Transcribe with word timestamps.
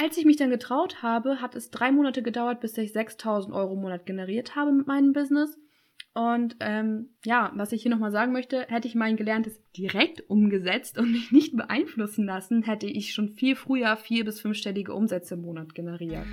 Als 0.00 0.16
ich 0.16 0.24
mich 0.24 0.36
dann 0.36 0.50
getraut 0.50 1.02
habe, 1.02 1.40
hat 1.40 1.56
es 1.56 1.72
drei 1.72 1.90
Monate 1.90 2.22
gedauert, 2.22 2.60
bis 2.60 2.78
ich 2.78 2.92
6000 2.92 3.52
Euro 3.52 3.74
im 3.74 3.80
Monat 3.80 4.06
generiert 4.06 4.54
habe 4.54 4.70
mit 4.70 4.86
meinem 4.86 5.12
Business. 5.12 5.58
Und 6.14 6.54
ähm, 6.60 7.16
ja, 7.24 7.50
was 7.56 7.72
ich 7.72 7.82
hier 7.82 7.90
nochmal 7.90 8.12
sagen 8.12 8.32
möchte, 8.32 8.66
hätte 8.68 8.86
ich 8.86 8.94
mein 8.94 9.16
Gelerntes 9.16 9.60
direkt 9.76 10.30
umgesetzt 10.30 10.98
und 10.98 11.10
mich 11.10 11.32
nicht 11.32 11.56
beeinflussen 11.56 12.26
lassen, 12.26 12.62
hätte 12.62 12.86
ich 12.86 13.12
schon 13.12 13.30
viel 13.30 13.56
früher 13.56 13.96
vier- 13.96 14.24
bis 14.24 14.40
fünfstellige 14.40 14.94
Umsätze 14.94 15.34
im 15.34 15.42
Monat 15.42 15.74
generiert. 15.74 16.26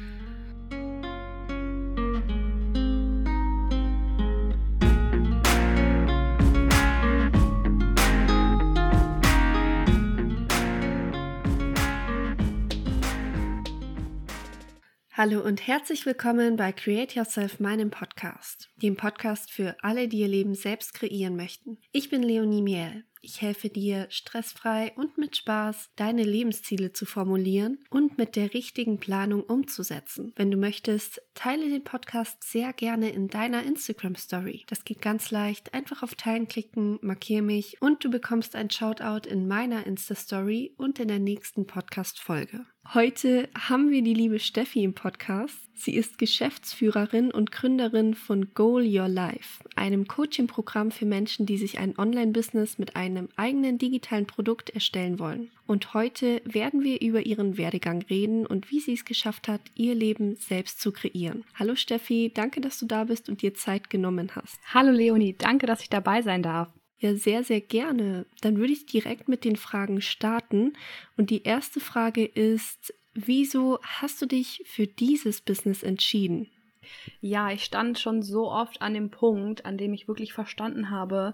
Hallo 15.17 15.39
und 15.39 15.65
herzlich 15.65 16.05
willkommen 16.05 16.57
bei 16.57 16.73
Create 16.73 17.15
Yourself, 17.15 17.61
meinem 17.61 17.89
Podcast, 17.89 18.69
dem 18.81 18.97
Podcast 18.97 19.49
für 19.49 19.77
alle, 19.81 20.09
die 20.09 20.19
ihr 20.19 20.27
Leben 20.27 20.55
selbst 20.55 20.93
kreieren 20.93 21.38
möchten. 21.38 21.77
Ich 21.93 22.09
bin 22.09 22.21
Leonie 22.21 22.61
Miel. 22.61 23.05
Ich 23.25 23.41
helfe 23.41 23.70
dir, 23.70 24.05
stressfrei 24.11 24.93
und 24.97 25.17
mit 25.17 25.35
Spaß 25.35 25.89
deine 25.95 26.21
Lebensziele 26.21 26.93
zu 26.93 27.07
formulieren 27.07 27.79
und 27.89 28.20
mit 28.20 28.35
der 28.35 28.53
richtigen 28.53 28.99
Planung 28.99 29.41
umzusetzen. 29.41 30.31
Wenn 30.35 30.52
du 30.52 30.57
möchtest, 30.57 31.23
teile 31.33 31.67
den 31.67 31.83
Podcast 31.83 32.43
sehr 32.43 32.71
gerne 32.71 33.09
in 33.09 33.27
deiner 33.27 33.63
Instagram 33.63 34.13
Story. 34.13 34.63
Das 34.67 34.85
geht 34.85 35.02
ganz 35.02 35.31
leicht. 35.31 35.73
Einfach 35.73 36.03
auf 36.03 36.13
Teilen 36.13 36.47
klicken, 36.47 36.99
markiere 37.02 37.41
mich 37.41 37.81
und 37.81 38.05
du 38.05 38.11
bekommst 38.11 38.55
ein 38.55 38.69
Shoutout 38.69 39.27
in 39.27 39.47
meiner 39.47 39.88
Insta 39.88 40.13
Story 40.13 40.75
und 40.77 40.99
in 40.99 41.07
der 41.07 41.17
nächsten 41.17 41.66
Podcast 41.66 42.19
Folge. 42.19 42.63
Heute 42.94 43.49
haben 43.57 43.89
wir 43.89 44.03
die 44.03 44.13
liebe 44.13 44.38
Steffi 44.38 44.83
im 44.83 44.94
Podcast. 44.94 45.64
Sie 45.75 45.93
ist 45.93 46.17
Geschäftsführerin 46.17 47.31
und 47.31 47.52
Gründerin 47.52 48.16
von 48.16 48.53
Goal 48.53 48.83
Your 48.83 49.09
Life, 49.09 49.63
einem 49.75 50.08
Coaching-Programm 50.08 50.89
für 50.91 51.05
Menschen, 51.05 51.45
die 51.45 51.58
sich 51.58 51.77
ein 51.80 51.97
Online-Business 51.97 52.80
mit 52.80 52.95
einem 52.95 53.27
eigenen 53.36 53.77
digitalen 53.77 54.25
Produkt 54.25 54.69
erstellen 54.69 55.19
wollen. 55.19 55.52
Und 55.67 55.94
heute 55.94 56.41
werden 56.45 56.83
wir 56.83 57.02
über 57.02 57.25
ihren 57.25 57.58
Werdegang 57.58 58.02
reden 58.03 58.45
und 58.45 58.72
wie 58.72 58.80
sie 58.80 58.94
es 58.94 59.03
geschafft 59.03 59.47
hat, 59.47 59.61
ihr 59.75 59.95
Leben 59.95 60.38
selbst 60.38 60.80
zu 60.80 60.91
kreieren. 60.91 61.44
Hallo 61.55 61.75
Steffi, 61.75 62.31
danke, 62.33 62.61
dass 62.61 62.80
du 62.80 62.85
da 62.85 63.03
bist 63.03 63.28
und 63.30 63.41
dir 63.41 63.53
Zeit 63.53 63.89
genommen 63.89 64.31
hast. 64.33 64.57
Hallo 64.73 64.91
Leonie, 64.91 65.35
danke, 65.38 65.66
dass 65.66 65.81
ich 65.81 65.89
dabei 65.89 66.22
sein 66.22 66.41
darf. 66.41 66.69
Ja, 67.00 67.16
sehr, 67.16 67.44
sehr 67.44 67.61
gerne. 67.61 68.25
Dann 68.41 68.57
würde 68.57 68.72
ich 68.72 68.85
direkt 68.85 69.28
mit 69.28 69.44
den 69.44 69.57
Fragen 69.57 70.02
starten. 70.02 70.73
Und 71.17 71.30
die 71.30 71.44
erste 71.44 71.81
Frage 71.81 72.23
ist, 72.23 72.94
wieso 73.16 73.80
hast 73.81 74.21
du 74.21 74.25
dich 74.25 74.63
für 74.66 74.85
dieses 74.85 75.41
Business 75.41 75.81
entschieden? 75.81 76.49
Ja, 77.19 77.49
ich 77.49 77.63
stand 77.63 77.97
schon 77.97 78.22
so 78.22 78.52
oft 78.52 78.81
an 78.81 78.94
dem 78.94 79.09
Punkt, 79.09 79.66
an 79.66 79.77
dem 79.77 79.94
ich 79.94 80.07
wirklich 80.07 80.33
verstanden 80.33 80.91
habe, 80.91 81.33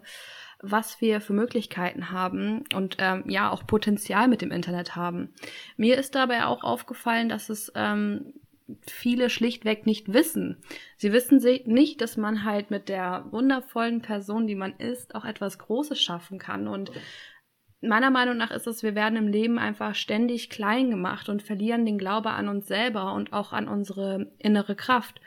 was 0.61 1.01
wir 1.01 1.19
für 1.19 1.33
Möglichkeiten 1.33 2.11
haben 2.11 2.63
und 2.73 2.97
ähm, 2.99 3.23
ja 3.27 3.51
auch 3.51 3.67
Potenzial 3.67 4.29
mit 4.29 4.41
dem 4.41 4.51
Internet 4.51 4.95
haben. 4.95 5.33
Mir 5.75 5.97
ist 5.97 6.15
dabei 6.15 6.45
auch 6.45 6.63
aufgefallen, 6.63 7.27
dass 7.27 7.49
es 7.49 7.71
ähm, 7.75 8.33
viele 8.88 9.29
schlichtweg 9.29 9.85
nicht 9.85 10.13
wissen. 10.13 10.57
Sie 10.97 11.11
wissen 11.11 11.41
nicht, 11.66 11.99
dass 12.01 12.16
man 12.16 12.43
halt 12.43 12.71
mit 12.71 12.89
der 12.89 13.25
wundervollen 13.31 14.01
Person, 14.01 14.47
die 14.47 14.55
man 14.55 14.73
ist, 14.77 15.16
auch 15.16 15.25
etwas 15.25 15.59
Großes 15.59 16.01
schaffen 16.01 16.39
kann. 16.39 16.67
Und 16.67 16.91
meiner 17.81 18.11
Meinung 18.11 18.37
nach 18.37 18.51
ist 18.51 18.67
es, 18.67 18.83
wir 18.83 18.95
werden 18.95 19.17
im 19.17 19.27
Leben 19.27 19.59
einfach 19.59 19.95
ständig 19.95 20.49
klein 20.49 20.89
gemacht 20.89 21.29
und 21.29 21.41
verlieren 21.41 21.85
den 21.85 21.97
Glaube 21.97 22.31
an 22.31 22.47
uns 22.47 22.67
selber 22.67 23.13
und 23.13 23.33
auch 23.33 23.53
an 23.53 23.67
unsere 23.67 24.31
innere 24.39 24.75
Kraft. 24.75 25.19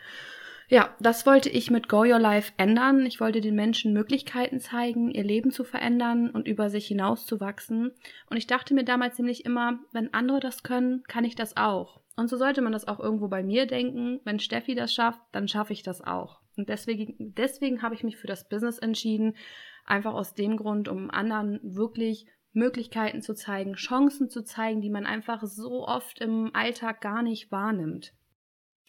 Ja, 0.69 0.94
das 0.98 1.27
wollte 1.27 1.50
ich 1.50 1.70
mit 1.70 1.88
Go 1.88 2.00
Your 2.00 2.19
Life 2.19 2.52
ändern. 2.56 3.05
Ich 3.05 3.20
wollte 3.20 3.41
den 3.41 3.55
Menschen 3.55 3.92
Möglichkeiten 3.92 4.61
zeigen, 4.61 5.11
ihr 5.11 5.24
Leben 5.24 5.51
zu 5.51 5.62
verändern 5.62 6.30
und 6.30 6.48
über 6.48 6.70
sich 6.70 6.86
hinauszuwachsen. 6.86 7.92
Und 8.30 8.36
ich 8.36 8.46
dachte 8.46 8.73
mir 8.73 8.84
damals 8.84 9.18
nämlich 9.18 9.45
immer, 9.45 9.79
wenn 9.92 10.14
andere 10.14 10.40
das 10.40 10.62
können, 10.62 11.02
kann 11.06 11.24
ich 11.24 11.34
das 11.34 11.56
auch. 11.56 12.00
Und 12.17 12.29
so 12.29 12.36
sollte 12.36 12.62
man 12.62 12.73
das 12.73 12.89
auch 12.89 13.00
irgendwo 13.00 13.29
bei 13.29 13.42
mir 13.42 13.67
denken. 13.67 14.20
Wenn 14.24 14.39
Steffi 14.39 14.74
das 14.74 14.95
schafft, 14.95 15.20
dann 15.33 15.48
schaffe 15.48 15.73
ich 15.73 15.83
das 15.83 16.00
auch. 16.00 16.40
Und 16.56 16.68
deswegen, 16.68 17.34
deswegen 17.36 17.83
habe 17.83 17.95
ich 17.95 18.05
mich 18.05 18.17
für 18.17 18.29
das 18.29 18.48
Business 18.48 18.79
entschieden. 18.79 19.36
Einfach 19.84 20.14
aus 20.14 20.34
dem 20.34 20.56
Grund, 20.56 20.89
um 20.89 21.11
anderen 21.11 21.61
wirklich 21.62 22.27
Möglichkeiten 22.55 23.20
zu 23.20 23.35
zeigen, 23.35 23.75
Chancen 23.75 24.31
zu 24.31 24.45
zeigen, 24.45 24.81
die 24.81 24.91
man 24.91 25.07
einfach 25.07 25.42
so 25.45 25.87
oft 25.87 26.20
im 26.20 26.51
Alltag 26.55 27.01
gar 27.01 27.23
nicht 27.23 27.53
wahrnimmt. 27.53 28.15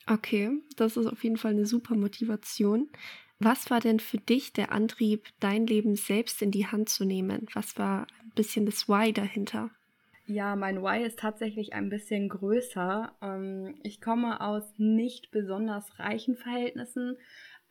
Okay, 0.07 0.51
das 0.77 0.97
ist 0.97 1.07
auf 1.07 1.23
jeden 1.23 1.37
Fall 1.37 1.51
eine 1.51 1.65
super 1.65 1.95
Motivation. 1.95 2.89
Was 3.39 3.69
war 3.69 3.81
denn 3.81 3.99
für 3.99 4.17
dich 4.17 4.53
der 4.53 4.71
Antrieb, 4.71 5.27
dein 5.39 5.67
Leben 5.67 5.95
selbst 5.95 6.41
in 6.41 6.51
die 6.51 6.67
Hand 6.67 6.89
zu 6.89 7.05
nehmen? 7.05 7.47
Was 7.53 7.77
war 7.77 8.07
ein 8.23 8.31
bisschen 8.35 8.65
das 8.65 8.87
Why 8.87 9.11
dahinter? 9.11 9.71
Ja, 10.27 10.55
mein 10.55 10.81
Why 10.81 11.05
ist 11.05 11.19
tatsächlich 11.19 11.73
ein 11.73 11.89
bisschen 11.89 12.29
größer. 12.29 13.15
Ähm, 13.21 13.75
ich 13.83 14.01
komme 14.01 14.41
aus 14.41 14.73
nicht 14.77 15.31
besonders 15.31 15.99
reichen 15.99 16.35
Verhältnissen. 16.35 17.17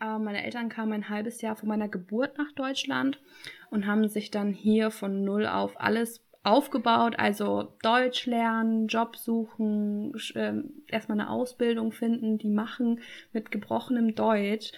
Äh, 0.01 0.19
meine 0.19 0.45
Eltern 0.45 0.69
kamen 0.69 0.93
ein 0.93 1.09
halbes 1.09 1.41
Jahr 1.41 1.57
vor 1.57 1.69
meiner 1.69 1.89
Geburt 1.89 2.39
nach 2.39 2.53
Deutschland 2.53 3.21
und 3.71 3.87
haben 3.87 4.09
sich 4.09 4.31
dann 4.31 4.53
hier 4.53 4.91
von 4.91 5.25
null 5.25 5.47
auf 5.47 5.81
alles 5.81 6.25
aufgebaut, 6.45 7.15
also 7.19 7.73
Deutsch 7.83 8.27
lernen, 8.27 8.87
Job 8.87 9.17
suchen, 9.17 10.13
ähm, 10.35 10.83
erstmal 10.89 11.19
eine 11.19 11.31
Ausbildung 11.31 11.91
finden, 11.91 12.39
die 12.39 12.51
machen 12.51 13.01
mit 13.33 13.51
gebrochenem 13.51 14.15
Deutsch. 14.15 14.73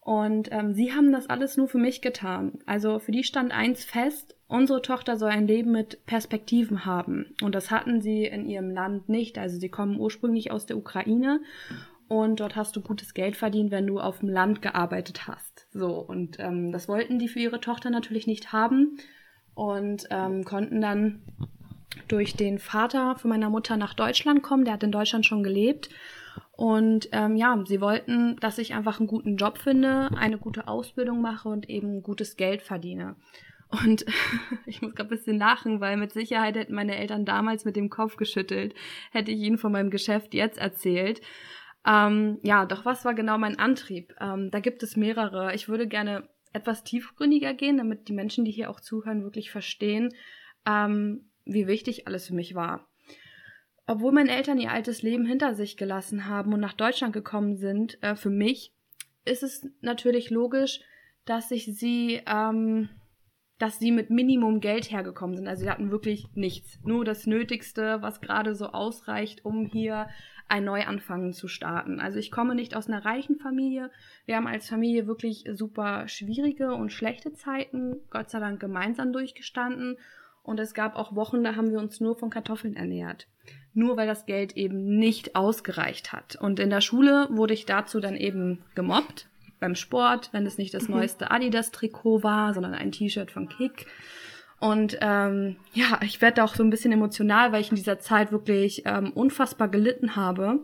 Und 0.00 0.50
ähm, 0.52 0.72
sie 0.72 0.92
haben 0.92 1.10
das 1.10 1.28
alles 1.28 1.56
nur 1.56 1.66
für 1.66 1.78
mich 1.78 2.00
getan. 2.00 2.60
Also 2.64 3.00
für 3.00 3.10
die 3.10 3.24
stand 3.24 3.52
eins 3.52 3.84
fest, 3.84 4.36
unsere 4.46 4.80
Tochter 4.80 5.16
soll 5.16 5.30
ein 5.30 5.48
Leben 5.48 5.72
mit 5.72 6.06
Perspektiven 6.06 6.84
haben. 6.84 7.34
Und 7.42 7.56
das 7.56 7.72
hatten 7.72 8.00
sie 8.00 8.24
in 8.24 8.46
ihrem 8.46 8.70
Land 8.70 9.08
nicht. 9.08 9.36
Also 9.36 9.58
sie 9.58 9.68
kommen 9.68 9.98
ursprünglich 9.98 10.52
aus 10.52 10.64
der 10.64 10.76
Ukraine 10.76 11.40
und 12.08 12.40
dort 12.40 12.56
hast 12.56 12.76
du 12.76 12.80
gutes 12.80 13.14
Geld 13.14 13.36
verdient, 13.36 13.70
wenn 13.70 13.86
du 13.86 14.00
auf 14.00 14.20
dem 14.20 14.28
Land 14.28 14.62
gearbeitet 14.62 15.26
hast. 15.26 15.66
So, 15.72 15.98
und 15.98 16.38
ähm, 16.38 16.72
das 16.72 16.88
wollten 16.88 17.18
die 17.18 17.28
für 17.28 17.40
ihre 17.40 17.60
Tochter 17.60 17.90
natürlich 17.90 18.26
nicht 18.26 18.52
haben 18.52 18.98
und 19.54 20.06
ähm, 20.10 20.44
konnten 20.44 20.80
dann 20.80 21.22
durch 22.08 22.34
den 22.34 22.58
Vater 22.58 23.16
von 23.16 23.30
meiner 23.30 23.50
Mutter 23.50 23.76
nach 23.76 23.94
Deutschland 23.94 24.42
kommen. 24.42 24.64
Der 24.64 24.74
hat 24.74 24.82
in 24.82 24.92
Deutschland 24.92 25.26
schon 25.26 25.42
gelebt 25.42 25.88
und 26.52 27.08
ähm, 27.12 27.36
ja, 27.36 27.62
sie 27.66 27.80
wollten, 27.80 28.36
dass 28.36 28.58
ich 28.58 28.74
einfach 28.74 28.98
einen 28.98 29.08
guten 29.08 29.36
Job 29.36 29.58
finde, 29.58 30.10
eine 30.16 30.38
gute 30.38 30.68
Ausbildung 30.68 31.20
mache 31.20 31.48
und 31.48 31.68
eben 31.68 32.02
gutes 32.02 32.36
Geld 32.36 32.62
verdiene. 32.62 33.16
Und 33.68 34.06
ich 34.66 34.80
muss 34.80 34.94
gerade 34.94 35.08
ein 35.10 35.16
bisschen 35.16 35.38
lachen, 35.38 35.80
weil 35.80 35.96
mit 35.96 36.12
Sicherheit 36.12 36.56
hätten 36.56 36.74
meine 36.74 36.96
Eltern 36.96 37.24
damals 37.24 37.64
mit 37.64 37.76
dem 37.76 37.90
Kopf 37.90 38.16
geschüttelt, 38.16 38.74
hätte 39.10 39.32
ich 39.32 39.40
ihnen 39.40 39.58
von 39.58 39.72
meinem 39.72 39.90
Geschäft 39.90 40.34
jetzt 40.34 40.58
erzählt. 40.58 41.20
Ähm, 41.86 42.38
ja, 42.42 42.66
doch 42.66 42.84
was 42.84 43.04
war 43.04 43.14
genau 43.14 43.38
mein 43.38 43.58
Antrieb? 43.58 44.14
Ähm, 44.20 44.50
da 44.50 44.60
gibt 44.60 44.82
es 44.82 44.96
mehrere. 44.96 45.54
Ich 45.54 45.68
würde 45.68 45.86
gerne 45.86 46.28
etwas 46.52 46.82
tiefgründiger 46.82 47.54
gehen, 47.54 47.76
damit 47.76 48.08
die 48.08 48.12
Menschen, 48.12 48.44
die 48.44 48.50
hier 48.50 48.70
auch 48.70 48.80
zuhören, 48.80 49.22
wirklich 49.22 49.50
verstehen, 49.50 50.12
ähm, 50.66 51.30
wie 51.44 51.66
wichtig 51.66 52.06
alles 52.06 52.26
für 52.26 52.34
mich 52.34 52.54
war. 52.54 52.88
Obwohl 53.86 54.12
meine 54.12 54.30
Eltern 54.30 54.58
ihr 54.58 54.72
altes 54.72 55.02
Leben 55.02 55.26
hinter 55.26 55.54
sich 55.54 55.76
gelassen 55.76 56.26
haben 56.26 56.52
und 56.52 56.60
nach 56.60 56.72
Deutschland 56.72 57.12
gekommen 57.12 57.56
sind, 57.56 58.02
äh, 58.02 58.16
für 58.16 58.30
mich 58.30 58.72
ist 59.24 59.44
es 59.44 59.68
natürlich 59.80 60.30
logisch, 60.30 60.80
dass 61.24 61.50
ich 61.52 61.66
sie, 61.66 62.20
ähm, 62.26 62.88
dass 63.58 63.78
sie 63.78 63.92
mit 63.92 64.10
Minimum 64.10 64.60
Geld 64.60 64.90
hergekommen 64.90 65.36
sind. 65.36 65.46
Also 65.46 65.62
sie 65.62 65.70
hatten 65.70 65.90
wirklich 65.92 66.26
nichts. 66.34 66.80
Nur 66.82 67.04
das 67.04 67.26
Nötigste, 67.26 68.02
was 68.02 68.20
gerade 68.20 68.56
so 68.56 68.66
ausreicht, 68.66 69.44
um 69.44 69.66
hier 69.66 70.08
ein 70.48 70.64
Neuanfangen 70.64 71.32
zu 71.32 71.48
starten. 71.48 72.00
Also 72.00 72.18
ich 72.18 72.30
komme 72.30 72.54
nicht 72.54 72.76
aus 72.76 72.88
einer 72.88 73.04
reichen 73.04 73.36
Familie. 73.36 73.90
Wir 74.26 74.36
haben 74.36 74.46
als 74.46 74.68
Familie 74.68 75.06
wirklich 75.06 75.44
super 75.52 76.06
schwierige 76.08 76.74
und 76.74 76.92
schlechte 76.92 77.32
Zeiten, 77.32 77.96
Gott 78.10 78.30
sei 78.30 78.38
Dank 78.38 78.60
gemeinsam 78.60 79.12
durchgestanden. 79.12 79.96
Und 80.42 80.60
es 80.60 80.74
gab 80.74 80.94
auch 80.94 81.16
Wochen, 81.16 81.42
da 81.42 81.56
haben 81.56 81.72
wir 81.72 81.80
uns 81.80 82.00
nur 82.00 82.16
von 82.16 82.30
Kartoffeln 82.30 82.76
ernährt. 82.76 83.26
Nur 83.74 83.96
weil 83.96 84.06
das 84.06 84.26
Geld 84.26 84.56
eben 84.56 84.96
nicht 84.96 85.34
ausgereicht 85.34 86.12
hat. 86.12 86.36
Und 86.36 86.60
in 86.60 86.70
der 86.70 86.80
Schule 86.80 87.26
wurde 87.30 87.54
ich 87.54 87.66
dazu 87.66 87.98
dann 87.98 88.14
eben 88.14 88.62
gemobbt. 88.76 89.28
Beim 89.58 89.74
Sport, 89.74 90.28
wenn 90.32 90.46
es 90.46 90.58
nicht 90.58 90.74
das 90.74 90.86
mhm. 90.86 90.96
neueste 90.96 91.30
Adidas-Trikot 91.30 92.22
war, 92.22 92.54
sondern 92.54 92.74
ein 92.74 92.92
T-Shirt 92.92 93.30
von 93.30 93.48
Kick. 93.48 93.86
Und 94.58 94.98
ähm, 95.02 95.56
ja, 95.74 96.00
ich 96.02 96.22
werde 96.22 96.42
auch 96.42 96.54
so 96.54 96.62
ein 96.62 96.70
bisschen 96.70 96.92
emotional, 96.92 97.52
weil 97.52 97.60
ich 97.60 97.70
in 97.70 97.76
dieser 97.76 97.98
Zeit 97.98 98.32
wirklich 98.32 98.82
ähm, 98.86 99.12
unfassbar 99.12 99.68
gelitten 99.68 100.16
habe 100.16 100.60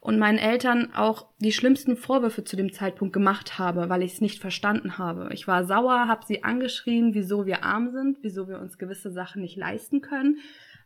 und 0.00 0.18
meinen 0.18 0.38
Eltern 0.38 0.92
auch 0.94 1.26
die 1.38 1.52
schlimmsten 1.52 1.96
Vorwürfe 1.96 2.44
zu 2.44 2.56
dem 2.56 2.72
Zeitpunkt 2.72 3.12
gemacht 3.12 3.58
habe, 3.58 3.88
weil 3.88 4.02
ich 4.02 4.14
es 4.14 4.20
nicht 4.20 4.40
verstanden 4.40 4.98
habe. 4.98 5.28
Ich 5.32 5.46
war 5.48 5.64
sauer, 5.64 6.08
habe 6.08 6.26
sie 6.26 6.44
angeschrien, 6.44 7.14
wieso 7.14 7.46
wir 7.46 7.64
arm 7.64 7.90
sind, 7.90 8.18
wieso 8.22 8.48
wir 8.48 8.60
uns 8.60 8.78
gewisse 8.78 9.10
Sachen 9.12 9.42
nicht 9.42 9.56
leisten 9.56 10.00
können. 10.00 10.38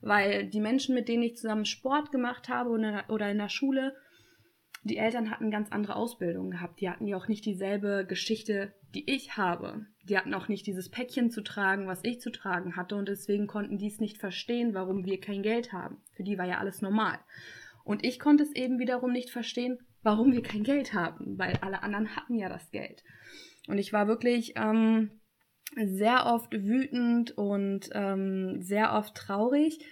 weil 0.02 0.46
die 0.46 0.60
Menschen, 0.60 0.94
mit 0.94 1.08
denen 1.08 1.22
ich 1.22 1.36
zusammen 1.36 1.64
Sport 1.64 2.12
gemacht 2.12 2.48
habe 2.48 2.70
oder 3.08 3.30
in 3.30 3.38
der 3.38 3.48
Schule, 3.48 3.94
die 4.86 4.98
Eltern 4.98 5.30
hatten 5.30 5.50
ganz 5.50 5.70
andere 5.70 5.96
Ausbildungen 5.96 6.50
gehabt. 6.50 6.80
Die 6.80 6.88
hatten 6.88 7.06
ja 7.06 7.16
auch 7.16 7.28
nicht 7.28 7.44
dieselbe 7.44 8.04
Geschichte, 8.06 8.72
die 8.94 9.10
ich 9.10 9.36
habe. 9.36 9.86
Die 10.04 10.16
hatten 10.16 10.34
auch 10.34 10.48
nicht 10.48 10.66
dieses 10.66 10.88
Päckchen 10.88 11.30
zu 11.30 11.42
tragen, 11.42 11.86
was 11.86 12.04
ich 12.04 12.20
zu 12.20 12.30
tragen 12.30 12.76
hatte. 12.76 12.96
Und 12.96 13.08
deswegen 13.08 13.46
konnten 13.46 13.78
die 13.78 13.88
es 13.88 14.00
nicht 14.00 14.18
verstehen, 14.18 14.74
warum 14.74 15.04
wir 15.04 15.20
kein 15.20 15.42
Geld 15.42 15.72
haben. 15.72 15.98
Für 16.12 16.22
die 16.22 16.38
war 16.38 16.46
ja 16.46 16.58
alles 16.58 16.82
normal. 16.82 17.18
Und 17.84 18.04
ich 18.04 18.18
konnte 18.18 18.42
es 18.42 18.52
eben 18.52 18.78
wiederum 18.78 19.12
nicht 19.12 19.30
verstehen, 19.30 19.78
warum 20.02 20.32
wir 20.32 20.42
kein 20.42 20.62
Geld 20.62 20.94
haben, 20.94 21.38
weil 21.38 21.56
alle 21.62 21.82
anderen 21.82 22.16
hatten 22.16 22.36
ja 22.36 22.48
das 22.48 22.70
Geld. 22.70 23.02
Und 23.68 23.78
ich 23.78 23.92
war 23.92 24.06
wirklich 24.08 24.54
ähm, 24.56 25.10
sehr 25.74 26.26
oft 26.26 26.52
wütend 26.52 27.36
und 27.36 27.90
ähm, 27.92 28.62
sehr 28.62 28.92
oft 28.94 29.14
traurig. 29.14 29.84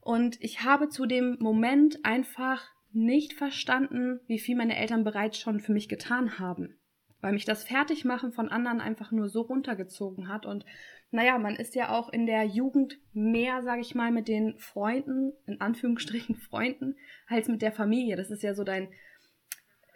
Und 0.00 0.36
ich 0.40 0.62
habe 0.64 0.88
zu 0.88 1.06
dem 1.06 1.36
Moment 1.40 2.04
einfach 2.04 2.70
nicht 2.94 3.32
verstanden, 3.32 4.20
wie 4.26 4.38
viel 4.38 4.56
meine 4.56 4.76
Eltern 4.76 5.04
bereits 5.04 5.38
schon 5.38 5.60
für 5.60 5.72
mich 5.72 5.88
getan 5.88 6.38
haben. 6.38 6.76
Weil 7.20 7.32
mich 7.32 7.44
das 7.44 7.64
Fertigmachen 7.64 8.32
von 8.32 8.48
anderen 8.48 8.80
einfach 8.80 9.12
nur 9.12 9.28
so 9.28 9.42
runtergezogen 9.42 10.28
hat. 10.28 10.44
Und 10.44 10.64
naja, 11.10 11.38
man 11.38 11.56
ist 11.56 11.74
ja 11.74 11.90
auch 11.90 12.12
in 12.12 12.26
der 12.26 12.44
Jugend 12.44 12.98
mehr, 13.12 13.62
sage 13.62 13.80
ich 13.80 13.94
mal, 13.94 14.10
mit 14.10 14.28
den 14.28 14.58
Freunden, 14.58 15.32
in 15.46 15.60
Anführungsstrichen 15.60 16.34
Freunden, 16.50 16.96
als 17.28 17.48
mit 17.48 17.62
der 17.62 17.72
Familie. 17.72 18.16
Das 18.16 18.30
ist 18.30 18.42
ja 18.42 18.54
so 18.54 18.64
dein 18.64 18.88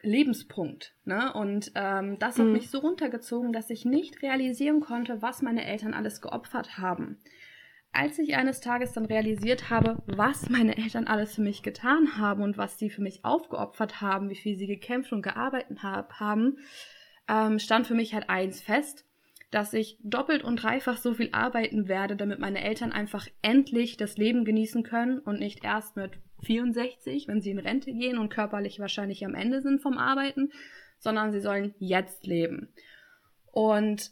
Lebenspunkt. 0.03 0.95
Ne? 1.05 1.33
Und 1.35 1.73
ähm, 1.75 2.19
das 2.19 2.39
hat 2.39 2.47
mhm. 2.47 2.53
mich 2.53 2.71
so 2.71 2.79
runtergezogen, 2.79 3.53
dass 3.53 3.71
ich 3.71 3.85
nicht 3.85 4.23
realisieren 4.23 4.81
konnte, 4.81 5.21
was 5.21 5.43
meine 5.43 5.65
Eltern 5.65 5.95
alles 5.95 6.21
geopfert 6.21 6.79
haben 6.79 7.19
als 7.97 8.19
ich 8.19 8.37
eines 8.37 8.61
Tages 8.61 8.93
dann 8.93 9.07
realisiert 9.07 9.71
habe, 9.71 10.03
was 10.07 10.51
meine 10.51 10.77
Eltern 10.77 11.07
alles 11.07 11.35
für 11.35 11.41
mich 11.41 11.63
getan 11.63 12.19
haben 12.19 12.43
und 12.43 12.59
was 12.59 12.79
sie 12.79 12.91
für 12.91 13.01
mich 13.01 13.25
aufgeopfert 13.25 14.03
haben, 14.03 14.29
wie 14.29 14.37
viel 14.37 14.57
sie 14.57 14.67
gekämpft 14.67 15.13
und 15.13 15.23
gearbeitet 15.23 15.83
hab, 15.83 16.21
haben, 16.21 16.59
ähm, 17.27 17.59
stand 17.59 17.87
für 17.87 17.95
mich 17.95 18.13
halt 18.13 18.29
eins 18.29 18.61
fest, 18.61 19.07
dass 19.51 19.73
ich 19.73 19.99
doppelt 20.03 20.45
und 20.45 20.63
dreifach 20.63 20.99
so 20.99 21.15
viel 21.15 21.31
arbeiten 21.33 21.89
werde, 21.89 22.17
damit 22.17 22.39
meine 22.39 22.63
Eltern 22.63 22.93
einfach 22.93 23.29
endlich 23.41 23.97
das 23.97 24.19
Leben 24.19 24.45
genießen 24.45 24.83
können 24.83 25.19
und 25.19 25.41
nicht 25.41 25.65
erst 25.65 25.97
mit 25.97 26.19
64, 26.43 27.29
wenn 27.29 27.41
sie 27.41 27.51
in 27.51 27.59
Rente 27.59 27.93
gehen 27.93 28.19
und 28.19 28.29
körperlich 28.29 28.79
wahrscheinlich 28.79 29.25
am 29.25 29.35
Ende 29.35 29.63
sind 29.63 29.81
vom 29.81 29.97
Arbeiten, 29.97 30.51
sondern 30.99 31.33
sie 31.33 31.41
sollen 31.41 31.75
jetzt 31.79 32.27
leben. 32.27 32.75
Und 33.53 34.11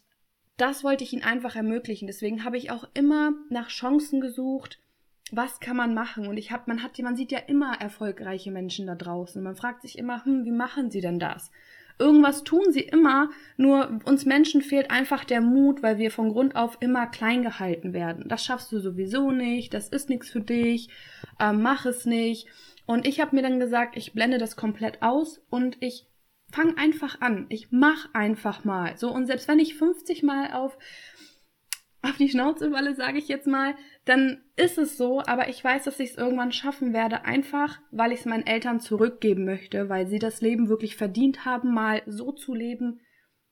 das 0.56 0.84
wollte 0.84 1.04
ich 1.04 1.12
ihnen 1.12 1.24
einfach 1.24 1.56
ermöglichen. 1.56 2.06
Deswegen 2.06 2.44
habe 2.44 2.56
ich 2.56 2.70
auch 2.70 2.88
immer 2.94 3.32
nach 3.50 3.68
Chancen 3.68 4.20
gesucht. 4.20 4.78
Was 5.32 5.58
kann 5.58 5.76
man 5.76 5.94
machen? 5.94 6.28
Und 6.28 6.36
ich 6.36 6.52
habe, 6.52 6.64
man 6.66 6.82
hat, 6.82 6.98
man 6.98 7.16
sieht 7.16 7.32
ja 7.32 7.38
immer 7.38 7.80
erfolgreiche 7.80 8.50
Menschen 8.50 8.86
da 8.86 8.94
draußen. 8.94 9.42
Man 9.42 9.56
fragt 9.56 9.82
sich 9.82 9.98
immer, 9.98 10.24
hm, 10.24 10.44
wie 10.44 10.52
machen 10.52 10.90
sie 10.90 11.00
denn 11.00 11.18
das? 11.18 11.50
Irgendwas 11.98 12.42
tun 12.42 12.72
sie 12.72 12.80
immer, 12.80 13.30
nur 13.56 14.00
uns 14.04 14.24
Menschen 14.24 14.62
fehlt 14.62 14.90
einfach 14.90 15.24
der 15.24 15.40
Mut, 15.40 15.80
weil 15.82 15.96
wir 15.98 16.10
von 16.10 16.30
Grund 16.30 16.56
auf 16.56 16.76
immer 16.80 17.06
klein 17.06 17.42
gehalten 17.42 17.92
werden. 17.92 18.28
Das 18.28 18.44
schaffst 18.44 18.72
du 18.72 18.80
sowieso 18.80 19.30
nicht, 19.30 19.72
das 19.74 19.88
ist 19.88 20.08
nichts 20.08 20.28
für 20.28 20.40
dich, 20.40 20.88
äh, 21.38 21.52
mach 21.52 21.86
es 21.86 22.04
nicht. 22.04 22.48
Und 22.84 23.06
ich 23.06 23.20
habe 23.20 23.36
mir 23.36 23.42
dann 23.42 23.60
gesagt, 23.60 23.96
ich 23.96 24.12
blende 24.12 24.38
das 24.38 24.56
komplett 24.56 25.02
aus 25.02 25.40
und 25.50 25.76
ich 25.80 26.06
fang 26.54 26.76
einfach 26.76 27.20
an. 27.20 27.46
Ich 27.48 27.72
mach 27.72 28.14
einfach 28.14 28.64
mal. 28.64 28.96
So, 28.96 29.10
und 29.10 29.26
selbst 29.26 29.48
wenn 29.48 29.58
ich 29.58 29.74
50 29.74 30.22
Mal 30.22 30.52
auf, 30.52 30.78
auf 32.02 32.16
die 32.16 32.28
Schnauze 32.28 32.70
falle, 32.70 32.94
sage 32.94 33.18
ich 33.18 33.26
jetzt 33.26 33.48
mal, 33.48 33.74
dann 34.04 34.40
ist 34.54 34.78
es 34.78 34.96
so, 34.96 35.20
aber 35.20 35.48
ich 35.48 35.62
weiß, 35.64 35.84
dass 35.84 35.98
ich 35.98 36.10
es 36.10 36.16
irgendwann 36.16 36.52
schaffen 36.52 36.92
werde, 36.92 37.24
einfach 37.24 37.80
weil 37.90 38.12
ich 38.12 38.20
es 38.20 38.26
meinen 38.26 38.46
Eltern 38.46 38.78
zurückgeben 38.78 39.44
möchte, 39.44 39.88
weil 39.88 40.06
sie 40.06 40.20
das 40.20 40.40
Leben 40.40 40.68
wirklich 40.68 40.96
verdient 40.96 41.44
haben, 41.44 41.74
mal 41.74 42.02
so 42.06 42.30
zu 42.30 42.54
leben, 42.54 43.00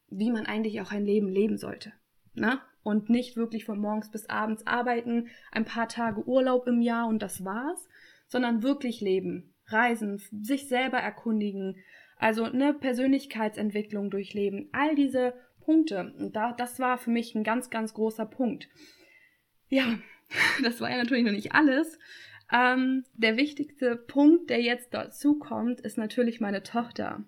wie 0.09 0.31
man 0.31 0.47
eigentlich 0.47 0.81
auch 0.81 0.93
ein 0.93 1.05
Leben 1.05 1.29
leben 1.29 1.59
sollte. 1.59 1.93
Ne? 2.35 2.61
Und 2.85 3.11
nicht 3.11 3.37
wirklich 3.37 3.65
von 3.65 3.81
morgens 3.81 4.13
bis 4.13 4.29
abends 4.29 4.65
arbeiten, 4.67 5.29
ein 5.51 5.65
paar 5.65 5.89
Tage 5.89 6.25
Urlaub 6.25 6.69
im 6.69 6.81
Jahr 6.81 7.09
und 7.09 7.21
das 7.21 7.45
war's, 7.45 7.89
sondern 8.29 8.63
wirklich 8.63 9.01
leben, 9.01 9.55
reisen, 9.67 10.23
sich 10.41 10.69
selber 10.69 10.99
erkundigen, 10.99 11.77
also 12.23 12.45
eine 12.45 12.73
Persönlichkeitsentwicklung 12.73 14.09
durchleben, 14.09 14.69
all 14.73 14.95
diese 14.95 15.35
Punkte. 15.61 16.15
Und 16.19 16.37
da, 16.37 16.53
das 16.53 16.79
war 16.79 16.97
für 16.97 17.11
mich 17.11 17.35
ein 17.35 17.43
ganz, 17.43 17.69
ganz 17.69 17.95
großer 17.95 18.27
Punkt. 18.27 18.69
Ja, 19.69 19.99
das 20.63 20.81
war 20.81 20.91
ja 20.91 20.99
natürlich 20.99 21.25
noch 21.25 21.33
nicht 21.33 21.53
alles. 21.53 21.99
Ähm, 22.53 23.05
der 23.15 23.37
wichtigste 23.37 23.97
Punkt, 23.97 24.51
der 24.51 24.61
jetzt 24.61 24.95
dazu 24.95 25.39
kommt, 25.39 25.81
ist 25.81 25.99
natürlich 25.99 26.41
meine 26.41 26.63
Tochter. 26.63 27.25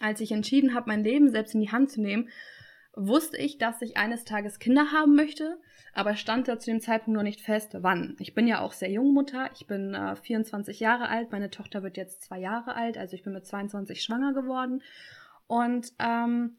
Als 0.00 0.20
ich 0.20 0.32
entschieden 0.32 0.74
habe, 0.74 0.88
mein 0.88 1.04
Leben 1.04 1.30
selbst 1.30 1.54
in 1.54 1.60
die 1.60 1.70
Hand 1.70 1.90
zu 1.90 2.02
nehmen, 2.02 2.28
wusste 2.96 3.36
ich, 3.36 3.58
dass 3.58 3.82
ich 3.82 3.96
eines 3.96 4.24
Tages 4.24 4.58
Kinder 4.58 4.92
haben 4.92 5.14
möchte, 5.14 5.60
aber 5.92 6.16
stand 6.16 6.48
da 6.48 6.58
zu 6.58 6.70
dem 6.70 6.80
Zeitpunkt 6.80 7.16
noch 7.16 7.24
nicht 7.24 7.40
fest, 7.40 7.76
wann. 7.80 8.16
Ich 8.18 8.34
bin 8.34 8.46
ja 8.46 8.60
auch 8.60 8.72
sehr 8.72 8.90
jung 8.90 9.12
Mutter, 9.12 9.50
ich 9.54 9.66
bin 9.66 9.94
äh, 9.94 10.16
24 10.16 10.80
Jahre 10.80 11.08
alt, 11.08 11.32
meine 11.32 11.50
Tochter 11.50 11.82
wird 11.82 11.96
jetzt 11.96 12.22
zwei 12.22 12.38
Jahre 12.38 12.74
alt, 12.74 12.98
also 12.98 13.14
ich 13.14 13.22
bin 13.22 13.32
mit 13.32 13.46
22 13.46 14.02
schwanger 14.02 14.32
geworden. 14.32 14.82
Und 15.46 15.92
ähm, 15.98 16.58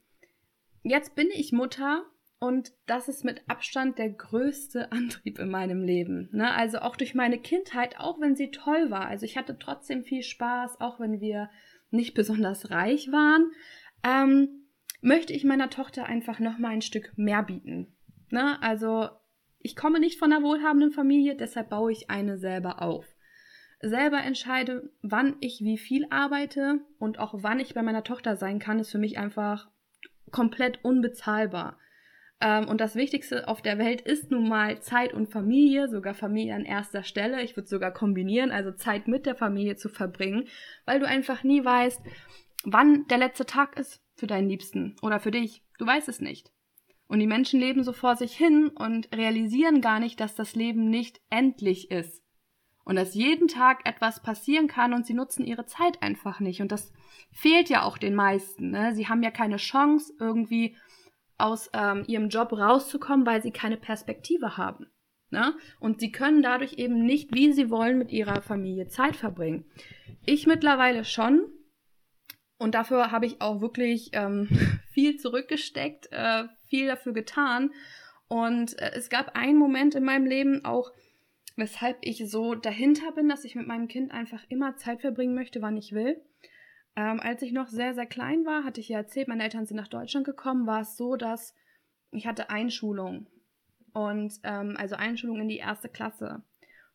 jetzt 0.84 1.16
bin 1.16 1.30
ich 1.34 1.52
Mutter 1.52 2.04
und 2.40 2.74
das 2.86 3.08
ist 3.08 3.24
mit 3.24 3.42
Abstand 3.48 3.98
der 3.98 4.10
größte 4.10 4.92
Antrieb 4.92 5.40
in 5.40 5.50
meinem 5.50 5.84
Leben. 5.84 6.30
Ne? 6.32 6.54
Also 6.54 6.80
auch 6.80 6.96
durch 6.96 7.16
meine 7.16 7.40
Kindheit, 7.40 8.00
auch 8.00 8.20
wenn 8.20 8.36
sie 8.36 8.52
toll 8.52 8.92
war. 8.92 9.08
Also 9.08 9.26
ich 9.26 9.38
hatte 9.38 9.58
trotzdem 9.58 10.04
viel 10.04 10.22
Spaß, 10.22 10.82
auch 10.82 11.00
wenn 11.00 11.22
wir 11.22 11.50
nicht 11.92 12.14
besonders 12.14 12.72
reich 12.72 13.12
waren. 13.12 13.52
Ähm, 14.04 14.65
möchte 15.02 15.34
ich 15.34 15.44
meiner 15.44 15.70
Tochter 15.70 16.06
einfach 16.06 16.40
noch 16.40 16.58
mal 16.58 16.70
ein 16.70 16.82
Stück 16.82 17.14
mehr 17.16 17.44
bieten. 17.44 17.96
Ne? 18.30 18.62
Also 18.62 19.10
ich 19.60 19.76
komme 19.76 20.00
nicht 20.00 20.20
von 20.20 20.32
einer 20.32 20.44
wohlhabenden 20.44 20.92
Familie, 20.92 21.36
deshalb 21.36 21.70
baue 21.70 21.92
ich 21.92 22.10
eine 22.10 22.38
selber 22.38 22.82
auf. 22.82 23.06
Selber 23.82 24.24
entscheide, 24.24 24.92
wann 25.02 25.36
ich 25.42 25.62
wie 25.62 25.78
viel 25.78 26.08
arbeite 26.10 26.80
und 26.98 27.20
auch 27.20 27.34
wann 27.38 27.60
ich 27.60 27.74
bei 27.74 27.82
meiner 27.82 28.04
Tochter 28.04 28.36
sein 28.36 28.60
kann, 28.60 28.80
ist 28.80 28.92
für 28.92 28.98
mich 28.98 29.18
einfach 29.18 29.70
komplett 30.32 30.84
unbezahlbar. 30.84 31.78
Ähm, 32.42 32.68
und 32.68 32.82
das 32.82 32.96
Wichtigste 32.96 33.48
auf 33.48 33.62
der 33.62 33.78
Welt 33.78 34.02
ist 34.02 34.32
nun 34.32 34.48
mal 34.48 34.82
Zeit 34.82 35.14
und 35.14 35.32
Familie, 35.32 35.88
sogar 35.88 36.14
Familie 36.14 36.56
an 36.56 36.66
erster 36.66 37.04
Stelle. 37.04 37.42
Ich 37.42 37.56
würde 37.56 37.68
sogar 37.68 37.92
kombinieren, 37.92 38.52
also 38.52 38.72
Zeit 38.72 39.08
mit 39.08 39.26
der 39.26 39.36
Familie 39.36 39.76
zu 39.76 39.90
verbringen, 39.90 40.48
weil 40.86 41.00
du 41.00 41.08
einfach 41.08 41.44
nie 41.44 41.64
weißt, 41.64 42.02
wann 42.66 43.08
der 43.08 43.18
letzte 43.18 43.46
Tag 43.46 43.78
ist 43.80 44.05
für 44.16 44.28
deinen 44.28 44.50
Liebsten 44.50 44.96
oder 45.02 45.20
für 45.20 45.32
dich. 45.32 45.64
Du 45.78 45.86
weißt 45.86 46.10
es 46.10 46.22
nicht. 46.22 46.52
Und 47.08 47.20
die 47.20 47.28
Menschen 47.28 47.60
leben 47.60 47.84
so 47.84 47.94
vor 47.94 48.16
sich 48.16 48.36
hin 48.36 48.70
und 48.70 49.16
realisieren 49.16 49.82
gar 49.82 50.00
nicht, 50.00 50.20
dass 50.20 50.36
das 50.36 50.56
Leben 50.56 50.90
nicht 50.90 51.22
endlich 51.30 51.92
ist. 51.92 52.24
Und 52.84 52.96
dass 52.96 53.16
jeden 53.16 53.48
Tag 53.48 53.88
etwas 53.88 54.22
passieren 54.22 54.68
kann 54.68 54.94
und 54.94 55.06
sie 55.06 55.14
nutzen 55.14 55.46
ihre 55.46 55.66
Zeit 55.66 56.02
einfach 56.02 56.40
nicht. 56.40 56.62
Und 56.62 56.72
das 56.72 56.92
fehlt 57.32 57.70
ja 57.70 57.84
auch 57.84 57.98
den 57.98 58.16
meisten. 58.16 58.72
Ne? 58.72 58.94
Sie 58.94 59.08
haben 59.08 59.24
ja 59.24 59.32
keine 59.32 59.58
Chance, 59.58 60.14
irgendwie 60.20 60.76
aus 61.38 61.70
ähm, 61.74 62.04
ihrem 62.08 62.30
Job 62.30 62.54
rauszukommen, 62.54 63.26
weil 63.26 63.42
sie 63.42 63.52
keine 63.52 63.78
Perspektive 63.78 64.58
haben. 64.58 64.88
Ne? 65.32 65.56
Und 65.80 66.00
sie 66.00 66.12
können 66.12 66.44
dadurch 66.44 66.74
eben 66.74 67.04
nicht, 67.06 67.34
wie 67.34 67.52
sie 67.52 67.70
wollen, 67.70 67.98
mit 67.98 68.12
ihrer 68.12 68.42
Familie 68.42 68.88
Zeit 68.88 69.16
verbringen. 69.16 69.66
Ich 70.26 70.48
mittlerweile 70.48 71.04
schon, 71.06 71.42
und 72.58 72.76
dafür 72.76 73.12
habe 73.12 73.26
ich 73.26 73.42
auch 73.42 73.62
wirklich 73.62 74.12
ähm, 74.14 74.48
viel 74.92 75.18
zurückgesteckt, 75.18 76.08
äh, 76.12 76.46
viel 76.68 76.88
dafür 76.88 77.14
getan. 77.14 77.72
Und 78.28 78.80
äh, 78.80 78.92
es 78.96 79.10
gab 79.10 79.36
einen 79.36 79.58
Moment 79.58 79.96
in 79.96 80.04
meinem 80.04 80.26
Leben 80.26 80.64
auch, 80.66 80.92
weshalb 81.58 81.98
ich 82.02 82.30
so 82.30 82.56
dahinter 82.56 83.12
bin, 83.12 83.30
dass 83.30 83.46
ich 83.46 83.56
mit 83.56 83.68
meinem 83.68 83.88
Kind 83.88 84.12
einfach 84.12 84.44
immer 84.50 84.78
Zeit 84.78 85.02
verbringen 85.02 85.36
möchte, 85.36 85.62
wann 85.62 85.78
ich 85.78 85.94
will. 85.94 86.22
Ähm, 86.96 87.20
als 87.20 87.42
ich 87.42 87.52
noch 87.52 87.68
sehr, 87.68 87.94
sehr 87.94 88.06
klein 88.06 88.46
war, 88.46 88.64
hatte 88.64 88.80
ich 88.80 88.90
ja 88.90 89.00
erzählt, 89.00 89.28
meine 89.28 89.44
Eltern 89.44 89.66
sind 89.66 89.78
nach 89.78 89.90
Deutschland 89.90 90.26
gekommen, 90.26 90.66
war 90.66 90.82
es 90.82 90.96
so, 90.96 91.18
dass 91.18 91.54
ich 92.12 92.26
hatte 92.26 92.50
Einschulung. 92.50 93.28
Und 93.94 94.34
ähm, 94.44 94.76
also 94.78 94.96
Einschulung 94.96 95.42
in 95.42 95.48
die 95.48 95.58
erste 95.58 95.90
Klasse. 95.90 96.44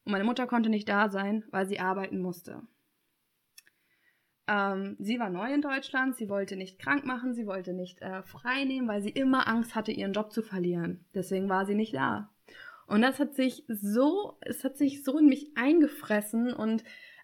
Und 0.04 0.12
meine 0.12 0.24
Mutter 0.24 0.46
konnte 0.46 0.70
nicht 0.70 0.88
da 0.88 1.10
sein, 1.10 1.44
weil 1.50 1.66
sie 1.66 1.80
arbeiten 1.80 2.18
musste. 2.18 2.62
Ähm, 4.50 4.96
sie 4.98 5.20
war 5.20 5.30
neu 5.30 5.54
in 5.54 5.62
Deutschland, 5.62 6.16
sie 6.16 6.28
wollte 6.28 6.56
nicht 6.56 6.80
krank 6.80 7.06
machen, 7.06 7.34
sie 7.34 7.46
wollte 7.46 7.72
nicht 7.72 8.02
äh, 8.02 8.24
frei 8.24 8.64
nehmen, 8.64 8.88
weil 8.88 9.00
sie 9.00 9.10
immer 9.10 9.46
Angst 9.46 9.76
hatte, 9.76 9.92
ihren 9.92 10.12
Job 10.12 10.32
zu 10.32 10.42
verlieren. 10.42 11.04
Deswegen 11.14 11.48
war 11.48 11.66
sie 11.66 11.76
nicht 11.76 11.94
da. 11.94 12.30
Und 12.88 13.02
das 13.02 13.20
hat 13.20 13.36
sich 13.36 13.64
so, 13.68 14.38
es 14.40 14.64
hat 14.64 14.76
sich 14.76 15.04
so 15.04 15.18
in 15.18 15.28
mich 15.28 15.52
eingefressen 15.54 16.52
und 16.52 16.82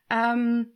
ähm, 0.08 0.68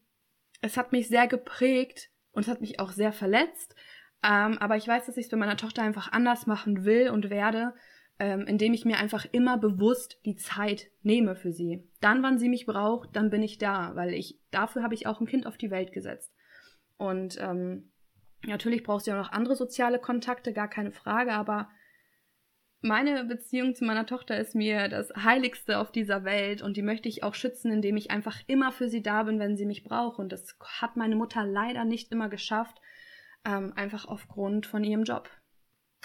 es 0.60 0.76
hat 0.76 0.90
mich 0.90 1.06
sehr 1.06 1.28
geprägt 1.28 2.10
und 2.32 2.42
es 2.42 2.48
hat 2.48 2.60
mich 2.60 2.80
auch 2.80 2.90
sehr 2.90 3.12
verletzt. 3.12 3.76
Ähm, 4.24 4.58
aber 4.58 4.76
ich 4.76 4.88
weiß, 4.88 5.06
dass 5.06 5.16
ich 5.16 5.26
es 5.26 5.30
bei 5.30 5.36
meiner 5.36 5.56
Tochter 5.56 5.82
einfach 5.82 6.10
anders 6.10 6.48
machen 6.48 6.84
will 6.84 7.10
und 7.10 7.30
werde, 7.30 7.74
ähm, 8.18 8.44
indem 8.48 8.74
ich 8.74 8.84
mir 8.84 8.98
einfach 8.98 9.24
immer 9.30 9.56
bewusst 9.56 10.18
die 10.24 10.34
Zeit 10.34 10.90
nehme 11.02 11.36
für 11.36 11.52
sie. 11.52 11.88
Dann, 12.00 12.24
wann 12.24 12.40
sie 12.40 12.48
mich 12.48 12.66
braucht, 12.66 13.14
dann 13.14 13.30
bin 13.30 13.44
ich 13.44 13.58
da, 13.58 13.92
weil 13.94 14.14
ich 14.14 14.40
dafür 14.50 14.82
habe 14.82 14.94
ich 14.94 15.06
auch 15.06 15.20
ein 15.20 15.28
Kind 15.28 15.46
auf 15.46 15.56
die 15.56 15.70
Welt 15.70 15.92
gesetzt. 15.92 16.32
Und 17.00 17.38
ähm, 17.40 17.90
natürlich 18.44 18.82
braucht 18.82 19.06
sie 19.06 19.12
auch 19.12 19.16
noch 19.16 19.32
andere 19.32 19.56
soziale 19.56 19.98
Kontakte, 19.98 20.52
gar 20.52 20.68
keine 20.68 20.92
Frage, 20.92 21.32
aber 21.32 21.70
meine 22.82 23.24
Beziehung 23.24 23.74
zu 23.74 23.86
meiner 23.86 24.04
Tochter 24.04 24.38
ist 24.38 24.54
mir 24.54 24.88
das 24.88 25.10
Heiligste 25.16 25.78
auf 25.78 25.90
dieser 25.92 26.24
Welt 26.24 26.60
und 26.60 26.76
die 26.76 26.82
möchte 26.82 27.08
ich 27.08 27.22
auch 27.22 27.34
schützen, 27.34 27.72
indem 27.72 27.96
ich 27.96 28.10
einfach 28.10 28.36
immer 28.48 28.70
für 28.70 28.90
sie 28.90 29.02
da 29.02 29.22
bin, 29.22 29.38
wenn 29.38 29.56
sie 29.56 29.64
mich 29.64 29.82
braucht. 29.82 30.18
Und 30.18 30.30
das 30.30 30.58
hat 30.60 30.98
meine 30.98 31.16
Mutter 31.16 31.46
leider 31.46 31.86
nicht 31.86 32.12
immer 32.12 32.28
geschafft, 32.28 32.78
ähm, 33.46 33.72
einfach 33.76 34.04
aufgrund 34.04 34.66
von 34.66 34.84
ihrem 34.84 35.04
Job. 35.04 35.30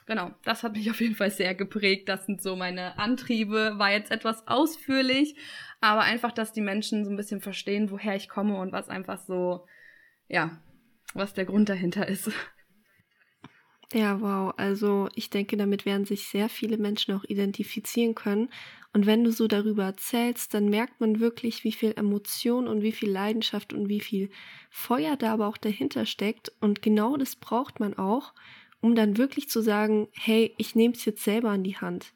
Genau, 0.06 0.32
das 0.46 0.64
hat 0.64 0.74
mich 0.74 0.90
auf 0.90 1.02
jeden 1.02 1.16
Fall 1.16 1.32
sehr 1.32 1.56
geprägt. 1.56 2.08
Das 2.08 2.26
sind 2.26 2.42
so 2.42 2.56
meine 2.56 2.98
Antriebe. 2.98 3.74
War 3.78 3.92
jetzt 3.92 4.12
etwas 4.12 4.48
ausführlich, 4.48 5.36
aber 5.82 6.02
einfach, 6.02 6.32
dass 6.32 6.54
die 6.54 6.62
Menschen 6.62 7.04
so 7.04 7.12
ein 7.12 7.18
bisschen 7.18 7.42
verstehen, 7.42 7.92
woher 7.92 8.16
ich 8.16 8.30
komme 8.30 8.58
und 8.58 8.72
was 8.72 8.88
einfach 8.88 9.18
so, 9.18 9.66
ja, 10.30 10.62
was 11.16 11.34
der 11.34 11.46
Grund 11.46 11.70
dahinter 11.70 12.08
ist. 12.08 12.30
Ja, 13.94 14.20
wow. 14.20 14.54
Also 14.58 15.10
ich 15.16 15.30
denke, 15.30 15.58
damit 15.58 15.86
werden 15.86 16.06
sich 16.06 16.28
sehr 16.28 16.50
viele 16.50 16.78
Menschen 16.78 17.14
auch 17.14 17.24
identifizieren 17.24 18.16
können. 18.16 18.50
Und 18.94 19.06
wenn 19.06 19.24
du 19.24 19.32
so 19.32 19.48
darüber 19.48 19.84
erzählst, 19.84 20.54
dann 20.54 20.70
merkt 20.70 21.00
man 21.00 21.20
wirklich, 21.20 21.64
wie 21.64 21.72
viel 21.72 21.94
Emotion 21.96 22.68
und 22.68 22.82
wie 22.82 22.92
viel 22.92 23.10
Leidenschaft 23.10 23.74
und 23.74 23.88
wie 23.88 24.00
viel 24.00 24.30
Feuer 24.70 25.16
da 25.16 25.34
aber 25.34 25.48
auch 25.48 25.58
dahinter 25.58 26.06
steckt. 26.06 26.52
Und 26.60 26.82
genau 26.82 27.16
das 27.18 27.36
braucht 27.36 27.80
man 27.80 27.94
auch, 27.94 28.34
um 28.82 28.96
dann 28.96 29.18
wirklich 29.18 29.50
zu 29.50 29.62
sagen, 29.62 30.08
hey, 30.14 30.54
ich 30.58 30.76
nehme 30.76 30.94
es 30.94 31.06
jetzt 31.06 31.24
selber 31.24 31.50
an 31.50 31.64
die 31.64 31.78
Hand. 31.78 32.14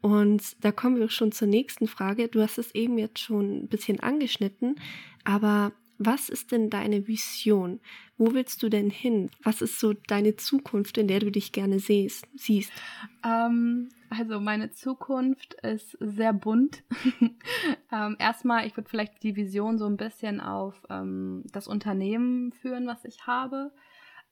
Und 0.00 0.64
da 0.64 0.70
kommen 0.70 0.98
wir 0.98 1.10
schon 1.10 1.32
zur 1.32 1.48
nächsten 1.48 1.88
Frage. 1.88 2.28
Du 2.28 2.40
hast 2.40 2.58
es 2.58 2.74
eben 2.74 2.98
jetzt 2.98 3.18
schon 3.18 3.64
ein 3.64 3.68
bisschen 3.68 4.00
angeschnitten, 4.00 4.76
aber 5.24 5.72
was 5.98 6.28
ist 6.28 6.52
denn 6.52 6.70
deine 6.70 7.06
Vision? 7.06 7.80
Wo 8.16 8.32
willst 8.32 8.62
du 8.62 8.68
denn 8.68 8.90
hin? 8.90 9.30
Was 9.42 9.60
ist 9.60 9.78
so 9.78 9.92
deine 9.92 10.36
Zukunft, 10.36 10.98
in 10.98 11.08
der 11.08 11.20
du 11.20 11.30
dich 11.30 11.52
gerne 11.52 11.78
siehst? 11.78 12.26
Ähm, 13.24 13.88
also 14.10 14.40
meine 14.40 14.70
Zukunft 14.70 15.54
ist 15.54 15.96
sehr 16.00 16.32
bunt. 16.32 16.82
ähm, 17.92 18.16
erstmal, 18.18 18.66
ich 18.66 18.76
würde 18.76 18.88
vielleicht 18.88 19.22
die 19.22 19.36
Vision 19.36 19.78
so 19.78 19.86
ein 19.86 19.96
bisschen 19.96 20.40
auf 20.40 20.86
ähm, 20.88 21.44
das 21.52 21.68
Unternehmen 21.68 22.52
führen, 22.52 22.86
was 22.86 23.04
ich 23.04 23.26
habe 23.26 23.72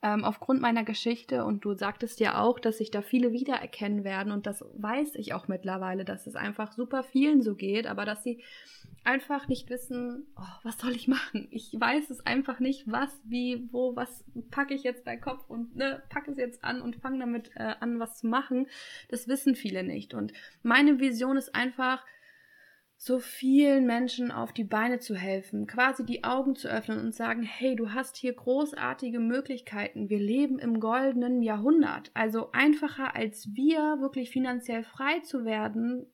ähm, 0.03 0.25
aufgrund 0.25 0.61
meiner 0.61 0.85
Geschichte 0.85 1.45
und 1.45 1.65
du 1.65 1.75
sagtest 1.75 2.21
ja 2.21 2.41
auch, 2.41 2.59
dass 2.59 2.79
sich 2.79 2.91
da 2.91 3.01
viele 3.01 3.33
wiedererkennen 3.33 4.05
werden 4.05 4.31
und 4.31 4.47
das 4.47 4.65
weiß 4.75 5.15
ich 5.15 5.33
auch 5.33 5.49
mittlerweile, 5.49 6.05
dass 6.05 6.27
es 6.27 6.37
einfach 6.37 6.73
super 6.73 7.03
vielen 7.03 7.43
so 7.43 7.55
geht, 7.55 7.87
aber 7.87 8.05
dass 8.05 8.23
sie 8.23 8.43
einfach 9.05 9.49
nicht 9.49 9.71
wissen, 9.71 10.27
oh, 10.37 10.59
was 10.65 10.79
soll 10.79 10.93
ich 10.93 11.09
machen? 11.09 11.49
Ich 11.51 11.73
weiß 11.73 12.11
es 12.11 12.21
einfach 12.27 12.61
nicht, 12.61 12.91
was, 12.91 13.21
wie, 13.25 13.69
wo, 13.73 13.97
was 13.97 14.25
packe 14.51 14.75
ich 14.75 14.83
jetzt 14.83 15.05
bei 15.05 15.17
Kopf 15.17 15.49
und 15.49 15.77
ne, 15.77 16.03
packe 16.11 16.31
es 16.31 16.37
jetzt 16.37 16.63
an 16.63 16.83
und 16.83 16.97
fange 16.97 17.19
damit 17.21 17.51
äh, 17.55 17.75
an, 17.81 17.99
was 17.99 18.19
zu 18.19 18.27
machen. 18.27 18.67
Das 19.09 19.29
wissen 19.29 19.55
viele 19.55 19.83
nicht 19.83 20.13
und 20.13 20.33
meine 20.63 21.01
Vision 21.01 21.37
ist 21.37 21.55
einfach, 21.55 22.05
so 22.99 23.19
vielen 23.19 23.87
Menschen 23.87 24.33
auf 24.33 24.53
die 24.53 24.65
Beine 24.65 24.99
zu 24.99 25.15
helfen, 25.15 25.67
quasi 25.67 26.05
die 26.05 26.25
Augen 26.25 26.57
zu 26.57 26.69
öffnen 26.69 26.99
und 26.99 27.15
sagen, 27.15 27.43
hey, 27.43 27.77
du 27.77 27.93
hast 27.93 28.17
hier 28.17 28.33
großartige 28.33 29.21
Möglichkeiten. 29.21 30.09
Wir 30.09 30.19
leben 30.19 30.59
im 30.59 30.81
goldenen 30.81 31.43
Jahrhundert. 31.43 32.11
Also 32.15 32.51
einfacher 32.53 33.15
als 33.15 33.55
wir 33.55 34.01
wirklich 34.01 34.31
finanziell 34.31 34.83
frei 34.83 35.21
zu 35.21 35.45
werden, 35.45 36.07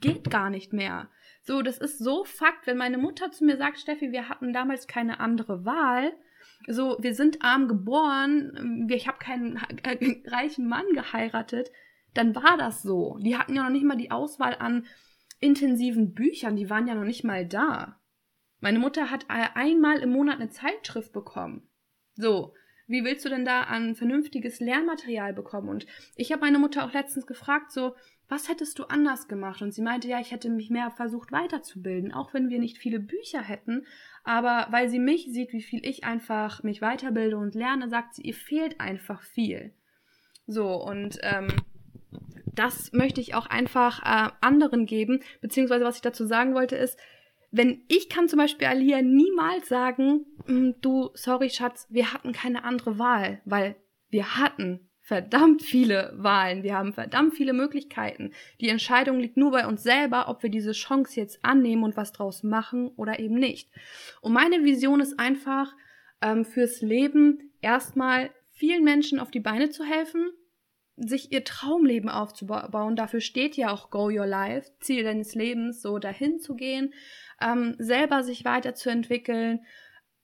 geht 0.00 0.28
gar 0.28 0.50
nicht 0.50 0.72
mehr. 0.72 1.08
So, 1.42 1.62
das 1.62 1.78
ist 1.78 1.98
so 1.98 2.24
Fakt, 2.24 2.66
wenn 2.66 2.78
meine 2.78 2.98
Mutter 2.98 3.30
zu 3.30 3.44
mir 3.44 3.56
sagt, 3.56 3.78
Steffi, 3.78 4.10
wir 4.10 4.28
hatten 4.28 4.52
damals 4.52 4.88
keine 4.88 5.20
andere 5.20 5.64
Wahl. 5.64 6.12
So, 6.66 6.96
wir 7.00 7.14
sind 7.14 7.42
arm 7.42 7.68
geboren, 7.68 8.88
ich 8.90 9.06
habe 9.06 9.18
keinen 9.18 9.56
reichen 10.26 10.66
Mann 10.66 10.86
geheiratet, 10.94 11.70
dann 12.14 12.34
war 12.34 12.56
das 12.56 12.82
so. 12.82 13.18
Die 13.20 13.36
hatten 13.36 13.54
ja 13.54 13.64
noch 13.64 13.70
nicht 13.70 13.84
mal 13.84 13.96
die 13.96 14.10
Auswahl 14.10 14.56
an 14.58 14.86
intensiven 15.44 16.14
Büchern, 16.14 16.56
die 16.56 16.70
waren 16.70 16.86
ja 16.88 16.94
noch 16.94 17.04
nicht 17.04 17.22
mal 17.22 17.46
da. 17.46 18.00
Meine 18.60 18.78
Mutter 18.78 19.10
hat 19.10 19.26
einmal 19.28 19.98
im 19.98 20.10
Monat 20.10 20.40
eine 20.40 20.48
Zeitschrift 20.48 21.12
bekommen. 21.12 21.68
So, 22.14 22.54
wie 22.86 23.04
willst 23.04 23.24
du 23.24 23.28
denn 23.28 23.44
da 23.44 23.62
an 23.62 23.94
vernünftiges 23.94 24.60
Lernmaterial 24.60 25.34
bekommen? 25.34 25.68
Und 25.68 25.86
ich 26.16 26.32
habe 26.32 26.40
meine 26.40 26.58
Mutter 26.58 26.84
auch 26.84 26.92
letztens 26.92 27.26
gefragt, 27.26 27.72
so, 27.72 27.94
was 28.28 28.48
hättest 28.48 28.78
du 28.78 28.84
anders 28.84 29.28
gemacht? 29.28 29.60
Und 29.60 29.72
sie 29.72 29.82
meinte, 29.82 30.08
ja, 30.08 30.18
ich 30.18 30.32
hätte 30.32 30.48
mich 30.48 30.70
mehr 30.70 30.90
versucht 30.90 31.30
weiterzubilden, 31.30 32.12
auch 32.12 32.32
wenn 32.32 32.48
wir 32.48 32.58
nicht 32.58 32.78
viele 32.78 33.00
Bücher 33.00 33.42
hätten. 33.42 33.86
Aber 34.22 34.68
weil 34.70 34.88
sie 34.88 34.98
mich 34.98 35.26
sieht, 35.30 35.52
wie 35.52 35.62
viel 35.62 35.84
ich 35.84 36.04
einfach 36.04 36.62
mich 36.62 36.80
weiterbilde 36.80 37.36
und 37.36 37.54
lerne, 37.54 37.90
sagt 37.90 38.14
sie, 38.14 38.22
ihr 38.22 38.34
fehlt 38.34 38.80
einfach 38.80 39.22
viel. 39.22 39.74
So, 40.46 40.74
und 40.82 41.18
ähm, 41.22 41.48
das 42.54 42.92
möchte 42.92 43.20
ich 43.20 43.34
auch 43.34 43.46
einfach 43.46 44.02
äh, 44.02 44.30
anderen 44.40 44.86
geben. 44.86 45.20
Beziehungsweise 45.40 45.84
was 45.84 45.96
ich 45.96 46.02
dazu 46.02 46.26
sagen 46.26 46.54
wollte 46.54 46.76
ist, 46.76 46.98
wenn 47.50 47.82
ich 47.86 48.08
kann 48.08 48.28
zum 48.28 48.38
Beispiel 48.38 48.66
Alia 48.66 49.00
niemals 49.00 49.68
sagen, 49.68 50.26
hm, 50.46 50.74
du, 50.80 51.10
sorry 51.14 51.50
Schatz, 51.50 51.86
wir 51.88 52.12
hatten 52.12 52.32
keine 52.32 52.64
andere 52.64 52.98
Wahl, 52.98 53.40
weil 53.44 53.76
wir 54.10 54.36
hatten 54.36 54.88
verdammt 55.00 55.62
viele 55.62 56.14
Wahlen, 56.16 56.62
wir 56.62 56.74
haben 56.74 56.94
verdammt 56.94 57.34
viele 57.34 57.52
Möglichkeiten. 57.52 58.32
Die 58.60 58.70
Entscheidung 58.70 59.20
liegt 59.20 59.36
nur 59.36 59.50
bei 59.50 59.66
uns 59.66 59.82
selber, 59.82 60.28
ob 60.28 60.42
wir 60.42 60.50
diese 60.50 60.72
Chance 60.72 61.20
jetzt 61.20 61.44
annehmen 61.44 61.84
und 61.84 61.96
was 61.96 62.12
draus 62.12 62.42
machen 62.42 62.88
oder 62.96 63.20
eben 63.20 63.34
nicht. 63.34 63.70
Und 64.20 64.32
meine 64.32 64.64
Vision 64.64 65.00
ist 65.00 65.20
einfach, 65.20 65.74
ähm, 66.22 66.44
fürs 66.44 66.80
Leben 66.80 67.52
erstmal 67.60 68.30
vielen 68.50 68.82
Menschen 68.82 69.20
auf 69.20 69.30
die 69.30 69.40
Beine 69.40 69.68
zu 69.68 69.84
helfen, 69.84 70.30
sich 70.96 71.32
ihr 71.32 71.44
Traumleben 71.44 72.08
aufzubauen. 72.08 72.96
Dafür 72.96 73.20
steht 73.20 73.56
ja 73.56 73.72
auch 73.72 73.90
Go 73.90 74.06
Your 74.06 74.26
Life, 74.26 74.70
Ziel 74.80 75.04
deines 75.04 75.34
Lebens, 75.34 75.82
so 75.82 75.98
dahin 75.98 76.38
zu 76.38 76.54
gehen, 76.54 76.94
ähm, 77.40 77.74
selber 77.78 78.22
sich 78.22 78.44
weiterzuentwickeln, 78.44 79.60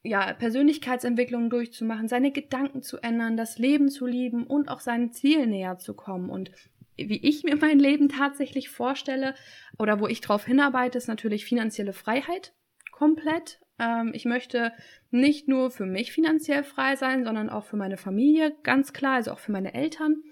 ja, 0.03 0.33
Persönlichkeitsentwicklung 0.33 1.49
durchzumachen, 1.49 2.07
seine 2.07 2.31
Gedanken 2.31 2.81
zu 2.81 2.97
ändern, 2.97 3.37
das 3.37 3.59
Leben 3.59 3.89
zu 3.89 4.07
lieben 4.07 4.47
und 4.47 4.69
auch 4.69 4.79
seinem 4.79 5.11
Ziel 5.11 5.45
näher 5.45 5.77
zu 5.77 5.93
kommen. 5.93 6.29
Und 6.29 6.51
wie 6.97 7.21
ich 7.21 7.43
mir 7.43 7.55
mein 7.57 7.79
Leben 7.79 8.09
tatsächlich 8.09 8.69
vorstelle 8.69 9.35
oder 9.77 9.99
wo 9.99 10.07
ich 10.07 10.21
drauf 10.21 10.45
hinarbeite, 10.45 10.97
ist 10.97 11.07
natürlich 11.07 11.45
finanzielle 11.45 11.93
Freiheit 11.93 12.53
komplett. 12.91 13.59
Ähm, 13.77 14.11
ich 14.13 14.25
möchte 14.25 14.73
nicht 15.09 15.47
nur 15.47 15.71
für 15.71 15.85
mich 15.85 16.11
finanziell 16.11 16.63
frei 16.63 16.95
sein, 16.95 17.23
sondern 17.23 17.49
auch 17.49 17.65
für 17.65 17.77
meine 17.77 17.97
Familie, 17.97 18.55
ganz 18.63 18.93
klar, 18.93 19.15
also 19.15 19.31
auch 19.31 19.39
für 19.39 19.51
meine 19.51 19.73
Eltern. 19.73 20.23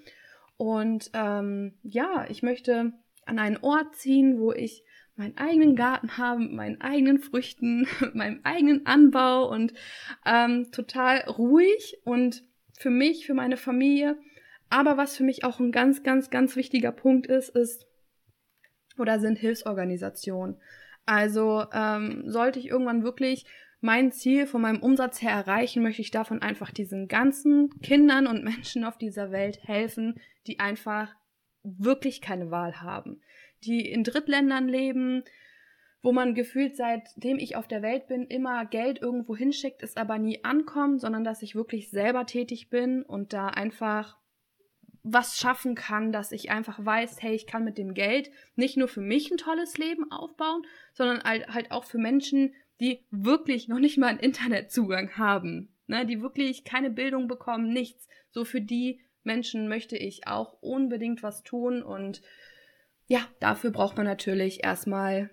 Und 0.59 1.11
ähm, 1.13 1.79
ja, 1.83 2.25
ich 2.27 2.43
möchte 2.43 2.91
an 3.25 3.39
einen 3.39 3.55
Ort 3.61 3.95
ziehen, 3.95 4.39
wo 4.39 4.51
ich 4.51 4.83
meinen 5.15 5.37
eigenen 5.37 5.77
Garten 5.77 6.17
habe, 6.17 6.41
mit 6.41 6.51
meinen 6.51 6.81
eigenen 6.81 7.19
Früchten, 7.19 7.87
mit 8.01 8.13
meinem 8.13 8.41
eigenen 8.43 8.85
Anbau 8.85 9.49
und 9.49 9.71
ähm, 10.25 10.69
total 10.73 11.21
ruhig 11.29 12.01
und 12.03 12.43
für 12.77 12.89
mich, 12.89 13.25
für 13.25 13.33
meine 13.33 13.55
Familie. 13.55 14.17
Aber 14.69 14.97
was 14.97 15.15
für 15.15 15.23
mich 15.23 15.45
auch 15.45 15.61
ein 15.61 15.71
ganz, 15.71 16.03
ganz, 16.03 16.29
ganz 16.29 16.57
wichtiger 16.57 16.91
Punkt 16.91 17.27
ist, 17.27 17.55
ist 17.55 17.87
oder 18.97 19.21
sind 19.21 19.39
Hilfsorganisationen. 19.39 20.57
Also 21.05 21.67
ähm, 21.71 22.29
sollte 22.29 22.59
ich 22.59 22.67
irgendwann 22.67 23.03
wirklich 23.03 23.45
mein 23.81 24.11
Ziel 24.11 24.45
von 24.45 24.61
meinem 24.61 24.81
Umsatz 24.81 25.21
her 25.21 25.31
erreichen, 25.31 25.83
möchte 25.83 26.01
ich 26.01 26.11
davon 26.11 26.41
einfach 26.41 26.71
diesen 26.71 27.07
ganzen 27.07 27.69
Kindern 27.81 28.27
und 28.27 28.43
Menschen 28.43 28.83
auf 28.83 28.97
dieser 28.97 29.31
Welt 29.31 29.59
helfen, 29.63 30.19
die 30.47 30.59
einfach 30.59 31.15
wirklich 31.63 32.21
keine 32.21 32.51
Wahl 32.51 32.81
haben, 32.81 33.21
die 33.63 33.89
in 33.89 34.03
Drittländern 34.03 34.67
leben, 34.67 35.23
wo 36.01 36.11
man 36.11 36.33
gefühlt 36.33 36.77
seitdem 36.77 37.37
ich 37.37 37.55
auf 37.55 37.67
der 37.67 37.81
Welt 37.81 38.07
bin 38.07 38.25
immer 38.25 38.65
Geld 38.65 39.01
irgendwo 39.01 39.35
hinschickt, 39.35 39.83
es 39.83 39.97
aber 39.97 40.17
nie 40.17 40.43
ankommt, 40.43 41.01
sondern 41.01 41.23
dass 41.23 41.41
ich 41.41 41.55
wirklich 41.55 41.89
selber 41.89 42.25
tätig 42.25 42.69
bin 42.69 43.03
und 43.03 43.33
da 43.33 43.47
einfach 43.47 44.17
was 45.03 45.37
schaffen 45.37 45.75
kann, 45.75 46.11
dass 46.11 46.31
ich 46.31 46.51
einfach 46.51 46.83
weiß, 46.83 47.21
hey, 47.21 47.33
ich 47.33 47.47
kann 47.47 47.63
mit 47.63 47.77
dem 47.77 47.93
Geld 47.93 48.31
nicht 48.55 48.77
nur 48.77 48.87
für 48.87 49.01
mich 49.01 49.31
ein 49.31 49.37
tolles 49.37 49.77
Leben 49.77 50.11
aufbauen, 50.11 50.63
sondern 50.93 51.23
halt 51.23 51.71
auch 51.71 51.85
für 51.85 51.97
Menschen, 51.97 52.53
die 52.79 53.05
wirklich 53.11 53.67
noch 53.67 53.79
nicht 53.79 53.97
mal 53.97 54.07
einen 54.07 54.19
Internetzugang 54.19 55.17
haben, 55.17 55.69
ne, 55.87 56.05
die 56.05 56.21
wirklich 56.21 56.63
keine 56.63 56.89
Bildung 56.89 57.27
bekommen, 57.27 57.73
nichts. 57.73 58.07
So 58.29 58.45
für 58.45 58.61
die 58.61 59.01
Menschen 59.23 59.67
möchte 59.67 59.97
ich 59.97 60.27
auch 60.27 60.53
unbedingt 60.61 61.23
was 61.23 61.43
tun 61.43 61.83
und 61.83 62.21
ja, 63.07 63.21
dafür 63.39 63.71
braucht 63.71 63.97
man 63.97 64.05
natürlich 64.05 64.63
erstmal 64.63 65.29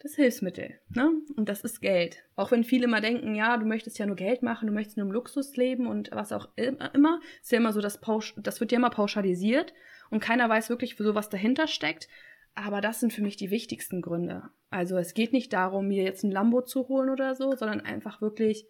das 0.00 0.14
Hilfsmittel. 0.14 0.78
Ne? 0.90 1.10
Und 1.36 1.48
das 1.48 1.62
ist 1.62 1.80
Geld. 1.80 2.24
Auch 2.36 2.50
wenn 2.50 2.64
viele 2.64 2.84
immer 2.84 3.00
denken, 3.00 3.34
ja, 3.34 3.56
du 3.56 3.66
möchtest 3.66 3.98
ja 3.98 4.06
nur 4.06 4.16
Geld 4.16 4.42
machen, 4.42 4.66
du 4.66 4.72
möchtest 4.72 4.96
nur 4.96 5.06
im 5.06 5.12
Luxus 5.12 5.56
leben 5.56 5.86
und 5.86 6.10
was 6.12 6.32
auch 6.32 6.48
immer. 6.56 7.20
Ist 7.42 7.52
ja 7.52 7.58
immer 7.58 7.72
so, 7.72 7.80
das, 7.80 8.00
das 8.36 8.60
wird 8.60 8.72
ja 8.72 8.78
immer 8.78 8.90
pauschalisiert 8.90 9.72
und 10.10 10.20
keiner 10.20 10.48
weiß 10.48 10.70
wirklich, 10.70 10.96
so 10.96 11.14
was 11.14 11.28
dahinter 11.28 11.66
steckt. 11.66 12.08
Aber 12.54 12.80
das 12.80 13.00
sind 13.00 13.12
für 13.12 13.22
mich 13.22 13.36
die 13.36 13.50
wichtigsten 13.50 14.02
Gründe. 14.02 14.50
Also 14.70 14.96
es 14.96 15.14
geht 15.14 15.32
nicht 15.32 15.52
darum, 15.52 15.88
mir 15.88 16.02
jetzt 16.02 16.24
ein 16.24 16.30
Lambo 16.30 16.62
zu 16.62 16.88
holen 16.88 17.10
oder 17.10 17.34
so, 17.34 17.54
sondern 17.54 17.80
einfach 17.80 18.20
wirklich 18.20 18.66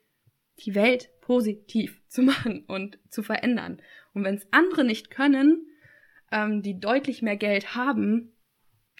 die 0.65 0.75
Welt 0.75 1.11
positiv 1.21 2.03
zu 2.09 2.23
machen 2.23 2.65
und 2.67 2.99
zu 3.09 3.23
verändern. 3.23 3.81
Und 4.15 4.25
wenn 4.25 4.35
es 4.35 4.47
andere 4.51 4.85
nicht 4.85 5.11
können, 5.11 5.67
ähm, 6.31 6.63
die 6.63 6.79
deutlich 6.79 7.23
mehr 7.23 7.37
Geld 7.37 7.75
haben, 7.75 8.37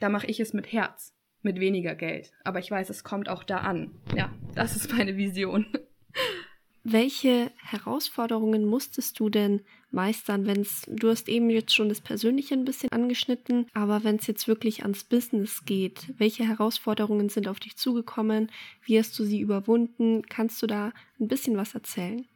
da 0.01 0.09
mache 0.09 0.27
ich 0.27 0.41
es 0.41 0.53
mit 0.53 0.73
Herz 0.73 1.15
mit 1.43 1.61
weniger 1.61 1.95
Geld. 1.95 2.33
Aber 2.45 2.59
ich 2.59 2.71
weiß, 2.71 2.91
es 2.91 3.05
kommt 3.05 3.29
auch 3.29 3.45
da 3.45 3.59
an. 3.59 3.95
Ja, 4.15 4.33
das 4.55 4.77
ist 4.77 4.93
meine 4.93 5.17
Vision. 5.17 5.67
Welche 6.85 7.51
Herausforderungen 7.63 8.65
musstest 8.65 9.19
du 9.21 9.29
denn 9.29 9.63
meistern, 9.91 10.47
wenn 10.47 10.61
es, 10.61 10.83
du 10.87 11.09
hast 11.09 11.29
eben 11.29 11.51
jetzt 11.51 11.75
schon 11.75 11.89
das 11.89 12.01
Persönliche 12.01 12.55
ein 12.55 12.65
bisschen 12.65 12.91
angeschnitten, 12.93 13.67
aber 13.75 14.05
wenn 14.05 14.17
es 14.17 14.27
jetzt 14.27 14.49
wirklich 14.49 14.83
ans 14.83 15.05
Business 15.05 15.65
geht, 15.65 16.13
welche 16.19 16.47
Herausforderungen 16.47 17.29
sind 17.29 17.49
auf 17.49 17.61
dich 17.61 17.77
zugekommen? 17.77 18.51
Wie 18.83 18.99
hast 18.99 19.19
du 19.19 19.25
sie 19.25 19.41
überwunden? 19.41 20.23
Kannst 20.29 20.63
du 20.63 20.67
da 20.67 20.93
ein 21.21 21.29
bisschen 21.29 21.57
was 21.57 21.75
erzählen? 21.75 22.27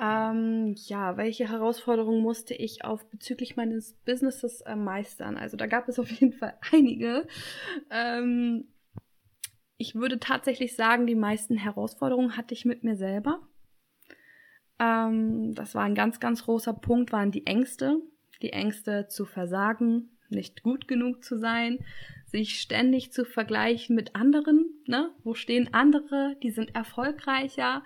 Ähm, 0.00 0.74
ja, 0.86 1.16
welche 1.16 1.48
Herausforderungen 1.48 2.20
musste 2.20 2.54
ich 2.54 2.84
auf 2.84 3.08
bezüglich 3.10 3.54
meines 3.56 3.94
Businesses 4.04 4.60
äh, 4.62 4.74
meistern? 4.74 5.36
Also 5.36 5.56
da 5.56 5.66
gab 5.66 5.88
es 5.88 5.98
auf 5.98 6.10
jeden 6.10 6.32
Fall 6.32 6.54
einige. 6.72 7.28
Ähm, 7.90 8.66
ich 9.76 9.94
würde 9.94 10.18
tatsächlich 10.18 10.74
sagen, 10.74 11.06
die 11.06 11.14
meisten 11.14 11.56
Herausforderungen 11.56 12.36
hatte 12.36 12.54
ich 12.54 12.64
mit 12.64 12.82
mir 12.82 12.96
selber. 12.96 13.40
Ähm, 14.78 15.54
das 15.54 15.74
war 15.74 15.84
ein 15.84 15.94
ganz, 15.94 16.20
ganz 16.20 16.44
großer 16.44 16.74
Punkt, 16.74 17.12
waren 17.12 17.30
die 17.30 17.46
Ängste. 17.46 18.00
Die 18.42 18.52
Ängste 18.52 19.06
zu 19.08 19.24
versagen, 19.24 20.10
nicht 20.28 20.62
gut 20.62 20.88
genug 20.88 21.24
zu 21.24 21.38
sein, 21.38 21.78
sich 22.26 22.60
ständig 22.60 23.12
zu 23.12 23.24
vergleichen 23.24 23.94
mit 23.94 24.16
anderen. 24.16 24.66
Ne? 24.86 25.10
Wo 25.22 25.34
stehen 25.34 25.72
andere? 25.72 26.36
Die 26.42 26.50
sind 26.50 26.74
erfolgreicher. 26.74 27.84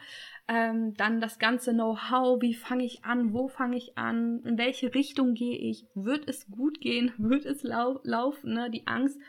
Ähm, 0.48 0.94
dann 0.94 1.20
das 1.20 1.38
ganze 1.38 1.74
Know-how, 1.74 2.40
wie 2.40 2.54
fange 2.54 2.84
ich 2.84 3.04
an, 3.04 3.34
wo 3.34 3.48
fange 3.48 3.76
ich 3.76 3.98
an, 3.98 4.42
in 4.44 4.56
welche 4.56 4.94
Richtung 4.94 5.34
gehe 5.34 5.58
ich, 5.58 5.84
wird 5.94 6.26
es 6.26 6.50
gut 6.50 6.80
gehen, 6.80 7.12
wird 7.18 7.44
es 7.44 7.62
lau 7.62 8.00
laufen, 8.02 8.54
ne? 8.54 8.70
die 8.70 8.86
Angst 8.86 9.20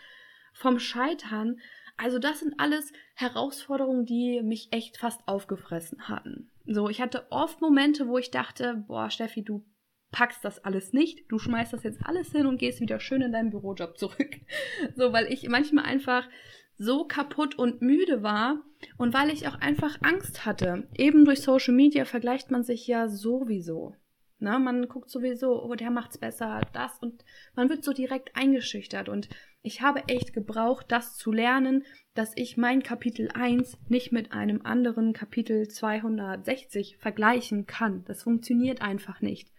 vom 0.53 0.79
Scheitern. 0.79 1.59
Also 1.97 2.17
das 2.17 2.39
sind 2.39 2.57
alles 2.57 2.93
Herausforderungen, 3.15 4.05
die 4.05 4.41
mich 4.41 4.69
echt 4.71 4.97
fast 4.97 5.27
aufgefressen 5.27 6.07
hatten. 6.07 6.49
So, 6.71 6.87
ich 6.87 7.01
hatte 7.01 7.25
oft 7.31 7.61
Momente, 7.61 8.07
wo 8.07 8.19
ich 8.19 8.29
dachte, 8.29 8.83
boah, 8.87 9.09
Steffi, 9.09 9.41
du 9.43 9.65
packst 10.11 10.45
das 10.45 10.63
alles 10.63 10.93
nicht, 10.93 11.25
du 11.27 11.39
schmeißt 11.39 11.73
das 11.73 11.81
jetzt 11.81 12.05
alles 12.05 12.31
hin 12.31 12.45
und 12.45 12.59
gehst 12.59 12.79
wieder 12.79 12.99
schön 12.99 13.23
in 13.23 13.31
deinen 13.31 13.49
Bürojob 13.49 13.97
zurück. 13.97 14.35
So, 14.95 15.11
weil 15.11 15.33
ich 15.33 15.49
manchmal 15.49 15.85
einfach 15.85 16.29
so 16.77 17.05
kaputt 17.05 17.57
und 17.57 17.81
müde 17.81 18.21
war 18.21 18.63
und 18.97 19.15
weil 19.15 19.31
ich 19.31 19.47
auch 19.47 19.59
einfach 19.59 19.97
Angst 20.03 20.45
hatte. 20.45 20.87
Eben 20.95 21.25
durch 21.25 21.41
Social 21.41 21.73
Media 21.73 22.05
vergleicht 22.05 22.51
man 22.51 22.63
sich 22.63 22.85
ja 22.85 23.07
sowieso. 23.07 23.95
Na, 24.39 24.57
man 24.57 24.87
guckt 24.87 25.09
sowieso, 25.09 25.63
oh, 25.63 25.75
der 25.75 25.91
macht's 25.91 26.17
besser, 26.17 26.61
das 26.73 26.97
und 26.99 27.25
man 27.55 27.69
wird 27.69 27.83
so 27.83 27.93
direkt 27.93 28.35
eingeschüchtert 28.35 29.09
und 29.09 29.29
ich 29.61 29.81
habe 29.81 30.03
echt 30.07 30.33
gebraucht, 30.33 30.85
das 30.89 31.17
zu 31.17 31.31
lernen, 31.33 31.83
dass 32.13 32.31
ich 32.35 32.55
mein 32.55 32.81
Kapitel 32.81 33.29
1 33.33 33.77
nicht 33.89 34.13
mit 34.13 34.31
einem 34.31 34.61
anderen 34.63 35.11
Kapitel 35.11 35.67
260 35.67 36.97
vergleichen 36.97 37.65
kann. 37.65 38.05
Das 38.05 38.23
funktioniert 38.23 38.81
einfach 38.81 39.21
nicht. 39.21 39.51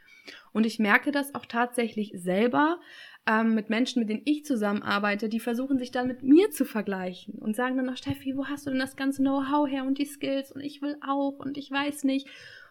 Und 0.52 0.64
ich 0.64 0.78
merke 0.78 1.12
das 1.12 1.34
auch 1.34 1.46
tatsächlich 1.46 2.12
selber, 2.14 2.80
ähm, 3.26 3.54
mit 3.54 3.68
Menschen, 3.68 4.00
mit 4.00 4.08
denen 4.08 4.22
ich 4.24 4.44
zusammenarbeite, 4.44 5.28
die 5.28 5.40
versuchen 5.40 5.78
sich 5.78 5.90
dann 5.90 6.08
mit 6.08 6.22
mir 6.22 6.50
zu 6.50 6.64
vergleichen 6.64 7.34
und 7.34 7.54
sagen 7.54 7.76
dann, 7.76 7.88
ach 7.88 7.96
Steffi, 7.96 8.36
wo 8.36 8.46
hast 8.46 8.66
du 8.66 8.70
denn 8.70 8.80
das 8.80 8.96
ganze 8.96 9.22
Know-how 9.22 9.68
her 9.68 9.84
und 9.84 9.98
die 9.98 10.06
Skills 10.06 10.50
und 10.52 10.62
ich 10.62 10.80
will 10.80 10.96
auch 11.06 11.38
und 11.38 11.58
ich 11.58 11.70
weiß 11.70 12.04
nicht. 12.04 12.28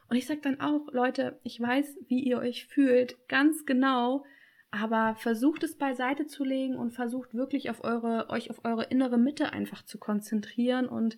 Und 0.10 0.16
ich 0.18 0.26
sage 0.26 0.42
dann 0.42 0.60
auch, 0.60 0.92
Leute, 0.92 1.40
ich 1.44 1.60
weiß, 1.62 2.00
wie 2.08 2.24
ihr 2.24 2.40
euch 2.40 2.66
fühlt, 2.66 3.28
ganz 3.28 3.66
genau, 3.66 4.26
aber 4.72 5.16
versucht 5.16 5.64
es 5.64 5.78
beiseite 5.78 6.26
zu 6.26 6.44
legen 6.44 6.76
und 6.76 6.92
versucht 6.92 7.34
wirklich 7.34 7.70
auf 7.70 7.84
eure, 7.84 8.30
euch 8.30 8.50
auf 8.50 8.66
eure 8.66 8.86
innere 8.86 9.18
Mitte 9.18 9.54
einfach 9.54 9.84
zu 9.84 10.00
konzentrieren 10.00 10.88
und 10.88 11.18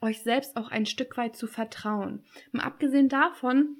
euch 0.00 0.22
selbst 0.22 0.56
auch 0.56 0.70
ein 0.70 0.86
Stück 0.86 1.16
weit 1.16 1.36
zu 1.36 1.46
vertrauen. 1.46 2.24
Mal 2.52 2.64
abgesehen 2.64 3.08
davon, 3.08 3.76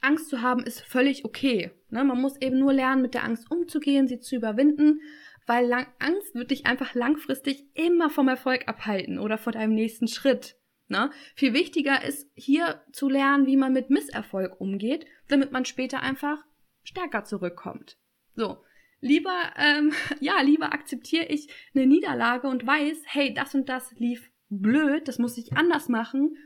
Angst 0.00 0.28
zu 0.28 0.42
haben 0.42 0.62
ist 0.62 0.80
völlig 0.80 1.24
okay. 1.24 1.70
Ne? 1.88 2.04
Man 2.04 2.20
muss 2.20 2.40
eben 2.40 2.58
nur 2.58 2.72
lernen, 2.72 3.02
mit 3.02 3.14
der 3.14 3.24
Angst 3.24 3.50
umzugehen, 3.50 4.06
sie 4.06 4.20
zu 4.20 4.36
überwinden, 4.36 5.00
weil 5.46 5.72
Angst 5.98 6.34
wird 6.34 6.50
dich 6.50 6.66
einfach 6.66 6.94
langfristig 6.94 7.64
immer 7.74 8.10
vom 8.10 8.28
Erfolg 8.28 8.68
abhalten 8.68 9.18
oder 9.18 9.38
vor 9.38 9.52
deinem 9.52 9.74
nächsten 9.74 10.08
Schritt. 10.08 10.56
Ne? 10.88 11.10
Viel 11.34 11.54
wichtiger 11.54 12.04
ist 12.04 12.30
hier 12.34 12.82
zu 12.92 13.08
lernen, 13.08 13.46
wie 13.46 13.56
man 13.56 13.72
mit 13.72 13.90
Misserfolg 13.90 14.60
umgeht, 14.60 15.06
damit 15.28 15.50
man 15.50 15.64
später 15.64 16.00
einfach 16.00 16.44
stärker 16.82 17.24
zurückkommt. 17.24 17.96
So, 18.34 18.58
lieber, 19.00 19.52
ähm, 19.56 19.92
ja, 20.20 20.40
lieber 20.42 20.72
akzeptiere 20.72 21.26
ich 21.26 21.48
eine 21.74 21.86
Niederlage 21.86 22.48
und 22.48 22.66
weiß, 22.66 23.02
hey, 23.06 23.32
das 23.32 23.54
und 23.54 23.68
das 23.68 23.92
lief 23.92 24.30
blöd, 24.50 25.08
das 25.08 25.18
muss 25.18 25.38
ich 25.38 25.56
anders 25.56 25.88
machen, 25.88 26.36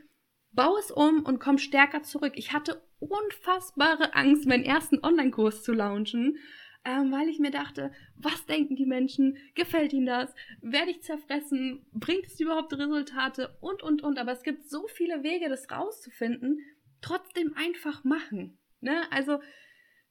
baue 0.51 0.79
es 0.79 0.91
um 0.91 1.23
und 1.23 1.39
komm 1.39 1.57
stärker 1.57 2.03
zurück. 2.03 2.33
Ich 2.35 2.53
hatte 2.53 2.81
unfassbare 2.99 4.13
Angst, 4.13 4.45
meinen 4.45 4.63
ersten 4.63 5.03
Online-Kurs 5.03 5.63
zu 5.63 5.73
launchen, 5.73 6.37
ähm, 6.85 7.11
weil 7.11 7.27
ich 7.27 7.39
mir 7.39 7.51
dachte, 7.51 7.91
was 8.15 8.45
denken 8.45 8.75
die 8.75 8.85
Menschen? 8.85 9.37
Gefällt 9.55 9.93
ihnen 9.93 10.05
das? 10.05 10.33
Werde 10.61 10.91
ich 10.91 11.01
zerfressen? 11.01 11.85
Bringt 11.91 12.25
es 12.25 12.39
überhaupt 12.39 12.73
Resultate? 12.73 13.57
Und, 13.59 13.83
und, 13.83 14.01
und. 14.01 14.17
Aber 14.17 14.31
es 14.31 14.43
gibt 14.43 14.69
so 14.69 14.87
viele 14.87 15.23
Wege, 15.23 15.49
das 15.49 15.69
rauszufinden. 15.69 16.59
Trotzdem 17.01 17.53
einfach 17.55 18.03
machen. 18.03 18.57
Ne? 18.79 19.03
Also, 19.11 19.39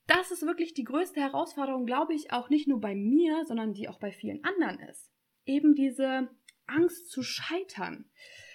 das 0.07 0.31
ist 0.31 0.43
wirklich 0.43 0.75
die 0.75 0.85
größte 0.85 1.21
Herausforderung, 1.21 1.87
glaube 1.87 2.15
ich, 2.15 2.33
auch 2.33 2.51
nicht 2.51 2.69
nur 2.69 2.81
bei 2.81 2.95
mir, 2.95 3.45
sondern 3.47 3.75
die 3.75 3.89
auch 3.89 3.99
bei 3.99 4.13
vielen 4.13 4.45
anderen 4.45 4.79
ist. 4.81 5.11
Eben 5.47 5.75
diese 5.75 6.29
Angst 6.67 7.11
zu 7.11 7.23
scheitern. 7.23 8.11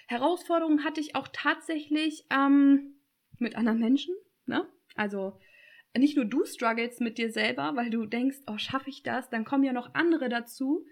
Herausforderungen 0.06 0.84
hatte 0.84 1.00
ich 1.00 1.16
auch 1.16 1.28
tatsächlich 1.32 2.26
ähm, 2.30 2.96
mit 3.38 3.56
anderen 3.56 3.80
Menschen. 3.80 4.14
Ne? 4.46 4.68
Also 4.94 5.38
nicht 5.96 6.16
nur 6.16 6.24
du 6.24 6.44
struggles 6.44 7.00
mit 7.00 7.18
dir 7.18 7.30
selber, 7.30 7.72
weil 7.76 7.90
du 7.90 8.06
denkst, 8.06 8.38
oh, 8.46 8.58
schaffe 8.58 8.90
ich 8.90 9.02
das? 9.02 9.30
Dann 9.30 9.44
kommen 9.44 9.64
ja 9.64 9.72
noch 9.72 9.94
andere 9.94 10.28
dazu. 10.28 10.84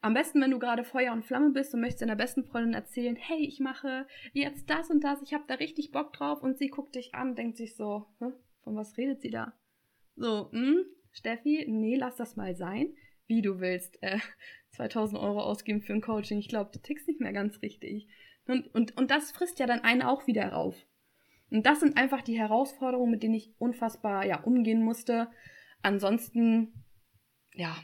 Am 0.00 0.14
besten, 0.14 0.40
wenn 0.40 0.50
du 0.50 0.58
gerade 0.58 0.84
Feuer 0.84 1.12
und 1.12 1.24
Flamme 1.24 1.50
bist 1.50 1.74
und 1.74 1.80
möchtest 1.80 2.02
deiner 2.02 2.16
besten 2.16 2.44
Freundin 2.44 2.74
erzählen, 2.74 3.16
hey, 3.16 3.40
ich 3.40 3.58
mache 3.58 4.06
jetzt 4.32 4.70
das 4.70 4.90
und 4.90 5.02
das, 5.02 5.22
ich 5.22 5.34
habe 5.34 5.44
da 5.48 5.54
richtig 5.54 5.90
Bock 5.90 6.12
drauf 6.12 6.42
und 6.42 6.56
sie 6.58 6.68
guckt 6.68 6.94
dich 6.94 7.14
an, 7.14 7.34
denkt 7.34 7.56
sich 7.56 7.74
so, 7.74 8.06
von 8.18 8.76
was 8.76 8.96
redet 8.96 9.20
sie 9.20 9.30
da? 9.30 9.54
So, 10.14 10.50
hm, 10.52 10.84
Steffi, 11.12 11.66
nee, 11.68 11.96
lass 11.96 12.16
das 12.16 12.36
mal 12.36 12.54
sein. 12.54 12.94
Wie 13.26 13.42
du 13.42 13.60
willst, 13.60 14.02
äh, 14.02 14.18
2000 14.70 15.20
Euro 15.20 15.42
ausgeben 15.42 15.82
für 15.82 15.92
ein 15.92 16.00
Coaching. 16.00 16.38
Ich 16.38 16.48
glaube, 16.48 16.70
du 16.72 16.80
tickst 16.80 17.08
nicht 17.08 17.20
mehr 17.20 17.32
ganz 17.32 17.60
richtig. 17.62 18.08
Und, 18.46 18.72
und, 18.74 18.96
und 18.96 19.10
das 19.10 19.32
frisst 19.32 19.58
ja 19.58 19.66
dann 19.66 19.80
einen 19.80 20.02
auch 20.02 20.26
wieder 20.26 20.48
rauf. 20.48 20.86
Und 21.50 21.64
das 21.64 21.80
sind 21.80 21.96
einfach 21.96 22.22
die 22.22 22.38
Herausforderungen, 22.38 23.10
mit 23.10 23.22
denen 23.22 23.34
ich 23.34 23.54
unfassbar 23.58 24.26
ja, 24.26 24.40
umgehen 24.40 24.82
musste. 24.82 25.28
Ansonsten, 25.82 26.84
ja, 27.54 27.76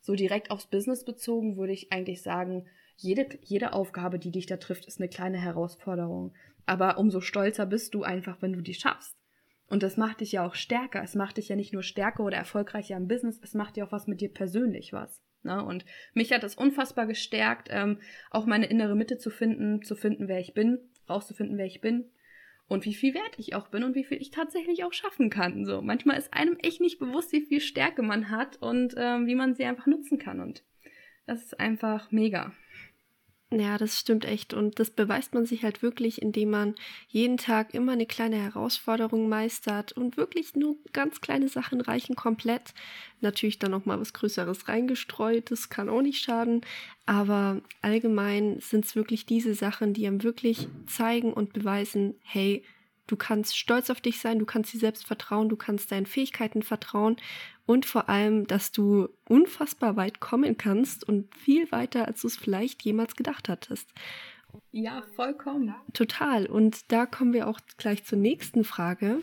so 0.00 0.14
direkt 0.14 0.50
aufs 0.50 0.66
Business 0.66 1.04
bezogen 1.04 1.56
würde 1.56 1.72
ich 1.72 1.92
eigentlich 1.92 2.22
sagen, 2.22 2.66
jede, 2.96 3.26
jede 3.42 3.72
Aufgabe, 3.72 4.18
die 4.18 4.30
dich 4.30 4.46
da 4.46 4.56
trifft, 4.58 4.86
ist 4.86 5.00
eine 5.00 5.08
kleine 5.08 5.38
Herausforderung. 5.38 6.34
Aber 6.66 6.98
umso 6.98 7.20
stolzer 7.20 7.66
bist 7.66 7.94
du 7.94 8.04
einfach, 8.04 8.40
wenn 8.40 8.52
du 8.52 8.60
die 8.60 8.74
schaffst. 8.74 9.16
Und 9.66 9.82
das 9.82 9.96
macht 9.96 10.20
dich 10.20 10.32
ja 10.32 10.46
auch 10.46 10.54
stärker. 10.54 11.02
Es 11.02 11.14
macht 11.14 11.38
dich 11.38 11.48
ja 11.48 11.56
nicht 11.56 11.72
nur 11.72 11.82
stärker 11.82 12.22
oder 12.22 12.36
erfolgreicher 12.36 12.96
im 12.96 13.08
Business, 13.08 13.40
es 13.42 13.54
macht 13.54 13.76
dir 13.76 13.86
auch 13.86 13.92
was 13.92 14.06
mit 14.06 14.20
dir 14.20 14.32
persönlich 14.32 14.92
was. 14.92 15.22
Ne? 15.42 15.64
Und 15.64 15.84
mich 16.12 16.32
hat 16.32 16.42
das 16.42 16.54
unfassbar 16.54 17.06
gestärkt, 17.06 17.68
ähm, 17.70 17.98
auch 18.30 18.46
meine 18.46 18.66
innere 18.66 18.94
Mitte 18.94 19.18
zu 19.18 19.30
finden, 19.30 19.82
zu 19.82 19.96
finden, 19.96 20.28
wer 20.28 20.40
ich 20.40 20.54
bin, 20.54 20.78
rauszufinden, 21.08 21.58
wer 21.58 21.66
ich 21.66 21.80
bin 21.80 22.10
und 22.68 22.84
wie 22.84 22.94
viel 22.94 23.14
wert 23.14 23.38
ich 23.38 23.54
auch 23.54 23.68
bin 23.68 23.84
und 23.84 23.94
wie 23.94 24.04
viel 24.04 24.20
ich 24.20 24.30
tatsächlich 24.30 24.84
auch 24.84 24.92
schaffen 24.92 25.30
kann. 25.30 25.64
So, 25.64 25.82
manchmal 25.82 26.18
ist 26.18 26.32
einem 26.32 26.56
echt 26.62 26.80
nicht 26.80 26.98
bewusst, 26.98 27.32
wie 27.32 27.42
viel 27.42 27.60
Stärke 27.60 28.02
man 28.02 28.30
hat 28.30 28.56
und 28.60 28.94
ähm, 28.96 29.26
wie 29.26 29.34
man 29.34 29.54
sie 29.54 29.64
einfach 29.64 29.86
nutzen 29.86 30.18
kann. 30.18 30.40
Und 30.40 30.64
das 31.26 31.42
ist 31.42 31.60
einfach 31.60 32.10
mega. 32.10 32.52
Ja, 33.60 33.78
das 33.78 34.00
stimmt 34.00 34.24
echt. 34.24 34.52
Und 34.52 34.80
das 34.80 34.90
beweist 34.90 35.32
man 35.32 35.46
sich 35.46 35.62
halt 35.62 35.80
wirklich, 35.80 36.20
indem 36.20 36.50
man 36.50 36.74
jeden 37.08 37.36
Tag 37.36 37.72
immer 37.72 37.92
eine 37.92 38.06
kleine 38.06 38.36
Herausforderung 38.36 39.28
meistert 39.28 39.92
und 39.92 40.16
wirklich 40.16 40.56
nur 40.56 40.76
ganz 40.92 41.20
kleine 41.20 41.48
Sachen 41.48 41.80
reichen 41.80 42.16
komplett. 42.16 42.74
Natürlich 43.20 43.60
dann 43.60 43.70
noch 43.70 43.84
mal 43.86 44.00
was 44.00 44.12
Größeres 44.12 44.66
reingestreut, 44.66 45.52
das 45.52 45.68
kann 45.68 45.88
auch 45.88 46.02
nicht 46.02 46.20
schaden. 46.20 46.62
Aber 47.06 47.60
allgemein 47.80 48.58
sind 48.58 48.86
es 48.86 48.96
wirklich 48.96 49.24
diese 49.24 49.54
Sachen, 49.54 49.94
die 49.94 50.06
einem 50.06 50.24
wirklich 50.24 50.66
zeigen 50.86 51.32
und 51.32 51.52
beweisen, 51.52 52.14
hey, 52.22 52.64
Du 53.06 53.16
kannst 53.16 53.58
stolz 53.58 53.90
auf 53.90 54.00
dich 54.00 54.18
sein, 54.18 54.38
du 54.38 54.46
kannst 54.46 54.72
dir 54.72 54.78
selbst 54.78 55.06
vertrauen, 55.06 55.50
du 55.50 55.56
kannst 55.56 55.92
deinen 55.92 56.06
Fähigkeiten 56.06 56.62
vertrauen 56.62 57.16
und 57.66 57.86
vor 57.86 58.08
allem, 58.08 58.46
dass 58.46 58.72
du 58.72 59.08
unfassbar 59.28 59.96
weit 59.96 60.20
kommen 60.20 60.58
kannst 60.58 61.08
und 61.08 61.34
viel 61.34 61.70
weiter, 61.72 62.06
als 62.06 62.22
du 62.22 62.26
es 62.26 62.36
vielleicht 62.36 62.82
jemals 62.82 63.16
gedacht 63.16 63.48
hattest. 63.48 63.88
Ja, 64.70 65.02
vollkommen. 65.16 65.74
Total. 65.92 66.46
Und 66.46 66.92
da 66.92 67.06
kommen 67.06 67.32
wir 67.32 67.48
auch 67.48 67.60
gleich 67.76 68.04
zur 68.04 68.18
nächsten 68.18 68.64
Frage. 68.64 69.20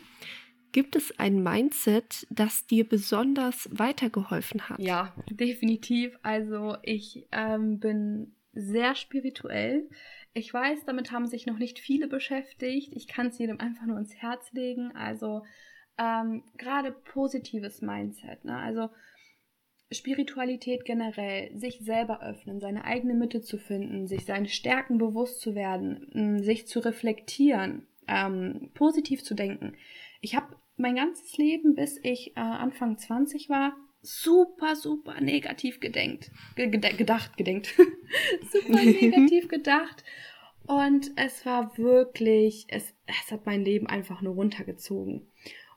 Gibt 0.71 0.95
es 0.95 1.19
ein 1.19 1.43
Mindset, 1.43 2.25
das 2.29 2.65
dir 2.65 2.87
besonders 2.87 3.69
weitergeholfen 3.71 4.69
hat? 4.69 4.79
Ja, 4.79 5.13
definitiv. 5.29 6.17
Also 6.21 6.77
ich 6.83 7.27
ähm, 7.31 7.79
bin 7.79 8.35
sehr 8.53 8.95
spirituell. 8.95 9.89
Ich 10.33 10.53
weiß, 10.53 10.85
damit 10.85 11.11
haben 11.11 11.27
sich 11.27 11.45
noch 11.45 11.57
nicht 11.57 11.79
viele 11.79 12.07
beschäftigt. 12.07 12.93
Ich 12.95 13.07
kann 13.07 13.27
es 13.27 13.37
jedem 13.37 13.59
einfach 13.59 13.85
nur 13.85 13.97
ins 13.97 14.15
Herz 14.15 14.51
legen. 14.53 14.95
Also 14.95 15.43
ähm, 15.97 16.43
gerade 16.57 16.91
positives 16.91 17.81
Mindset. 17.81 18.45
Ne? 18.45 18.57
Also 18.57 18.89
Spiritualität 19.91 20.85
generell, 20.85 21.51
sich 21.57 21.79
selber 21.81 22.21
öffnen, 22.21 22.59
seine 22.59 22.85
eigene 22.85 23.13
Mitte 23.13 23.41
zu 23.41 23.57
finden, 23.57 24.07
sich 24.07 24.25
seine 24.25 24.47
Stärken 24.47 24.97
bewusst 24.97 25.41
zu 25.41 25.53
werden, 25.53 26.41
sich 26.41 26.67
zu 26.67 26.79
reflektieren, 26.79 27.87
ähm, 28.07 28.71
positiv 28.73 29.23
zu 29.23 29.33
denken. 29.33 29.73
Ich 30.21 30.35
habe 30.35 30.55
mein 30.77 30.95
ganzes 30.95 31.37
Leben, 31.37 31.75
bis 31.75 31.99
ich 32.03 32.35
äh, 32.37 32.39
Anfang 32.39 32.97
20 32.97 33.49
war, 33.49 33.75
super, 34.01 34.75
super 34.75 35.19
negativ 35.21 35.79
gedenkt, 35.79 36.31
gedacht, 36.55 37.37
gedenkt, 37.37 37.75
super 38.51 38.81
negativ 38.83 39.47
gedacht. 39.47 40.03
Und 40.65 41.11
es 41.15 41.45
war 41.45 41.77
wirklich, 41.77 42.65
es, 42.69 42.93
es 43.07 43.31
hat 43.31 43.45
mein 43.45 43.65
Leben 43.65 43.87
einfach 43.87 44.21
nur 44.21 44.35
runtergezogen. 44.35 45.30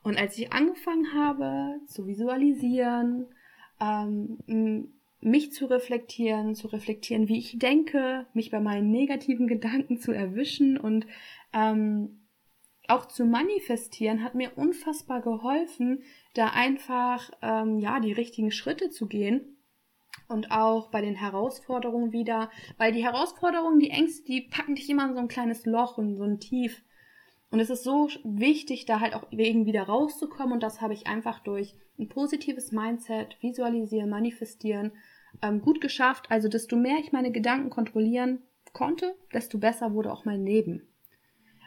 Und 0.05 0.19
als 0.19 0.39
ich 0.39 0.53
angefangen 0.53 1.15
habe 1.15 1.81
zu 1.87 2.07
visualisieren, 2.07 3.27
ähm, 3.81 4.93
mich 5.21 5.53
zu 5.53 5.65
reflektieren, 5.67 6.55
zu 6.55 6.69
reflektieren, 6.69 7.29
wie 7.29 7.39
ich 7.39 7.59
denke, 7.59 8.27
mich 8.35 8.51
bei 8.51 8.61
meinen 8.61 8.91
negativen 8.91 9.49
Gedanken 9.49 9.99
zu 9.99 10.13
erwischen 10.13 10.79
und 10.79 11.07
ähm, 11.53 12.21
auch 12.87 13.07
zu 13.07 13.25
manifestieren, 13.25 14.23
hat 14.23 14.35
mir 14.35 14.53
unfassbar 14.57 15.23
geholfen, 15.23 16.03
da 16.35 16.49
einfach 16.49 17.31
ähm, 17.41 17.79
ja 17.79 17.99
die 17.99 18.13
richtigen 18.13 18.51
Schritte 18.51 18.91
zu 18.91 19.07
gehen 19.07 19.57
und 20.29 20.51
auch 20.51 20.91
bei 20.91 21.01
den 21.01 21.15
Herausforderungen 21.15 22.13
wieder, 22.13 22.51
weil 22.77 22.93
die 22.93 23.03
Herausforderungen, 23.03 23.79
die 23.79 23.89
Ängste, 23.89 24.25
die 24.25 24.43
packen 24.43 24.75
dich 24.75 24.91
immer 24.91 25.09
in 25.09 25.15
so 25.15 25.21
ein 25.21 25.29
kleines 25.29 25.65
Loch 25.65 25.97
und 25.97 26.17
so 26.17 26.25
ein 26.25 26.41
Tief. 26.41 26.83
Und 27.55 27.61
es 27.61 27.71
ist 27.71 27.85
so 27.85 28.09
wichtig, 28.25 28.85
da 28.85 28.99
halt 28.99 29.15
auch 29.15 29.29
wegen 29.31 29.65
wieder 29.65 29.85
rauszukommen 29.85 30.55
und 30.55 30.63
das 30.65 30.81
habe 30.81 30.93
ich 30.93 31.07
einfach 31.07 31.39
durch 31.39 31.77
ein 32.01 32.09
positives 32.09 32.73
Mindset, 32.73 33.37
visualisieren, 33.41 34.11
manifestieren 34.11 34.91
ähm, 35.41 35.63
gut 35.63 35.81
geschafft. 35.81 36.33
Also 36.33 36.49
desto 36.49 36.75
mehr 36.75 36.99
ich 36.99 37.13
meine 37.13 37.31
Gedanken 37.31 37.71
kontrollieren 37.71 38.43
konnte, 38.73 39.15
desto 39.33 39.59
besser 39.59 39.95
wurde 39.95 40.13
auch 40.13 40.25
mein 40.25 40.45
Leben 40.45 40.89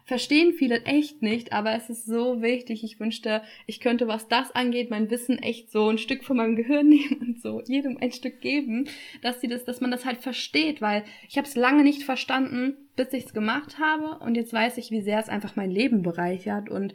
verstehen 0.08 0.54
viele 0.54 0.84
echt 0.86 1.22
nicht, 1.22 1.52
aber 1.52 1.74
es 1.74 1.90
ist 1.90 2.06
so 2.06 2.42
wichtig. 2.42 2.84
Ich 2.86 2.98
wünschte, 2.98 3.42
ich 3.66 3.82
könnte, 3.82 4.08
was 4.08 4.30
das 4.30 4.52
angeht, 4.52 4.90
mein 4.90 5.12
Wissen 5.12 5.38
echt 5.38 5.70
so 5.70 5.90
ein 5.90 5.98
Stück 5.98 6.24
von 6.24 6.38
meinem 6.38 6.56
Gehirn 6.56 6.88
nehmen 6.90 7.18
und 7.20 7.42
so 7.42 7.62
jedem 7.68 7.98
ein 7.98 8.14
Stück 8.14 8.40
geben, 8.40 8.88
dass 9.22 9.42
sie 9.42 9.50
das, 9.50 9.66
dass 9.66 9.82
man 9.82 9.92
das 9.92 10.06
halt 10.06 10.20
versteht, 10.20 10.82
weil 10.82 11.04
ich 11.28 11.38
habe 11.38 11.46
es 11.46 11.56
lange 11.56 11.84
nicht 11.84 12.04
verstanden, 12.04 12.78
bis 12.96 13.12
ich 13.12 13.26
es 13.26 13.34
gemacht 13.34 13.80
habe 13.80 14.24
und 14.24 14.36
jetzt 14.36 14.54
weiß 14.54 14.78
ich, 14.78 14.92
wie 14.92 15.02
sehr 15.02 15.20
es 15.20 15.30
einfach 15.30 15.58
mein 15.58 15.72
Leben 15.72 16.02
bereichert 16.04 16.70
und 16.70 16.94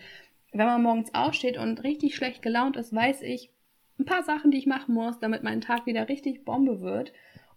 wenn 0.53 0.67
man 0.67 0.83
morgens 0.83 1.15
aufsteht 1.15 1.59
und 1.59 1.85
richtig 1.85 2.17
schlecht 2.17 2.41
gelaunt 2.41 2.77
ist, 2.77 2.95
weiß 2.95 3.23
ich 3.23 3.51
ein 3.99 4.07
paar 4.07 4.23
Sachen, 4.23 4.51
die 4.51 4.59
ich 4.59 4.67
machen 4.67 4.95
muss, 4.95 5.19
damit 5.19 5.43
mein 5.43 5.61
Tag 5.61 5.87
wieder 5.87 6.09
richtig 6.09 6.45
Bombe 6.45 6.81
wird. 6.81 7.13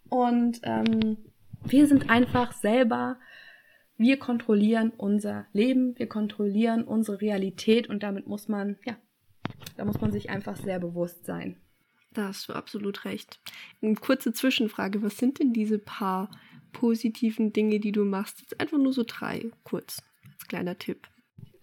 Und 0.10 0.60
ähm, 0.64 1.18
wir 1.64 1.88
sind 1.88 2.10
einfach 2.10 2.52
selber 2.54 3.18
wir 3.98 4.18
kontrollieren 4.18 4.92
unser 4.98 5.48
Leben, 5.54 5.98
wir 5.98 6.08
kontrollieren 6.08 6.84
unsere 6.84 7.22
Realität 7.22 7.88
und 7.88 8.04
damit 8.04 8.28
muss 8.28 8.48
man, 8.48 8.78
ja, 8.86 8.98
da 9.78 9.86
muss 9.86 10.02
man 10.02 10.12
sich 10.12 10.30
einfach 10.30 10.58
sehr 10.58 10.80
bewusst 10.80 11.26
sein. 11.26 11.58
Da 12.14 12.30
hast 12.30 12.48
du 12.48 12.54
absolut 12.54 13.06
recht. 13.06 13.40
Eine 13.82 13.96
kurze 13.96 14.32
Zwischenfrage, 14.34 15.04
was 15.04 15.18
sind 15.18 15.40
denn 15.40 15.54
diese 15.54 15.80
paar 15.80 16.32
positiven 16.72 17.52
Dinge, 17.52 17.80
die 17.80 17.92
du 17.92 18.06
machst? 18.06 18.42
Jetzt 18.42 18.60
einfach 18.60 18.78
nur 18.78 18.94
so 18.94 19.04
drei, 19.06 19.52
kurz, 19.64 20.02
als 20.32 20.48
kleiner 20.48 20.78
Tipp. 20.78 21.08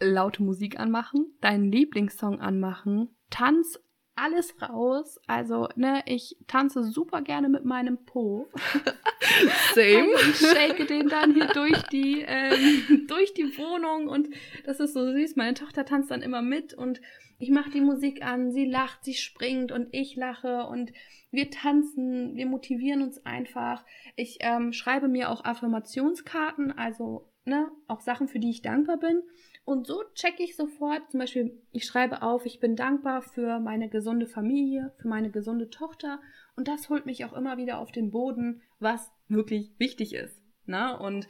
Laute 0.01 0.43
Musik 0.43 0.79
anmachen, 0.79 1.27
deinen 1.41 1.71
Lieblingssong 1.71 2.41
anmachen, 2.41 3.09
Tanz 3.31 3.79
alles 4.15 4.55
raus. 4.61 5.19
Also, 5.27 5.69
ne, 5.77 6.03
ich 6.07 6.37
tanze 6.47 6.83
super 6.83 7.23
gerne 7.23 7.49
mit 7.49 7.65
meinem 7.65 8.05
Po. 8.05 8.49
Same. 9.75 10.09
Also 10.15 10.31
ich 10.31 10.37
shake 10.37 10.87
den 10.87 11.09
dann 11.09 11.35
hier 11.35 11.47
durch 11.49 11.83
die, 11.85 12.25
ähm, 12.27 13.07
durch 13.09 13.35
die 13.35 13.57
Wohnung 13.57 14.09
und 14.09 14.29
das 14.65 14.81
ist 14.81 14.95
so 14.95 15.05
süß. 15.13 15.37
Meine 15.37 15.55
Tochter 15.55 15.85
tanzt 15.85 16.11
dann 16.11 16.23
immer 16.23 16.43
mit 16.43 16.75
und 16.75 17.01
ich 17.39 17.51
mache 17.51 17.71
die 17.71 17.81
Musik 17.81 18.25
an, 18.25 18.53
sie 18.53 18.67
lacht, 18.67 19.05
sie 19.05 19.15
springt 19.15 19.73
und 19.73 19.89
ich 19.91 20.15
lache 20.15 20.65
und 20.67 20.93
wir 21.33 21.51
tanzen, 21.51 22.37
wir 22.37 22.47
motivieren 22.47 23.03
uns 23.03 23.25
einfach. 23.25 23.85
Ich 24.17 24.39
ähm, 24.41 24.73
schreibe 24.73 25.09
mir 25.09 25.31
auch 25.31 25.45
Affirmationskarten, 25.45 26.77
also 26.77 27.29
ne, 27.45 27.71
auch 27.89 28.01
Sachen, 28.01 28.29
für 28.29 28.39
die 28.39 28.51
ich 28.51 28.63
dankbar 28.63 28.99
bin. 28.99 29.23
Und 29.65 29.87
so 29.87 30.03
checke 30.15 30.43
ich 30.43 30.57
sofort, 30.57 31.11
zum 31.11 31.21
Beispiel, 31.21 31.63
ich 31.71 31.85
schreibe 31.85 32.23
auf, 32.23 32.47
ich 32.47 32.59
bin 32.59 32.75
dankbar 32.75 33.23
für 33.23 33.61
meine 33.61 33.89
gesunde 33.89 34.27
Familie, 34.27 34.93
für 35.01 35.09
meine 35.09 35.31
gesunde 35.31 35.71
Tochter. 35.71 36.21
Und 36.57 36.67
das 36.67 36.89
holt 36.89 37.07
mich 37.07 37.25
auch 37.25 37.33
immer 37.33 37.57
wieder 37.57 37.79
auf 37.79 37.93
den 37.93 38.11
Boden, 38.11 38.63
was 38.81 39.13
wirklich 39.29 39.73
wichtig 39.79 40.15
ist. 40.15 40.43
Ne? 40.67 40.99
Und 40.99 41.29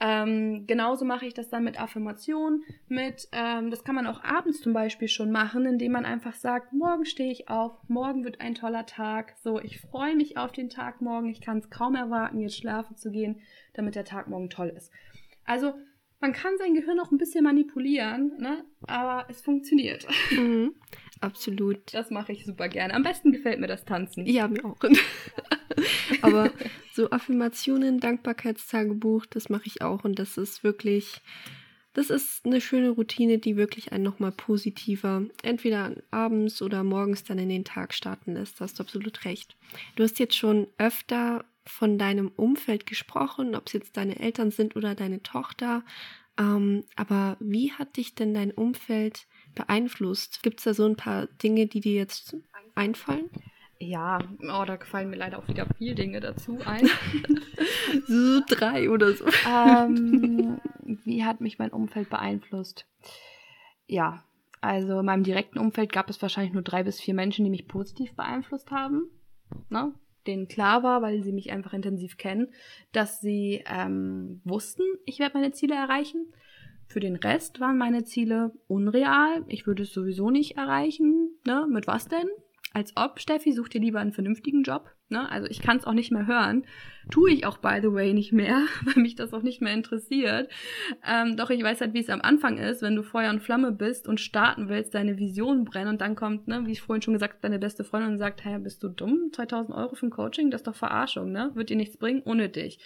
ähm, 0.00 0.66
genauso 0.66 1.04
mache 1.04 1.26
ich 1.26 1.34
das 1.34 1.48
dann 1.48 1.62
mit 1.62 1.80
Affirmationen, 1.80 2.64
mit, 2.88 3.28
ähm, 3.32 3.70
das 3.70 3.84
kann 3.84 3.94
man 3.94 4.06
auch 4.06 4.24
abends 4.24 4.60
zum 4.60 4.72
Beispiel 4.72 5.08
schon 5.08 5.30
machen, 5.30 5.66
indem 5.66 5.92
man 5.92 6.04
einfach 6.04 6.34
sagt, 6.34 6.72
morgen 6.72 7.04
stehe 7.04 7.30
ich 7.30 7.48
auf, 7.48 7.72
morgen 7.88 8.24
wird 8.24 8.40
ein 8.40 8.54
toller 8.54 8.86
Tag, 8.86 9.34
so, 9.42 9.60
ich 9.60 9.80
freue 9.80 10.16
mich 10.16 10.36
auf 10.36 10.52
den 10.52 10.68
Tag 10.68 11.00
morgen, 11.00 11.28
ich 11.28 11.40
kann 11.40 11.58
es 11.58 11.70
kaum 11.70 11.94
erwarten, 11.94 12.40
jetzt 12.40 12.56
schlafen 12.56 12.96
zu 12.96 13.12
gehen, 13.12 13.40
damit 13.72 13.94
der 13.94 14.04
Tag 14.04 14.26
morgen 14.26 14.50
toll 14.50 14.72
ist. 14.76 14.90
Also 15.44 15.74
man 16.24 16.32
kann 16.32 16.56
sein 16.56 16.72
Gehirn 16.72 16.98
auch 17.00 17.10
ein 17.12 17.18
bisschen 17.18 17.44
manipulieren, 17.44 18.32
ne? 18.38 18.64
aber 18.86 19.26
es 19.28 19.42
funktioniert. 19.42 20.06
Mhm, 20.30 20.74
absolut. 21.20 21.92
Das 21.92 22.10
mache 22.10 22.32
ich 22.32 22.46
super 22.46 22.70
gerne. 22.70 22.94
Am 22.94 23.02
besten 23.02 23.30
gefällt 23.30 23.60
mir 23.60 23.66
das 23.66 23.84
Tanzen. 23.84 24.24
Ja, 24.24 24.48
mir 24.48 24.64
auch. 24.64 24.78
aber 26.22 26.50
so 26.94 27.10
Affirmationen, 27.10 28.00
Dankbarkeitstagebuch, 28.00 29.26
das 29.26 29.50
mache 29.50 29.66
ich 29.66 29.82
auch 29.82 30.04
und 30.04 30.18
das 30.18 30.38
ist 30.38 30.64
wirklich, 30.64 31.20
das 31.92 32.08
ist 32.08 32.46
eine 32.46 32.62
schöne 32.62 32.88
Routine, 32.88 33.36
die 33.36 33.58
wirklich 33.58 33.92
einen 33.92 34.04
nochmal 34.04 34.32
positiver, 34.32 35.26
entweder 35.42 35.94
abends 36.10 36.62
oder 36.62 36.84
morgens 36.84 37.24
dann 37.24 37.38
in 37.38 37.50
den 37.50 37.66
Tag 37.66 37.92
starten 37.92 38.32
lässt. 38.32 38.58
Da 38.58 38.64
hast 38.64 38.78
du 38.78 38.82
absolut 38.82 39.26
recht. 39.26 39.58
Du 39.96 40.02
hast 40.02 40.18
jetzt 40.18 40.36
schon 40.36 40.68
öfter 40.78 41.44
von 41.66 41.98
deinem 41.98 42.28
Umfeld 42.28 42.86
gesprochen, 42.86 43.54
ob 43.54 43.66
es 43.66 43.72
jetzt 43.72 43.96
deine 43.96 44.18
Eltern 44.18 44.50
sind 44.50 44.76
oder 44.76 44.94
deine 44.94 45.22
Tochter. 45.22 45.82
Ähm, 46.38 46.84
aber 46.96 47.36
wie 47.40 47.72
hat 47.72 47.96
dich 47.96 48.14
denn 48.14 48.34
dein 48.34 48.50
Umfeld 48.50 49.26
beeinflusst? 49.54 50.42
Gibt 50.42 50.58
es 50.60 50.64
da 50.64 50.74
so 50.74 50.84
ein 50.84 50.96
paar 50.96 51.26
Dinge, 51.26 51.66
die 51.66 51.80
dir 51.80 51.94
jetzt 51.94 52.36
einfallen? 52.74 53.30
Ja, 53.78 54.18
oh, 54.40 54.64
da 54.66 54.78
fallen 54.78 55.10
mir 55.10 55.16
leider 55.16 55.38
auch 55.38 55.48
wieder 55.48 55.66
viele 55.78 55.94
Dinge 55.94 56.20
dazu 56.20 56.58
ein. 56.64 56.88
so 58.06 58.40
drei 58.48 58.88
oder 58.88 59.12
so. 59.14 59.26
Ähm, 59.48 60.60
wie 61.04 61.24
hat 61.24 61.40
mich 61.40 61.58
mein 61.58 61.70
Umfeld 61.70 62.08
beeinflusst? 62.08 62.86
Ja, 63.86 64.24
also 64.60 65.00
in 65.00 65.06
meinem 65.06 65.24
direkten 65.24 65.58
Umfeld 65.58 65.92
gab 65.92 66.08
es 66.08 66.22
wahrscheinlich 66.22 66.54
nur 66.54 66.62
drei 66.62 66.84
bis 66.84 67.00
vier 67.00 67.14
Menschen, 67.14 67.44
die 67.44 67.50
mich 67.50 67.68
positiv 67.68 68.14
beeinflusst 68.14 68.70
haben. 68.70 69.10
Ne? 69.68 69.92
Denen 70.26 70.48
klar 70.48 70.82
war, 70.82 71.02
weil 71.02 71.22
sie 71.22 71.32
mich 71.32 71.52
einfach 71.52 71.72
intensiv 71.72 72.16
kennen, 72.16 72.48
dass 72.92 73.20
sie 73.20 73.62
ähm, 73.66 74.40
wussten, 74.44 74.84
ich 75.04 75.18
werde 75.18 75.38
meine 75.38 75.52
Ziele 75.52 75.74
erreichen. 75.74 76.26
Für 76.86 77.00
den 77.00 77.16
Rest 77.16 77.60
waren 77.60 77.78
meine 77.78 78.04
Ziele 78.04 78.52
unreal. 78.68 79.44
Ich 79.48 79.66
würde 79.66 79.84
es 79.84 79.92
sowieso 79.92 80.30
nicht 80.30 80.56
erreichen. 80.56 81.30
Ne? 81.46 81.66
Mit 81.68 81.86
was 81.86 82.08
denn? 82.08 82.28
Als 82.72 82.92
ob, 82.96 83.20
Steffi, 83.20 83.52
such 83.52 83.68
dir 83.68 83.80
lieber 83.80 84.00
einen 84.00 84.12
vernünftigen 84.12 84.62
Job. 84.62 84.90
Ne? 85.14 85.30
Also 85.30 85.46
ich 85.48 85.62
kann 85.62 85.76
es 85.76 85.84
auch 85.84 85.92
nicht 85.92 86.10
mehr 86.10 86.26
hören. 86.26 86.66
Tue 87.08 87.30
ich 87.30 87.46
auch, 87.46 87.58
by 87.58 87.78
the 87.80 87.92
way, 87.92 88.12
nicht 88.12 88.32
mehr, 88.32 88.62
weil 88.84 89.00
mich 89.00 89.14
das 89.14 89.32
auch 89.32 89.42
nicht 89.42 89.62
mehr 89.62 89.72
interessiert. 89.72 90.50
Ähm, 91.08 91.36
doch 91.36 91.50
ich 91.50 91.62
weiß 91.62 91.80
halt, 91.80 91.94
wie 91.94 92.00
es 92.00 92.10
am 92.10 92.20
Anfang 92.20 92.58
ist, 92.58 92.82
wenn 92.82 92.96
du 92.96 93.04
Feuer 93.04 93.30
und 93.30 93.40
Flamme 93.40 93.70
bist 93.70 94.08
und 94.08 94.20
starten 94.20 94.68
willst, 94.68 94.92
deine 94.92 95.16
Vision 95.16 95.64
brennen 95.64 95.90
und 95.90 96.00
dann 96.00 96.16
kommt, 96.16 96.48
ne, 96.48 96.66
wie 96.66 96.72
ich 96.72 96.80
vorhin 96.80 97.02
schon 97.02 97.14
gesagt, 97.14 97.44
deine 97.44 97.60
beste 97.60 97.84
Freundin 97.84 98.12
und 98.12 98.18
sagt, 98.18 98.44
hey, 98.44 98.58
bist 98.58 98.82
du 98.82 98.88
dumm? 98.88 99.30
2000 99.32 99.76
Euro 99.76 99.94
für 99.94 100.06
ein 100.06 100.10
Coaching? 100.10 100.50
Das 100.50 100.62
ist 100.62 100.66
doch 100.66 100.74
Verarschung, 100.74 101.30
ne? 101.30 101.52
Wird 101.54 101.70
dir 101.70 101.76
nichts 101.76 101.96
bringen? 101.96 102.22
Unnötig. 102.22 102.80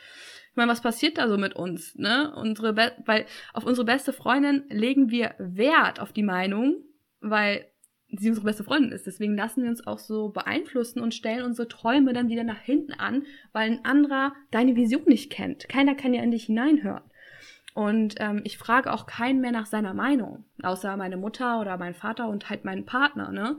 Ich 0.50 0.56
meine, 0.56 0.70
was 0.70 0.82
passiert 0.82 1.16
da 1.16 1.28
so 1.28 1.38
mit 1.38 1.56
uns, 1.56 1.94
ne? 1.94 2.34
Unsere, 2.36 2.74
Be 2.74 2.92
weil 3.06 3.24
auf 3.54 3.64
unsere 3.64 3.86
beste 3.86 4.12
Freundin 4.12 4.64
legen 4.68 5.08
wir 5.08 5.34
Wert 5.38 5.98
auf 5.98 6.12
die 6.12 6.22
Meinung, 6.22 6.84
weil 7.20 7.64
sie 8.11 8.29
unsere 8.29 8.47
beste 8.47 8.64
Freundin 8.64 8.92
ist. 8.92 9.07
Deswegen 9.07 9.37
lassen 9.37 9.62
wir 9.62 9.71
uns 9.71 9.87
auch 9.87 9.99
so 9.99 10.31
beeinflussen 10.31 11.01
und 11.01 11.14
stellen 11.14 11.42
unsere 11.42 11.68
Träume 11.68 12.12
dann 12.12 12.29
wieder 12.29 12.44
nach 12.44 12.61
hinten 12.61 12.92
an, 12.92 13.25
weil 13.53 13.71
ein 13.71 13.85
anderer 13.85 14.33
deine 14.51 14.77
Vision 14.77 15.05
nicht 15.07 15.31
kennt. 15.31 15.68
Keiner 15.68 15.94
kann 15.94 16.14
ja 16.14 16.23
in 16.23 16.31
dich 16.31 16.44
hineinhören. 16.44 17.03
Und 17.75 18.16
ähm, 18.18 18.40
ich 18.42 18.59
frage 18.59 18.92
auch 18.92 19.07
keinen 19.07 19.40
mehr 19.40 19.53
nach 19.53 19.66
seiner 19.66 19.94
Meinung, 19.94 20.44
außer 20.64 20.97
meine 20.97 21.16
Mutter 21.16 21.61
oder 21.61 21.77
mein 21.77 21.94
Vater 21.94 22.29
und 22.29 22.51
halt 22.51 22.64
meinen 22.64 22.87
Partner, 22.87 23.31
ne? 23.31 23.57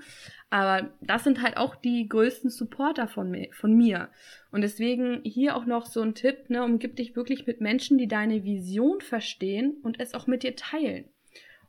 Aber 0.50 0.90
das 1.00 1.24
sind 1.24 1.42
halt 1.42 1.56
auch 1.56 1.78
die 1.78 2.10
größten 2.10 2.50
Supporter 2.50 3.08
von 3.08 3.32
mir, 3.32 3.48
von 3.54 3.74
mir. 3.74 4.10
Und 4.52 4.60
deswegen 4.60 5.22
hier 5.24 5.56
auch 5.56 5.66
noch 5.66 5.86
so 5.86 6.02
ein 6.02 6.16
Tipp, 6.16 6.50
ne? 6.50 6.66
Umgib 6.66 6.98
dich 6.98 7.16
wirklich 7.16 7.48
mit 7.48 7.62
Menschen, 7.62 7.98
die 7.98 8.10
deine 8.10 8.44
Vision 8.44 9.00
verstehen 9.00 9.78
und 9.84 10.02
es 10.02 10.14
auch 10.14 10.28
mit 10.28 10.44
dir 10.44 10.58
teilen. 10.58 11.06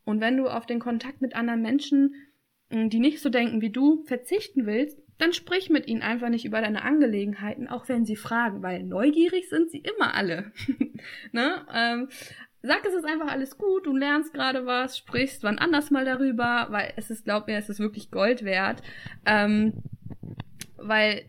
Und 0.05 0.21
wenn 0.21 0.37
du 0.37 0.49
auf 0.49 0.67
den 0.67 0.81
Kontakt 0.81 1.21
mit 1.21 1.37
anderen 1.37 1.63
Menschen 1.63 2.17
die 2.71 3.01
nicht 3.01 3.21
so 3.21 3.29
denken 3.29 3.61
wie 3.61 3.71
du, 3.71 4.05
verzichten 4.05 4.67
willst, 4.67 4.99
dann 5.19 5.33
sprich 5.33 5.69
mit 5.69 5.87
ihnen 5.87 6.03
einfach 6.03 6.29
nicht 6.29 6.45
über 6.45 6.61
deine 6.61 6.83
Angelegenheiten, 6.83 7.69
auch 7.69 7.89
wenn 7.89 8.07
sie 8.07 8.17
fragen, 8.17 8.63
weil 8.63 8.83
neugierig 8.83 9.49
sind 9.49 9.71
sie 9.71 9.79
immer 9.79 10.15
alle. 10.15 10.53
ne? 11.33 11.67
ähm, 11.75 12.09
sag, 12.63 12.85
es 12.87 12.95
ist 12.95 13.05
einfach 13.05 13.29
alles 13.29 13.59
gut, 13.59 13.87
du 13.87 13.97
lernst 13.97 14.33
gerade 14.33 14.67
was, 14.67 14.97
sprichst 14.97 15.43
wann 15.43 15.59
anders 15.59 15.91
mal 15.91 16.05
darüber, 16.05 16.69
weil 16.71 16.93
es 16.97 17.11
ist, 17.11 17.25
glaub 17.25 17.49
mir, 17.49 17.59
es 17.59 17.69
ist 17.69 17.81
wirklich 17.81 18.11
Gold 18.11 18.45
wert. 18.45 18.83
Ähm, 19.27 19.83
weil, 20.77 21.29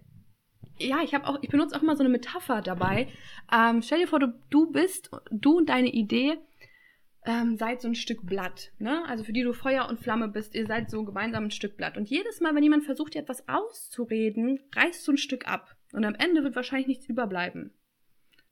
ja, 0.77 1.01
ich 1.03 1.13
habe 1.13 1.27
auch, 1.27 1.39
ich 1.41 1.49
benutze 1.49 1.75
auch 1.75 1.81
mal 1.81 1.97
so 1.97 2.03
eine 2.03 2.09
Metapher 2.09 2.61
dabei. 2.61 3.07
Ähm, 3.51 3.81
stell 3.81 3.99
dir 3.99 4.07
vor, 4.07 4.19
du, 4.19 4.33
du 4.49 4.71
bist, 4.71 5.11
du 5.31 5.57
und 5.57 5.69
deine 5.69 5.89
Idee 5.89 6.37
ähm, 7.25 7.55
seid 7.55 7.81
so 7.81 7.87
ein 7.87 7.95
Stück 7.95 8.25
Blatt. 8.25 8.71
Ne? 8.79 9.03
Also 9.07 9.23
für 9.23 9.33
die 9.33 9.43
du 9.43 9.53
Feuer 9.53 9.87
und 9.87 9.99
Flamme 9.99 10.27
bist, 10.27 10.55
ihr 10.55 10.65
seid 10.65 10.89
so 10.89 11.03
gemeinsam 11.03 11.45
ein 11.45 11.51
Stück 11.51 11.77
Blatt. 11.77 11.97
Und 11.97 12.09
jedes 12.09 12.41
Mal, 12.41 12.55
wenn 12.55 12.63
jemand 12.63 12.83
versucht, 12.83 13.13
dir 13.13 13.21
etwas 13.21 13.47
auszureden, 13.47 14.59
reißt 14.75 15.07
du 15.07 15.13
ein 15.13 15.17
Stück 15.17 15.47
ab. 15.47 15.75
Und 15.93 16.05
am 16.05 16.15
Ende 16.15 16.43
wird 16.43 16.55
wahrscheinlich 16.55 16.87
nichts 16.87 17.07
überbleiben. 17.07 17.73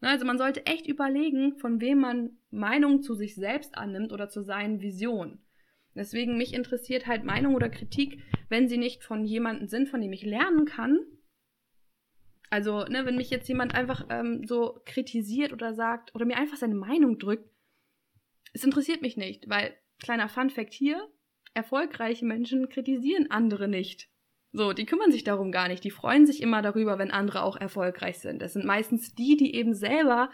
Ne? 0.02 0.10
Also 0.10 0.26
man 0.26 0.38
sollte 0.38 0.66
echt 0.66 0.88
überlegen, 0.88 1.58
von 1.58 1.82
wem 1.82 2.00
man 2.00 2.38
Meinungen 2.52 3.02
zu 3.02 3.16
sich 3.16 3.36
selbst 3.36 3.78
annimmt 3.78 4.12
oder 4.12 4.30
zu 4.30 4.42
seinen 4.42 4.82
Visionen. 4.82 5.44
Deswegen 5.96 6.38
mich 6.38 6.54
interessiert 6.54 7.08
halt 7.08 7.24
Meinung 7.24 7.56
oder 7.56 7.70
Kritik, 7.70 8.22
wenn 8.48 8.68
sie 8.68 8.78
nicht 8.78 9.04
von 9.04 9.26
jemandem 9.26 9.68
sind, 9.68 9.90
von 9.90 10.00
dem 10.00 10.14
ich 10.14 10.24
lernen 10.24 10.66
kann. 10.66 11.00
Also, 12.52 12.86
ne, 12.86 13.06
wenn 13.06 13.16
mich 13.16 13.30
jetzt 13.30 13.48
jemand 13.48 13.76
einfach 13.76 14.08
ähm, 14.10 14.46
so 14.46 14.82
kritisiert 14.86 15.54
oder 15.54 15.74
sagt 15.74 16.16
oder 16.16 16.26
mir 16.26 16.38
einfach 16.38 16.58
seine 16.58 16.76
Meinung 16.76 17.20
drückt, 17.20 17.50
es 18.54 18.64
interessiert 18.64 19.02
mich 19.02 19.18
nicht, 19.18 19.50
weil, 19.50 19.76
kleiner 20.00 20.30
Fun-Fact 20.30 20.74
hier, 20.74 21.08
erfolgreiche 21.54 22.26
Menschen 22.26 22.70
kritisieren 22.70 23.32
andere 23.32 23.68
nicht. 23.68 24.10
So, 24.52 24.74
die 24.74 24.86
kümmern 24.86 25.12
sich 25.12 25.24
darum 25.24 25.52
gar 25.52 25.68
nicht. 25.68 25.84
Die 25.84 25.92
freuen 25.92 26.26
sich 26.26 26.42
immer 26.42 26.62
darüber, 26.62 26.98
wenn 26.98 27.12
andere 27.12 27.44
auch 27.44 27.56
erfolgreich 27.56 28.20
sind. 28.20 28.42
Das 28.42 28.54
sind 28.54 28.66
meistens 28.66 29.14
die, 29.14 29.38
die 29.38 29.54
eben 29.54 29.76
selber 29.76 30.32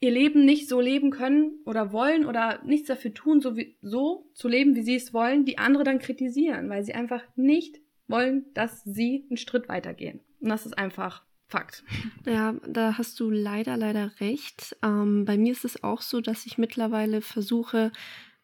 ihr 0.00 0.10
Leben 0.10 0.46
nicht 0.46 0.68
so 0.68 0.80
leben 0.80 1.10
können 1.10 1.60
oder 1.66 1.92
wollen 1.92 2.24
oder 2.24 2.62
nichts 2.64 2.88
dafür 2.88 3.12
tun, 3.12 3.40
so, 3.40 3.56
wie, 3.56 3.76
so 3.82 4.30
zu 4.32 4.48
leben, 4.48 4.74
wie 4.74 4.82
sie 4.82 4.94
es 4.94 5.12
wollen, 5.12 5.44
die 5.44 5.58
andere 5.58 5.84
dann 5.84 5.98
kritisieren, 5.98 6.70
weil 6.70 6.82
sie 6.82 6.94
einfach 6.94 7.22
nicht 7.36 7.76
wollen, 8.08 8.46
dass 8.54 8.82
sie 8.82 9.26
einen 9.28 9.36
Schritt 9.36 9.68
weitergehen. 9.68 10.20
Und 10.40 10.48
das 10.48 10.64
ist 10.64 10.78
einfach 10.78 11.22
Fakt. 11.50 11.82
Ja, 12.26 12.54
da 12.64 12.96
hast 12.96 13.18
du 13.18 13.28
leider, 13.28 13.76
leider 13.76 14.12
recht. 14.20 14.76
Ähm, 14.84 15.24
bei 15.24 15.36
mir 15.36 15.50
ist 15.50 15.64
es 15.64 15.82
auch 15.82 16.00
so, 16.00 16.20
dass 16.20 16.46
ich 16.46 16.58
mittlerweile 16.58 17.22
versuche, 17.22 17.90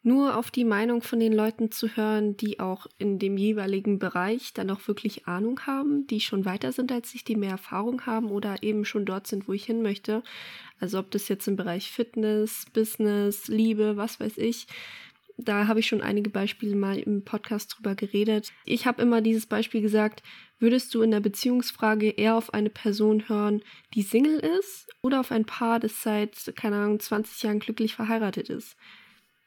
nur 0.03 0.37
auf 0.37 0.51
die 0.51 0.65
Meinung 0.65 1.01
von 1.01 1.19
den 1.19 1.31
Leuten 1.31 1.71
zu 1.71 1.95
hören, 1.95 2.35
die 2.35 2.59
auch 2.59 2.85
in 2.97 3.17
dem 3.17 3.37
jeweiligen 3.37 3.97
Bereich 3.97 4.53
dann 4.53 4.69
auch 4.69 4.87
wirklich 4.89 5.25
Ahnung 5.25 5.61
haben, 5.61 6.05
die 6.07 6.19
schon 6.19 6.43
weiter 6.43 6.73
sind 6.73 6.91
als 6.91 7.15
ich, 7.15 7.23
die 7.23 7.37
mehr 7.37 7.51
Erfahrung 7.51 8.05
haben 8.05 8.29
oder 8.29 8.61
eben 8.61 8.83
schon 8.83 9.05
dort 9.05 9.25
sind, 9.25 9.47
wo 9.47 9.53
ich 9.53 9.65
hin 9.65 9.81
möchte. 9.81 10.21
Also 10.79 10.99
ob 10.99 11.09
das 11.11 11.29
jetzt 11.29 11.47
im 11.47 11.55
Bereich 11.55 11.91
Fitness, 11.91 12.65
Business, 12.73 13.47
Liebe, 13.47 13.95
was 13.95 14.19
weiß 14.19 14.37
ich. 14.37 14.67
Da 15.37 15.67
habe 15.67 15.79
ich 15.79 15.87
schon 15.87 16.01
einige 16.01 16.29
Beispiele 16.29 16.75
mal 16.75 16.97
im 16.97 17.23
Podcast 17.23 17.75
drüber 17.75 17.95
geredet. 17.95 18.51
Ich 18.65 18.87
habe 18.87 19.01
immer 19.01 19.21
dieses 19.21 19.45
Beispiel 19.45 19.81
gesagt, 19.81 20.23
Würdest 20.59 20.93
du 20.95 21.01
in 21.01 21.11
der 21.11 21.19
Beziehungsfrage 21.19 22.09
eher 22.09 22.35
auf 22.35 22.53
eine 22.53 22.69
Person 22.69 23.29
hören, 23.29 23.61
die 23.93 24.01
Single 24.01 24.39
ist 24.39 24.87
oder 25.01 25.19
auf 25.19 25.31
ein 25.31 25.45
Paar, 25.45 25.79
das 25.79 26.01
seit, 26.01 26.53
keine 26.55 26.77
Ahnung, 26.77 26.99
20 26.99 27.43
Jahren 27.43 27.59
glücklich 27.59 27.95
verheiratet 27.95 28.49
ist? 28.49 28.75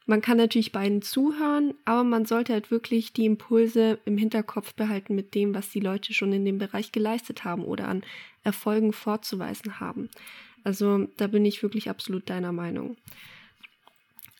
Man 0.05 0.21
kann 0.21 0.37
natürlich 0.37 0.71
beiden 0.71 1.01
zuhören, 1.01 1.73
aber 1.85 2.03
man 2.03 2.25
sollte 2.25 2.53
halt 2.53 2.71
wirklich 2.71 3.13
die 3.13 3.25
Impulse 3.25 3.99
im 4.05 4.17
Hinterkopf 4.17 4.73
behalten 4.73 5.15
mit 5.15 5.35
dem, 5.35 5.53
was 5.53 5.69
die 5.69 5.79
Leute 5.79 6.13
schon 6.13 6.33
in 6.33 6.43
dem 6.43 6.57
Bereich 6.57 6.91
geleistet 6.91 7.43
haben 7.43 7.63
oder 7.63 7.87
an 7.87 8.03
Erfolgen 8.43 8.93
vorzuweisen 8.93 9.79
haben. 9.79 10.09
Also 10.63 11.07
da 11.17 11.27
bin 11.27 11.45
ich 11.45 11.61
wirklich 11.61 11.89
absolut 11.89 12.29
deiner 12.29 12.51
Meinung. 12.51 12.97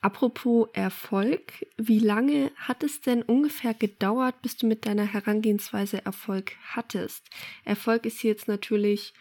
Apropos 0.03 0.67
Erfolg, 0.73 1.67
wie 1.77 1.99
lange 1.99 2.51
hat 2.55 2.83
es 2.83 3.01
denn 3.01 3.21
ungefähr 3.21 3.75
gedauert, 3.75 4.41
bis 4.41 4.57
du 4.57 4.65
mit 4.65 4.87
deiner 4.87 5.05
Herangehensweise 5.05 6.03
Erfolg 6.03 6.53
hattest? 6.71 7.29
Erfolg 7.65 8.07
ist 8.07 8.23
jetzt 8.23 8.47
natürlich, 8.47 9.13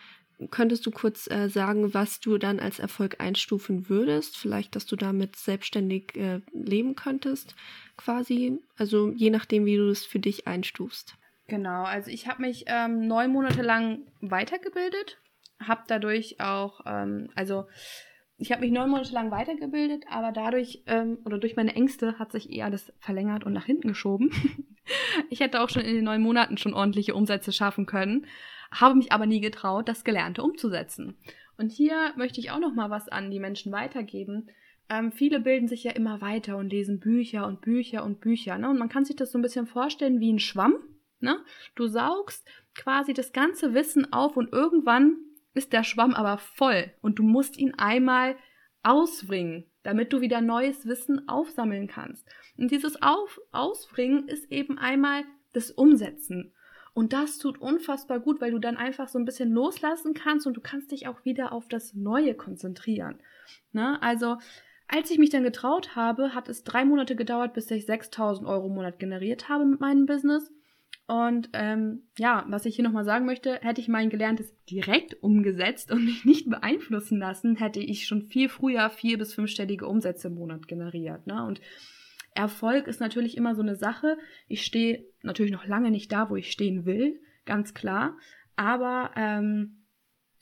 könntest 0.51 0.87
du 0.87 0.91
kurz 0.91 1.31
äh, 1.31 1.51
sagen, 1.51 1.93
was 1.93 2.21
du 2.21 2.39
dann 2.39 2.61
als 2.61 2.79
Erfolg 2.79 3.21
einstufen 3.21 3.91
würdest? 3.91 4.39
Vielleicht, 4.39 4.75
dass 4.75 4.87
du 4.87 4.97
damit 4.97 5.37
selbstständig 5.37 6.17
äh, 6.17 6.41
leben 6.55 6.97
könntest, 6.97 7.55
quasi. 7.99 8.59
Also 8.79 9.11
je 9.11 9.29
nachdem, 9.29 9.67
wie 9.67 9.77
du 9.77 9.91
es 9.91 10.07
für 10.07 10.19
dich 10.19 10.47
einstufst. 10.47 11.15
Genau, 11.47 11.83
also 11.83 12.11
ich 12.11 12.27
habe 12.27 12.41
mich 12.41 12.65
ähm, 12.69 13.07
neun 13.07 13.33
Monate 13.33 13.61
lang 13.61 14.07
weitergebildet, 14.23 15.19
habe 15.59 15.83
dadurch 15.89 16.41
auch, 16.41 16.81
ähm, 16.87 17.29
also 17.35 17.67
ich 18.41 18.53
habe 18.53 18.63
mich 18.63 18.73
neun 18.73 18.89
Monate 18.89 19.13
lang 19.13 19.31
weitergebildet, 19.31 20.05
aber 20.09 20.33
dadurch 20.33 20.83
ähm, 20.87 21.19
oder 21.25 21.39
durch 21.39 21.57
meine 21.57 21.75
Ängste 21.75 22.19
hat 22.19 22.33
sich 22.33 22.51
eher 22.51 22.71
das 22.71 22.91
verlängert 22.99 23.45
und 23.45 23.53
nach 23.53 23.67
hinten 23.67 23.89
geschoben. 23.89 24.31
ich 25.31 25.41
hätte 25.41 25.61
auch 25.61 25.69
schon 25.69 25.83
in 25.83 25.95
den 25.95 26.05
neun 26.05 26.23
Monaten 26.23 26.57
schon 26.57 26.73
ordentliche 26.73 27.15
Umsätze 27.15 27.53
schaffen 27.53 27.85
können, 27.85 28.27
habe 28.73 28.95
mich 28.95 29.13
aber 29.13 29.27
nie 29.27 29.41
getraut, 29.41 29.89
das 29.89 30.05
Gelernte 30.05 30.43
umzusetzen. 30.43 31.19
Und 31.59 31.71
hier 31.71 32.15
möchte 32.17 32.41
ich 32.41 32.51
auch 32.51 32.59
noch 32.59 32.73
mal 32.73 32.89
was 32.89 33.09
an 33.09 33.31
die 33.31 33.41
Menschen 33.41 33.73
weitergeben. 33.73 34.49
Ähm, 34.89 35.13
viele 35.13 35.41
bilden 35.41 35.69
sich 35.69 35.85
ja 35.85 35.93
immer 35.93 36.23
weiter 36.23 36.57
und 36.57 36.71
lesen 36.71 36.99
Bücher 36.99 37.47
und 37.47 37.61
Bücher 37.61 38.03
und 38.05 38.21
Bücher. 38.21 38.57
Ne? 38.57 38.71
Und 38.71 38.79
man 38.79 38.89
kann 38.89 39.05
sich 39.05 39.17
das 39.17 39.33
so 39.33 39.39
ein 39.39 39.43
bisschen 39.43 39.67
vorstellen 39.67 40.19
wie 40.19 40.33
ein 40.33 40.39
Schwamm. 40.39 40.77
Ne? 41.21 41.37
Du 41.75 41.87
saugst 41.89 42.49
quasi 42.75 43.13
das 43.13 43.35
ganze 43.35 43.75
Wissen 43.75 44.15
auf 44.15 44.39
und 44.39 44.51
irgendwann 44.51 45.19
ist 45.55 45.73
der 45.73 45.85
Schwamm 45.85 46.15
aber 46.15 46.39
voll 46.39 46.93
und 47.01 47.19
du 47.19 47.23
musst 47.23 47.57
ihn 47.57 47.75
einmal 47.77 48.37
ausbringen, 48.83 49.65
damit 49.83 50.13
du 50.13 50.21
wieder 50.21 50.41
neues 50.41 50.87
Wissen 50.87 51.29
aufsammeln 51.29 51.87
kannst. 51.87 52.29
Und 52.57 52.71
dieses 52.71 53.01
auf 53.03 53.41
Ausbringen 53.53 54.29
ist 54.29 54.51
eben 54.51 54.79
einmal 54.79 55.25
das 55.53 55.71
Umsetzen. 55.71 56.53
Und 56.93 57.13
das 57.13 57.39
tut 57.39 57.61
unfassbar 57.61 58.21
gut, 58.21 58.41
weil 58.41 58.51
du 58.51 58.59
dann 58.59 58.77
einfach 58.77 59.09
so 59.09 59.19
ein 59.19 59.25
bisschen 59.25 59.53
loslassen 59.53 60.13
kannst 60.13 60.47
und 60.47 60.55
du 60.55 60.61
kannst 60.61 60.91
dich 60.91 61.07
auch 61.07 61.25
wieder 61.25 61.53
auf 61.53 61.69
das 61.69 61.95
Neue 61.95 62.35
konzentrieren. 62.35 63.21
Ne? 63.73 64.01
Also, 64.03 64.39
als 64.89 65.11
ich 65.11 65.19
mich 65.19 65.31
dann 65.31 65.45
getraut 65.45 65.95
habe, 65.95 66.35
hat 66.35 66.49
es 66.49 66.65
drei 66.65 66.85
Monate 66.85 67.15
gedauert, 67.15 67.55
bis 67.55 67.71
ich 67.71 67.87
6000 67.87 68.49
Euro 68.49 68.67
im 68.67 68.75
Monat 68.75 68.99
generiert 68.99 69.49
habe 69.49 69.65
mit 69.65 69.81
meinem 69.81 70.07
Business. 70.07 70.53
Und 71.11 71.51
ähm, 71.55 72.05
ja, 72.19 72.45
was 72.47 72.67
ich 72.67 72.77
hier 72.77 72.85
nochmal 72.85 73.05
sagen 73.05 73.27
möchte, 73.27 73.59
hätte 73.63 73.81
ich 73.81 73.89
mein 73.89 74.11
Gelerntes 74.11 74.55
direkt 74.67 75.21
umgesetzt 75.25 75.91
und 75.91 76.05
mich 76.05 76.25
nicht 76.25 76.49
beeinflussen 76.49 77.19
lassen, 77.19 77.57
hätte 77.57 77.81
ich 77.81 78.07
schon 78.07 78.23
viel 78.23 78.49
früher 78.49 78.89
vier- 78.91 79.19
bis 79.19 79.35
fünfstellige 79.35 79.89
Umsätze 79.89 80.29
im 80.29 80.37
Monat 80.37 80.69
generiert. 80.69 81.27
Ne? 81.27 81.45
Und 81.45 81.61
Erfolg 82.33 82.87
ist 82.87 83.01
natürlich 83.01 83.37
immer 83.37 83.57
so 83.57 83.63
eine 83.63 83.75
Sache. 83.75 84.19
Ich 84.47 84.65
stehe 84.65 85.05
natürlich 85.25 85.51
noch 85.51 85.67
lange 85.67 85.91
nicht 85.91 86.13
da, 86.13 86.31
wo 86.31 86.37
ich 86.37 86.53
stehen 86.53 86.87
will, 86.87 87.19
ganz 87.45 87.75
klar. 87.75 88.17
Aber 88.55 89.11
ähm, 89.17 89.83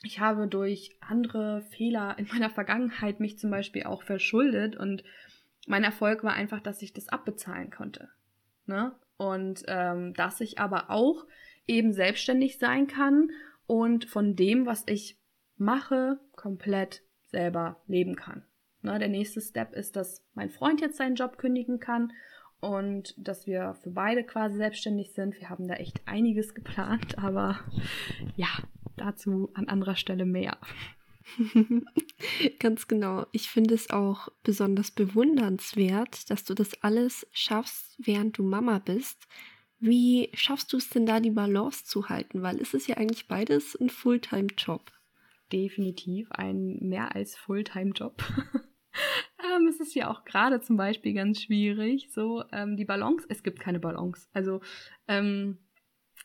ich 0.03 0.21
habe 0.21 0.49
durch 0.49 0.99
andere 1.01 1.63
Fehler 1.63 2.19
in 2.19 2.27
meiner 2.31 2.51
Vergangenheit 2.51 3.21
mich 3.21 3.39
zum 3.39 3.51
Beispiel 3.51 3.85
auch 3.85 4.03
verschuldet 4.03 4.77
und 4.77 5.03
mein 5.67 5.83
Erfolg 5.83 6.25
war 6.25 6.35
einfach, 6.35 6.61
dass 6.61 6.83
ich 6.83 6.93
das 6.93 7.09
abbezahlen 7.09 7.71
konnte. 7.71 8.11
Ne? 8.67 8.93
Und 9.19 9.65
ähm, 9.69 10.15
dass 10.15 10.41
ich 10.41 10.59
aber 10.59 10.91
auch 10.91 11.27
eben 11.67 11.93
selbstständig 11.93 12.59
sein 12.59 12.87
kann 12.87 13.31
und 13.67 14.07
von 14.07 14.35
dem, 14.35 14.65
was 14.65 14.85
ich 14.87 15.19
mache, 15.59 16.19
komplett 16.35 17.03
selber 17.27 17.83
leben 17.87 18.17
kann. 18.17 18.45
Ne, 18.81 18.99
der 18.99 19.09
nächste 19.09 19.41
Step 19.41 19.75
ist, 19.75 19.97
dass 19.97 20.25
mein 20.35 20.51
Freund 20.51 20.81
jetzt 20.81 20.97
seinen 20.97 21.17
Job 21.17 21.37
kündigen 21.37 21.81
kann 21.81 22.13
und 22.61 23.15
dass 23.19 23.47
wir 23.47 23.75
für 23.83 23.91
beide 23.91 24.25
quasi 24.25 24.57
selbstständig 24.57 25.13
sind. 25.13 25.39
Wir 25.39 25.51
haben 25.51 25.69
da 25.69 25.75
echt 25.75 26.01
einiges 26.07 26.55
geplant, 26.55 27.19
aber 27.19 27.61
ja, 28.37 28.49
dazu 28.97 29.51
an 29.55 29.69
anderer 29.69 29.97
Stelle 29.97 30.25
mehr. 30.25 30.57
Ganz 32.59 32.89
genau. 32.89 33.27
Ich 33.33 33.49
finde 33.49 33.75
es 33.75 33.91
auch 33.91 34.29
besonders 34.43 34.91
bewundernswert, 34.91 36.31
dass 36.31 36.45
du 36.45 36.55
das 36.55 36.83
alles 36.83 37.27
schaffst, 37.33 37.97
während 37.99 38.39
du 38.39 38.43
Mama 38.43 38.79
bist. 38.79 39.27
Wie 39.81 40.31
schaffst 40.35 40.73
du 40.73 40.77
es 40.77 40.91
denn 40.91 41.07
da, 41.07 41.21
die 41.21 41.31
Balance 41.31 41.85
zu 41.85 42.09
halten? 42.09 42.43
Weil 42.43 42.61
es 42.61 42.75
ist 42.75 42.89
ja 42.89 42.97
eigentlich 42.97 43.29
beides 43.29 43.77
ein 43.81 43.91
Fulltime-Job. 43.91 44.91
Definitiv 45.53 46.31
ein 46.33 46.79
mehr 46.81 47.15
als 47.15 47.37
Fulltime-Job. 47.37 48.23
ähm, 49.57 49.69
es 49.69 49.79
ist 49.79 49.95
ja 49.95 50.11
auch 50.11 50.25
gerade 50.25 50.61
zum 50.61 50.77
Beispiel 50.77 51.15
ganz 51.15 51.43
schwierig, 51.43 52.11
so 52.13 52.43
ähm, 52.53 52.77
die 52.77 52.85
Balance. 52.85 53.25
Es 53.29 53.43
gibt 53.43 53.61
keine 53.61 53.79
Balance. 53.79 54.27
Also 54.33 54.61
ähm, 55.07 55.59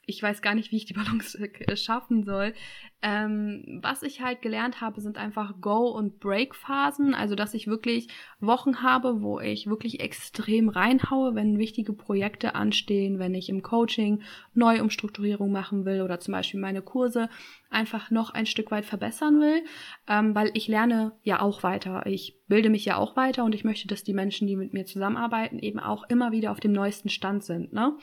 ich 0.05 0.21
weiß 0.21 0.41
gar 0.41 0.55
nicht, 0.55 0.71
wie 0.71 0.77
ich 0.77 0.85
die 0.85 0.93
Balance 0.93 1.37
äh, 1.39 1.75
schaffen 1.75 2.23
soll. 2.23 2.53
Ähm, 3.01 3.79
was 3.81 4.01
ich 4.03 4.21
halt 4.21 4.41
gelernt 4.41 4.79
habe, 4.79 5.01
sind 5.01 5.17
einfach 5.17 5.59
Go- 5.59 5.89
und 5.89 6.19
Break-Phasen. 6.19 7.13
Also, 7.13 7.35
dass 7.35 7.53
ich 7.53 7.67
wirklich 7.67 8.07
Wochen 8.39 8.81
habe, 8.81 9.21
wo 9.21 9.39
ich 9.39 9.67
wirklich 9.67 9.99
extrem 9.99 10.69
reinhaue, 10.69 11.35
wenn 11.35 11.57
wichtige 11.57 11.93
Projekte 11.93 12.55
anstehen, 12.55 13.19
wenn 13.19 13.33
ich 13.35 13.49
im 13.49 13.61
Coaching 13.61 14.21
Neuumstrukturierung 14.53 15.51
machen 15.51 15.85
will 15.85 16.01
oder 16.01 16.19
zum 16.19 16.33
Beispiel 16.33 16.59
meine 16.59 16.81
Kurse 16.81 17.29
einfach 17.69 18.11
noch 18.11 18.29
ein 18.29 18.45
Stück 18.45 18.71
weit 18.71 18.85
verbessern 18.85 19.41
will, 19.41 19.63
ähm, 20.07 20.35
weil 20.35 20.51
ich 20.53 20.67
lerne 20.67 21.13
ja 21.23 21.41
auch 21.41 21.63
weiter. 21.63 22.05
Ich 22.05 22.39
bilde 22.47 22.69
mich 22.69 22.85
ja 22.85 22.97
auch 22.97 23.15
weiter 23.15 23.43
und 23.43 23.55
ich 23.55 23.63
möchte, 23.63 23.87
dass 23.87 24.03
die 24.03 24.13
Menschen, 24.13 24.47
die 24.47 24.55
mit 24.55 24.73
mir 24.73 24.85
zusammenarbeiten, 24.85 25.59
eben 25.59 25.79
auch 25.79 26.03
immer 26.07 26.31
wieder 26.31 26.51
auf 26.51 26.59
dem 26.59 26.71
neuesten 26.71 27.09
Stand 27.09 27.43
sind. 27.43 27.73
Ne? 27.73 27.97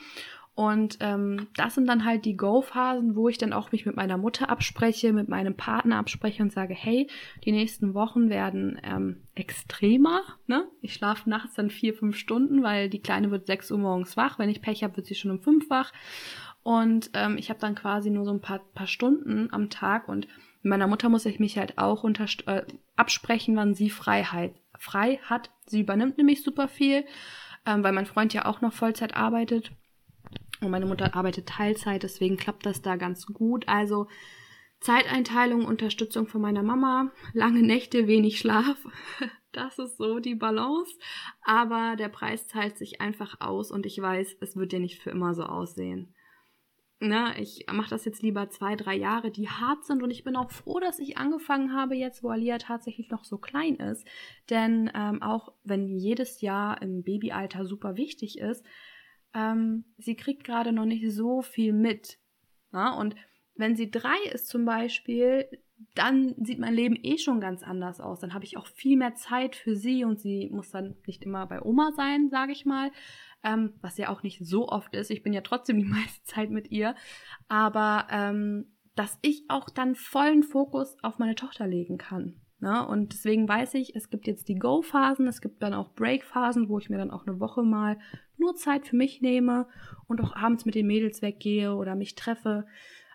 Und 0.53 0.97
ähm, 0.99 1.47
das 1.55 1.75
sind 1.75 1.87
dann 1.87 2.03
halt 2.03 2.25
die 2.25 2.35
Go-Phasen, 2.35 3.15
wo 3.15 3.29
ich 3.29 3.37
dann 3.37 3.53
auch 3.53 3.71
mich 3.71 3.85
mit 3.85 3.95
meiner 3.95 4.17
Mutter 4.17 4.49
abspreche, 4.49 5.13
mit 5.13 5.29
meinem 5.29 5.55
Partner 5.55 5.97
abspreche 5.97 6.43
und 6.43 6.51
sage, 6.51 6.73
hey, 6.73 7.07
die 7.45 7.53
nächsten 7.53 7.93
Wochen 7.93 8.29
werden 8.29 8.79
ähm, 8.83 9.23
extremer. 9.33 10.21
Ne? 10.47 10.67
Ich 10.81 10.93
schlafe 10.93 11.29
nachts 11.29 11.55
dann 11.55 11.69
vier, 11.69 11.93
fünf 11.93 12.17
Stunden, 12.17 12.63
weil 12.63 12.89
die 12.89 13.01
Kleine 13.01 13.31
wird 13.31 13.47
sechs 13.47 13.71
Uhr 13.71 13.77
morgens 13.77 14.17
wach. 14.17 14.39
Wenn 14.39 14.49
ich 14.49 14.61
Pech 14.61 14.83
habe, 14.83 14.97
wird 14.97 15.07
sie 15.07 15.15
schon 15.15 15.31
um 15.31 15.39
fünf 15.39 15.69
wach. 15.69 15.93
Und 16.63 17.09
ähm, 17.13 17.37
ich 17.37 17.49
habe 17.49 17.59
dann 17.59 17.75
quasi 17.75 18.09
nur 18.09 18.25
so 18.25 18.31
ein 18.31 18.41
paar, 18.41 18.59
paar 18.59 18.87
Stunden 18.87 19.49
am 19.51 19.69
Tag 19.69 20.07
und 20.07 20.27
mit 20.63 20.69
meiner 20.69 20.87
Mutter 20.87 21.09
muss 21.09 21.25
ich 21.25 21.39
mich 21.39 21.57
halt 21.57 21.77
auch 21.79 22.05
äh, 22.05 22.63
absprechen, 22.95 23.55
wann 23.55 23.73
sie 23.73 23.89
Freiheit 23.89 24.53
frei 24.77 25.19
hat. 25.23 25.49
Sie 25.65 25.81
übernimmt 25.81 26.17
nämlich 26.17 26.43
super 26.43 26.67
viel, 26.67 27.05
ähm, 27.65 27.83
weil 27.83 27.93
mein 27.93 28.05
Freund 28.05 28.33
ja 28.33 28.45
auch 28.45 28.61
noch 28.61 28.73
Vollzeit 28.73 29.15
arbeitet. 29.15 29.71
Und 30.61 30.69
meine 30.69 30.85
Mutter 30.85 31.15
arbeitet 31.15 31.47
Teilzeit, 31.47 32.03
deswegen 32.03 32.37
klappt 32.37 32.65
das 32.65 32.81
da 32.81 32.95
ganz 32.95 33.25
gut. 33.25 33.67
Also 33.67 34.07
Zeiteinteilung, 34.79 35.65
Unterstützung 35.65 36.27
von 36.27 36.41
meiner 36.41 36.63
Mama, 36.63 37.11
lange 37.33 37.61
Nächte, 37.61 38.07
wenig 38.07 38.39
Schlaf. 38.39 38.77
Das 39.53 39.79
ist 39.79 39.97
so 39.97 40.21
die 40.21 40.35
Balance. 40.35 40.97
Aber 41.41 41.97
der 41.97 42.07
Preis 42.07 42.47
zahlt 42.47 42.77
sich 42.77 43.01
einfach 43.01 43.41
aus 43.41 43.69
und 43.69 43.85
ich 43.85 44.01
weiß, 44.01 44.37
es 44.39 44.55
wird 44.55 44.71
ja 44.71 44.79
nicht 44.79 45.01
für 45.01 45.09
immer 45.09 45.33
so 45.33 45.43
aussehen. 45.43 46.15
Na, 47.01 47.37
ich 47.37 47.65
mache 47.69 47.89
das 47.89 48.05
jetzt 48.05 48.21
lieber 48.21 48.49
zwei, 48.49 48.77
drei 48.77 48.95
Jahre, 48.95 49.29
die 49.29 49.49
hart 49.49 49.83
sind 49.83 50.03
und 50.03 50.11
ich 50.11 50.23
bin 50.23 50.37
auch 50.37 50.51
froh, 50.51 50.79
dass 50.79 50.99
ich 50.99 51.17
angefangen 51.17 51.75
habe 51.75 51.95
jetzt, 51.95 52.23
wo 52.23 52.29
Alia 52.29 52.59
tatsächlich 52.59 53.09
noch 53.09 53.25
so 53.25 53.39
klein 53.39 53.75
ist. 53.75 54.07
Denn 54.49 54.89
ähm, 54.95 55.21
auch 55.21 55.51
wenn 55.65 55.97
jedes 55.97 56.39
Jahr 56.39 56.81
im 56.81 57.03
Babyalter 57.03 57.65
super 57.65 57.97
wichtig 57.97 58.37
ist, 58.37 58.63
ähm, 59.33 59.85
sie 59.97 60.15
kriegt 60.15 60.43
gerade 60.43 60.71
noch 60.71 60.85
nicht 60.85 61.09
so 61.11 61.41
viel 61.41 61.73
mit. 61.73 62.19
Ja? 62.73 62.93
Und 62.93 63.15
wenn 63.55 63.75
sie 63.75 63.91
drei 63.91 64.17
ist 64.31 64.47
zum 64.47 64.65
Beispiel, 64.65 65.47
dann 65.95 66.35
sieht 66.43 66.59
mein 66.59 66.73
Leben 66.73 66.97
eh 67.01 67.17
schon 67.17 67.39
ganz 67.39 67.63
anders 67.63 67.99
aus. 67.99 68.19
Dann 68.19 68.33
habe 68.33 68.45
ich 68.45 68.57
auch 68.57 68.67
viel 68.67 68.97
mehr 68.97 69.15
Zeit 69.15 69.55
für 69.55 69.75
sie 69.75 70.03
und 70.03 70.19
sie 70.19 70.49
muss 70.51 70.71
dann 70.71 70.95
nicht 71.05 71.23
immer 71.23 71.45
bei 71.47 71.61
Oma 71.61 71.91
sein, 71.95 72.29
sage 72.29 72.51
ich 72.51 72.65
mal. 72.65 72.91
Ähm, 73.43 73.73
was 73.81 73.97
ja 73.97 74.09
auch 74.09 74.21
nicht 74.21 74.45
so 74.45 74.69
oft 74.69 74.93
ist. 74.95 75.09
Ich 75.09 75.23
bin 75.23 75.33
ja 75.33 75.41
trotzdem 75.41 75.79
die 75.79 75.85
meiste 75.89 76.23
Zeit 76.23 76.51
mit 76.51 76.71
ihr. 76.71 76.95
Aber 77.47 78.07
ähm, 78.11 78.73
dass 78.95 79.17
ich 79.21 79.45
auch 79.47 79.69
dann 79.69 79.95
vollen 79.95 80.43
Fokus 80.43 80.97
auf 81.01 81.17
meine 81.17 81.35
Tochter 81.35 81.65
legen 81.65 81.97
kann. 81.97 82.40
Ne? 82.61 82.87
Und 82.87 83.13
deswegen 83.13 83.49
weiß 83.49 83.73
ich, 83.73 83.95
es 83.95 84.11
gibt 84.11 84.27
jetzt 84.27 84.47
die 84.47 84.55
Go-Phasen, 84.55 85.27
es 85.27 85.41
gibt 85.41 85.63
dann 85.63 85.73
auch 85.73 85.93
Break-Phasen, 85.95 86.69
wo 86.69 86.77
ich 86.77 86.89
mir 86.89 86.99
dann 86.99 87.09
auch 87.09 87.25
eine 87.25 87.39
Woche 87.39 87.63
mal 87.63 87.97
nur 88.37 88.55
Zeit 88.55 88.87
für 88.87 88.95
mich 88.95 89.19
nehme 89.21 89.67
und 90.07 90.21
auch 90.21 90.35
abends 90.35 90.65
mit 90.65 90.75
den 90.75 90.85
Mädels 90.85 91.23
weggehe 91.23 91.75
oder 91.75 91.95
mich 91.95 92.13
treffe. 92.13 92.67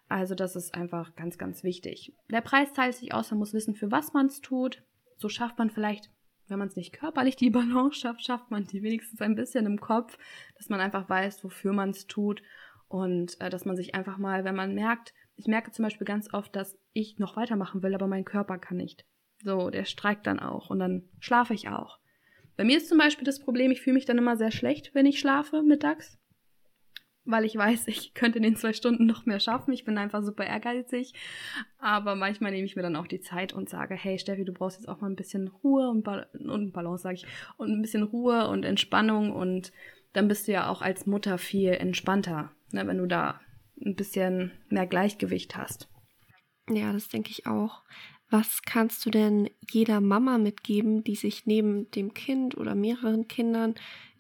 Also 0.09 0.35
das 0.35 0.57
ist 0.57 0.75
einfach 0.75 1.15
ganz, 1.15 1.39
ganz 1.39 1.63
wichtig. 1.63 2.13
Der 2.29 2.41
Preis 2.41 2.73
teilt 2.73 2.97
sich 2.97 3.15
aus, 3.15 3.31
man 3.31 3.39
muss 3.39 3.55
wissen, 3.55 3.77
für 3.77 3.93
was 3.93 4.13
man 4.13 4.27
es 4.27 4.41
tut. 4.41 4.83
So 5.17 5.29
schafft 5.29 5.59
man 5.59 5.71
vielleicht, 5.71 6.11
wenn 6.49 6.59
man 6.59 6.69
es 6.69 6.77
nicht 6.77 6.93
körperlich 6.93 7.37
die 7.37 7.51
Balance 7.51 8.01
schafft, 8.01 8.25
schafft 8.25 8.51
man 8.51 8.65
die 8.65 8.83
wenigstens 8.83 9.21
ein 9.21 9.37
bisschen 9.37 9.65
im 9.65 9.81
Kopf, 9.81 10.19
dass 10.57 10.69
man 10.69 10.81
einfach 10.81 11.09
weiß, 11.09 11.45
wofür 11.45 11.73
man 11.73 11.91
es 11.91 12.09
tut 12.09 12.43
und 12.89 13.41
äh, 13.41 13.49
dass 13.49 13.65
man 13.65 13.77
sich 13.77 13.95
einfach 13.95 14.19
mal, 14.19 14.45
wenn 14.45 14.57
man 14.57 14.75
merkt, 14.75 15.15
ich 15.37 15.47
merke 15.47 15.71
zum 15.71 15.85
Beispiel 15.85 16.07
ganz 16.07 16.33
oft, 16.35 16.57
dass 16.57 16.77
ich 16.93 17.19
noch 17.19 17.37
weitermachen 17.37 17.85
will, 17.85 17.95
aber 17.95 18.09
mein 18.09 18.25
Körper 18.25 18.59
kann 18.59 18.79
nicht. 18.79 19.05
So, 19.43 19.71
der 19.71 19.85
streikt 19.85 20.27
dann 20.27 20.41
auch 20.41 20.71
und 20.71 20.79
dann 20.79 21.09
schlafe 21.21 21.55
ich 21.55 21.69
auch. 21.69 21.99
Bei 22.57 22.65
mir 22.65 22.79
ist 22.79 22.89
zum 22.89 22.99
Beispiel 22.99 23.25
das 23.25 23.41
Problem, 23.41 23.71
ich 23.71 23.83
fühle 23.83 23.95
mich 23.95 24.07
dann 24.07 24.19
immer 24.19 24.37
sehr 24.37 24.51
schlecht, 24.51 24.95
wenn 24.95 25.07
ich 25.07 25.19
schlafe 25.19 25.63
mittags, 25.63 26.19
weil 27.27 27.45
ich 27.45 27.57
weiß, 27.57 27.87
ich 27.89 28.15
könnte 28.15 28.39
in 28.39 28.45
den 28.45 28.57
zwei 28.57 28.73
Stunden 28.73 29.05
noch 29.07 29.27
mehr 29.27 29.41
schaffen. 29.41 29.73
Ich 29.73 29.85
bin 29.85 29.99
einfach 29.99 30.23
super 30.23 30.45
ehrgeizig. 30.45 31.13
Aber 31.79 32.15
manchmal 32.15 32.53
nehme 32.53 32.65
ich 32.65 32.77
mir 32.77 32.83
dann 32.83 32.97
auch 32.97 33.07
die 33.07 33.21
Zeit 33.21 33.53
und 33.53 33.69
sage, 33.69 33.95
hey 33.95 34.19
Steffi, 34.19 34.45
du 34.45 34.53
brauchst 34.53 34.79
jetzt 34.79 34.89
auch 34.89 35.01
mal 35.01 35.11
ein 35.11 35.17
bisschen 35.17 35.49
Ruhe 35.49 35.91
und, 35.91 36.03
ba 36.03 36.27
und 36.33 36.73
Balance, 36.73 37.03
sage 37.03 37.17
ich, 37.17 37.27
und 37.59 37.71
ein 37.71 37.83
bisschen 37.83 38.05
Ruhe 38.05 38.49
und 38.49 38.65
Entspannung 38.65 39.33
und 39.33 39.73
dann 40.13 40.29
bist 40.29 40.49
du 40.49 40.53
ja 40.53 40.71
auch 40.71 40.81
als 40.81 41.05
Mutter 41.05 41.37
viel 41.37 41.73
entspannter, 41.73 42.51
ne, 42.73 42.87
wenn 42.87 42.97
du 42.97 43.07
da 43.07 43.41
ein 43.85 43.97
bisschen 43.97 44.53
mehr 44.71 44.87
Gleichgewicht 44.87 45.57
hast. 45.57 45.91
Ja, 46.71 46.93
das 46.93 47.09
denke 47.09 47.31
ich 47.31 47.47
auch. 47.47 47.83
Was 48.29 48.63
kannst 48.63 49.07
du 49.07 49.11
denn 49.11 49.49
jeder 49.71 50.01
Mama 50.01 50.39
mitgeben, 50.39 51.05
die 51.05 51.15
sich 51.15 51.47
neben 51.47 51.91
dem 51.93 52.13
Kind 52.13 52.57
oder 52.57 52.75
mehreren 52.75 53.29
Kindern, 53.29 53.75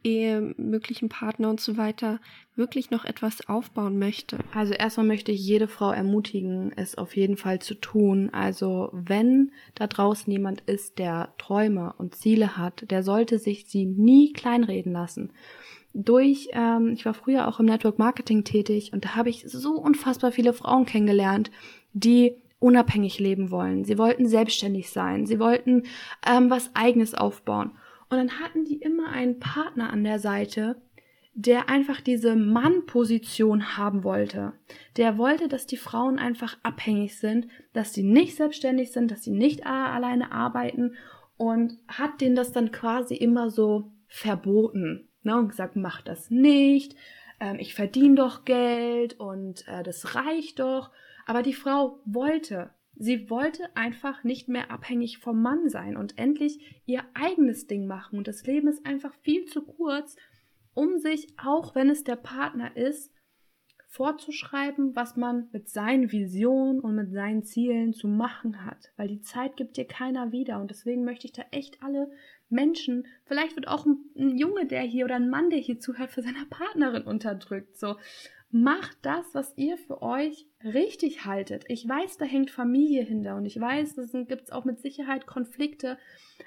Ehe, 0.04 0.54
möglichen 0.56 1.08
Partner 1.08 1.50
und 1.50 1.60
so 1.60 1.76
weiter 1.76 2.20
wirklich 2.54 2.90
noch 2.90 3.04
etwas 3.04 3.48
aufbauen 3.48 3.98
möchte? 3.98 4.38
Also 4.54 4.72
erstmal 4.72 5.06
möchte 5.06 5.32
ich 5.32 5.44
jede 5.44 5.66
Frau 5.66 5.90
ermutigen, 5.90 6.72
es 6.76 6.96
auf 6.96 7.16
jeden 7.16 7.36
Fall 7.36 7.58
zu 7.58 7.74
tun. 7.74 8.30
Also 8.30 8.90
wenn 8.92 9.50
da 9.74 9.88
draußen 9.88 10.32
jemand 10.32 10.60
ist, 10.60 11.00
der 11.00 11.34
Träume 11.38 11.92
und 11.98 12.14
Ziele 12.14 12.56
hat, 12.56 12.88
der 12.92 13.02
sollte 13.02 13.40
sich 13.40 13.66
sie 13.66 13.86
nie 13.86 14.32
kleinreden 14.32 14.92
lassen 14.92 15.32
durch, 15.96 16.48
ähm, 16.52 16.92
ich 16.92 17.06
war 17.06 17.14
früher 17.14 17.48
auch 17.48 17.58
im 17.58 17.66
Network 17.66 17.98
Marketing 17.98 18.44
tätig 18.44 18.92
und 18.92 19.04
da 19.04 19.16
habe 19.16 19.30
ich 19.30 19.44
so 19.48 19.72
unfassbar 19.72 20.30
viele 20.30 20.52
Frauen 20.52 20.84
kennengelernt, 20.84 21.50
die 21.94 22.34
unabhängig 22.58 23.18
leben 23.18 23.50
wollen. 23.50 23.84
Sie 23.84 23.98
wollten 23.98 24.26
selbstständig 24.26 24.90
sein. 24.90 25.26
Sie 25.26 25.38
wollten 25.38 25.84
ähm, 26.26 26.50
was 26.50 26.70
eigenes 26.74 27.14
aufbauen. 27.14 27.72
Und 28.08 28.18
dann 28.18 28.40
hatten 28.40 28.64
die 28.64 28.76
immer 28.76 29.10
einen 29.10 29.38
Partner 29.40 29.90
an 29.90 30.04
der 30.04 30.18
Seite, 30.18 30.80
der 31.34 31.68
einfach 31.68 32.00
diese 32.00 32.34
Mann-Position 32.34 33.76
haben 33.76 34.04
wollte. 34.04 34.54
Der 34.96 35.18
wollte, 35.18 35.48
dass 35.48 35.66
die 35.66 35.76
Frauen 35.76 36.18
einfach 36.18 36.56
abhängig 36.62 37.18
sind, 37.18 37.48
dass 37.74 37.92
sie 37.92 38.04
nicht 38.04 38.36
selbstständig 38.36 38.92
sind, 38.92 39.10
dass 39.10 39.22
sie 39.22 39.32
nicht 39.32 39.66
alleine 39.66 40.32
arbeiten 40.32 40.94
und 41.36 41.78
hat 41.88 42.22
denen 42.22 42.36
das 42.36 42.52
dann 42.52 42.72
quasi 42.72 43.14
immer 43.14 43.50
so 43.50 43.92
verboten. 44.08 45.08
Ne, 45.24 45.36
und 45.36 45.48
gesagt, 45.48 45.74
mach 45.74 46.02
das 46.02 46.30
nicht, 46.30 46.94
ähm, 47.40 47.56
ich 47.58 47.74
verdiene 47.74 48.14
doch 48.14 48.44
Geld 48.44 49.18
und 49.18 49.66
äh, 49.68 49.82
das 49.82 50.14
reicht 50.14 50.60
doch. 50.60 50.90
Aber 51.26 51.42
die 51.42 51.52
Frau 51.52 52.00
wollte. 52.06 52.70
Sie 52.94 53.28
wollte 53.28 53.64
einfach 53.76 54.24
nicht 54.24 54.48
mehr 54.48 54.70
abhängig 54.70 55.18
vom 55.18 55.42
Mann 55.42 55.68
sein 55.68 55.98
und 55.98 56.16
endlich 56.16 56.82
ihr 56.86 57.04
eigenes 57.12 57.66
Ding 57.66 57.86
machen. 57.86 58.16
Und 58.16 58.26
das 58.26 58.46
Leben 58.46 58.68
ist 58.68 58.86
einfach 58.86 59.12
viel 59.20 59.44
zu 59.44 59.62
kurz, 59.62 60.16
um 60.72 60.98
sich, 60.98 61.34
auch 61.36 61.74
wenn 61.74 61.90
es 61.90 62.04
der 62.04 62.16
Partner 62.16 62.74
ist, 62.74 63.12
vorzuschreiben, 63.88 64.96
was 64.96 65.16
man 65.16 65.48
mit 65.52 65.68
seinen 65.68 66.10
Visionen 66.10 66.80
und 66.80 66.94
mit 66.94 67.12
seinen 67.12 67.44
Zielen 67.44 67.92
zu 67.92 68.08
machen 68.08 68.64
hat. 68.64 68.92
Weil 68.96 69.08
die 69.08 69.22
Zeit 69.22 69.56
gibt 69.56 69.76
dir 69.76 69.86
keiner 69.86 70.32
wieder. 70.32 70.60
Und 70.60 70.70
deswegen 70.70 71.04
möchte 71.04 71.26
ich 71.26 71.32
da 71.32 71.42
echt 71.50 71.82
alle 71.82 72.10
Menschen, 72.48 73.06
vielleicht 73.24 73.56
wird 73.56 73.68
auch 73.68 73.86
ein, 73.86 73.98
ein 74.16 74.36
Junge, 74.36 74.66
der 74.66 74.82
hier 74.82 75.04
oder 75.04 75.16
ein 75.16 75.30
Mann, 75.30 75.50
der 75.50 75.58
hier 75.58 75.80
zuhört, 75.80 76.12
für 76.12 76.22
seine 76.22 76.46
Partnerin 76.48 77.02
unterdrückt. 77.02 77.76
So. 77.76 77.96
Macht 78.50 78.98
das, 79.02 79.34
was 79.34 79.52
ihr 79.56 79.76
für 79.76 80.02
euch 80.02 80.46
richtig 80.62 81.24
haltet. 81.24 81.64
Ich 81.68 81.88
weiß, 81.88 82.16
da 82.16 82.24
hängt 82.24 82.50
Familie 82.50 83.02
hinter 83.02 83.36
und 83.36 83.44
ich 83.44 83.60
weiß, 83.60 83.96
da 83.96 84.22
gibt 84.22 84.44
es 84.44 84.50
auch 84.50 84.64
mit 84.64 84.80
Sicherheit 84.80 85.26
Konflikte, 85.26 85.98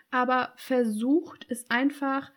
aber 0.10 0.54
versucht 0.56 1.46
es 1.50 1.70
einfach, 1.70 2.32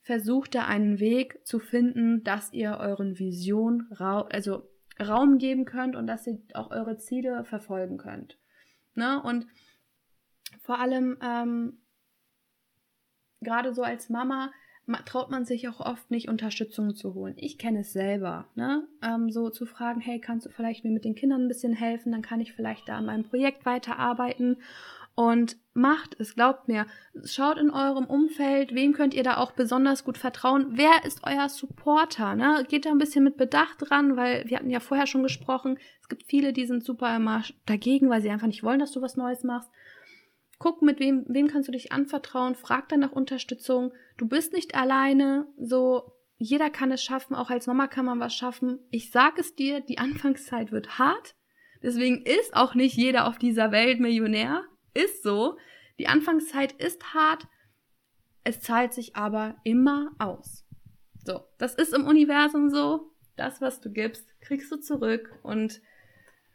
versucht 0.00 0.54
da 0.54 0.66
einen 0.66 0.98
Weg 0.98 1.46
zu 1.46 1.58
finden, 1.58 2.24
dass 2.24 2.52
ihr 2.52 2.78
euren 2.80 3.18
Vision, 3.18 3.88
also 3.98 4.68
Raum 5.00 5.38
geben 5.38 5.64
könnt 5.64 5.96
und 5.96 6.06
dass 6.06 6.26
ihr 6.26 6.38
auch 6.54 6.70
eure 6.70 6.98
Ziele 6.98 7.44
verfolgen 7.44 7.98
könnt. 7.98 8.38
Ne? 8.94 9.22
Und 9.22 9.46
vor 10.60 10.78
allem 10.78 11.16
ähm, 11.20 11.78
gerade 13.40 13.74
so 13.74 13.82
als 13.82 14.08
Mama 14.08 14.52
traut 15.04 15.30
man 15.30 15.44
sich 15.44 15.68
auch 15.68 15.80
oft 15.80 16.10
nicht, 16.10 16.28
Unterstützung 16.28 16.94
zu 16.94 17.14
holen. 17.14 17.34
Ich 17.36 17.58
kenne 17.58 17.80
es 17.80 17.92
selber, 17.92 18.46
ne? 18.54 18.86
Ähm, 19.02 19.30
so 19.30 19.50
zu 19.50 19.66
fragen, 19.66 20.00
hey, 20.00 20.20
kannst 20.20 20.46
du 20.46 20.50
vielleicht 20.50 20.84
mir 20.84 20.90
mit 20.90 21.04
den 21.04 21.14
Kindern 21.14 21.42
ein 21.42 21.48
bisschen 21.48 21.72
helfen? 21.72 22.12
Dann 22.12 22.22
kann 22.22 22.40
ich 22.40 22.52
vielleicht 22.52 22.88
da 22.88 22.98
an 22.98 23.06
meinem 23.06 23.24
Projekt 23.24 23.64
weiterarbeiten. 23.64 24.58
Und 25.16 25.56
macht 25.74 26.18
es, 26.18 26.34
glaubt 26.34 26.66
mir. 26.66 26.86
Schaut 27.24 27.56
in 27.56 27.70
eurem 27.70 28.04
Umfeld, 28.04 28.74
wem 28.74 28.92
könnt 28.92 29.14
ihr 29.14 29.22
da 29.22 29.36
auch 29.36 29.52
besonders 29.52 30.02
gut 30.02 30.18
vertrauen? 30.18 30.70
Wer 30.72 31.04
ist 31.04 31.20
euer 31.22 31.48
Supporter? 31.48 32.34
Ne? 32.34 32.66
Geht 32.68 32.84
da 32.84 32.90
ein 32.90 32.98
bisschen 32.98 33.22
mit 33.22 33.36
Bedacht 33.36 33.76
dran, 33.78 34.16
weil 34.16 34.44
wir 34.48 34.56
hatten 34.56 34.70
ja 34.70 34.80
vorher 34.80 35.06
schon 35.06 35.22
gesprochen, 35.22 35.78
es 36.00 36.08
gibt 36.08 36.24
viele, 36.24 36.52
die 36.52 36.66
sind 36.66 36.84
super 36.84 37.14
immer 37.14 37.44
dagegen, 37.64 38.10
weil 38.10 38.22
sie 38.22 38.30
einfach 38.30 38.48
nicht 38.48 38.64
wollen, 38.64 38.80
dass 38.80 38.90
du 38.90 39.02
was 39.02 39.16
Neues 39.16 39.44
machst. 39.44 39.70
Guck, 40.58 40.82
mit 40.82 41.00
wem, 41.00 41.24
wem 41.28 41.48
kannst 41.48 41.68
du 41.68 41.72
dich 41.72 41.92
anvertrauen, 41.92 42.54
frag 42.54 42.88
dann 42.88 43.00
nach 43.00 43.12
Unterstützung. 43.12 43.92
Du 44.16 44.28
bist 44.28 44.52
nicht 44.52 44.74
alleine, 44.74 45.46
so 45.58 46.12
jeder 46.36 46.70
kann 46.70 46.92
es 46.92 47.02
schaffen, 47.02 47.34
auch 47.34 47.50
als 47.50 47.66
Mama 47.66 47.86
kann 47.86 48.04
man 48.04 48.20
was 48.20 48.34
schaffen. 48.34 48.78
Ich 48.90 49.10
sag 49.10 49.38
es 49.38 49.54
dir, 49.54 49.80
die 49.80 49.98
Anfangszeit 49.98 50.72
wird 50.72 50.98
hart. 50.98 51.36
Deswegen 51.82 52.22
ist 52.22 52.54
auch 52.54 52.74
nicht 52.74 52.96
jeder 52.96 53.26
auf 53.26 53.38
dieser 53.38 53.70
Welt 53.72 54.00
Millionär. 54.00 54.64
Ist 54.94 55.22
so. 55.22 55.58
Die 55.98 56.08
Anfangszeit 56.08 56.72
ist 56.72 57.14
hart. 57.14 57.46
Es 58.42 58.60
zahlt 58.60 58.92
sich 58.92 59.16
aber 59.16 59.56
immer 59.64 60.12
aus. 60.18 60.66
So, 61.24 61.40
das 61.58 61.74
ist 61.74 61.94
im 61.94 62.06
Universum 62.06 62.68
so. 62.68 63.10
Das, 63.36 63.60
was 63.60 63.80
du 63.80 63.90
gibst, 63.90 64.28
kriegst 64.40 64.70
du 64.70 64.76
zurück. 64.76 65.38
Und 65.42 65.80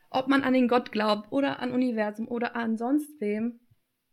ob 0.09 0.27
man 0.27 0.43
an 0.43 0.53
den 0.53 0.67
Gott 0.67 0.91
glaubt 0.91 1.31
oder 1.31 1.59
an 1.59 1.71
Universum 1.71 2.27
oder 2.27 2.55
an 2.55 2.77
sonst 2.77 3.19
wem, 3.19 3.59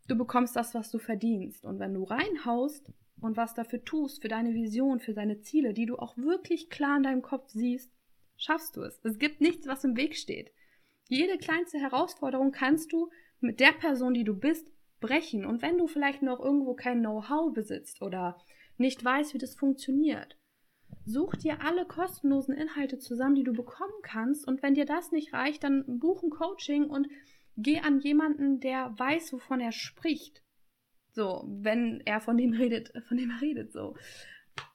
du 0.08 0.16
bekommst 0.16 0.56
das, 0.56 0.74
was 0.74 0.90
du 0.90 0.98
verdienst. 0.98 1.64
Und 1.64 1.78
wenn 1.78 1.94
du 1.94 2.04
reinhaust 2.04 2.90
und 3.20 3.36
was 3.36 3.54
dafür 3.54 3.84
tust, 3.84 4.22
für 4.22 4.28
deine 4.28 4.54
Vision, 4.54 5.00
für 5.00 5.14
deine 5.14 5.40
Ziele, 5.40 5.72
die 5.72 5.86
du 5.86 5.96
auch 5.96 6.16
wirklich 6.16 6.70
klar 6.70 6.96
in 6.96 7.02
deinem 7.02 7.22
Kopf 7.22 7.50
siehst, 7.50 7.90
schaffst 8.36 8.76
du 8.76 8.82
es. 8.82 9.00
Es 9.02 9.18
gibt 9.18 9.40
nichts, 9.40 9.66
was 9.66 9.84
im 9.84 9.96
Weg 9.96 10.16
steht. 10.16 10.50
Jede 11.08 11.38
kleinste 11.38 11.78
Herausforderung 11.78 12.52
kannst 12.52 12.92
du 12.92 13.10
mit 13.40 13.60
der 13.60 13.72
Person, 13.72 14.14
die 14.14 14.24
du 14.24 14.34
bist, 14.34 14.70
brechen. 15.00 15.44
Und 15.44 15.62
wenn 15.62 15.78
du 15.78 15.86
vielleicht 15.86 16.22
noch 16.22 16.40
irgendwo 16.40 16.74
kein 16.74 17.00
Know-how 17.00 17.52
besitzt 17.52 18.02
oder 18.02 18.38
nicht 18.76 19.04
weißt, 19.04 19.34
wie 19.34 19.38
das 19.38 19.54
funktioniert, 19.54 20.36
such 21.04 21.36
dir 21.36 21.62
alle 21.62 21.86
kostenlosen 21.86 22.54
Inhalte 22.54 22.98
zusammen, 22.98 23.36
die 23.36 23.44
du 23.44 23.52
bekommen 23.52 24.02
kannst. 24.02 24.46
Und 24.46 24.62
wenn 24.62 24.74
dir 24.74 24.86
das 24.86 25.12
nicht 25.12 25.32
reicht, 25.32 25.64
dann 25.64 25.98
buch 25.98 26.22
ein 26.22 26.30
Coaching 26.30 26.84
und 26.84 27.08
geh 27.56 27.80
an 27.80 28.00
jemanden, 28.00 28.60
der 28.60 28.92
weiß, 28.98 29.32
wovon 29.32 29.60
er 29.60 29.72
spricht. 29.72 30.42
So, 31.12 31.44
wenn 31.48 32.02
er 32.04 32.20
von 32.20 32.36
dem 32.36 32.52
redet, 32.52 32.92
von 33.08 33.16
dem 33.16 33.30
er 33.30 33.40
redet, 33.40 33.72
so. 33.72 33.96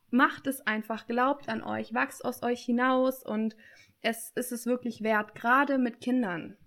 Macht 0.10 0.48
es 0.48 0.62
einfach, 0.62 1.08
glaubt 1.08 1.48
an 1.48 1.64
euch, 1.64 1.94
wachst 1.94 2.26
aus 2.26 2.44
euch 2.44 2.62
hinaus 2.62 3.24
und 3.24 3.56
es 4.02 4.32
ist 4.32 4.52
es 4.52 4.66
wirklich 4.66 5.04
wert, 5.04 5.36
gerade 5.36 5.78
mit 5.78 6.02
Kindern. 6.02 6.58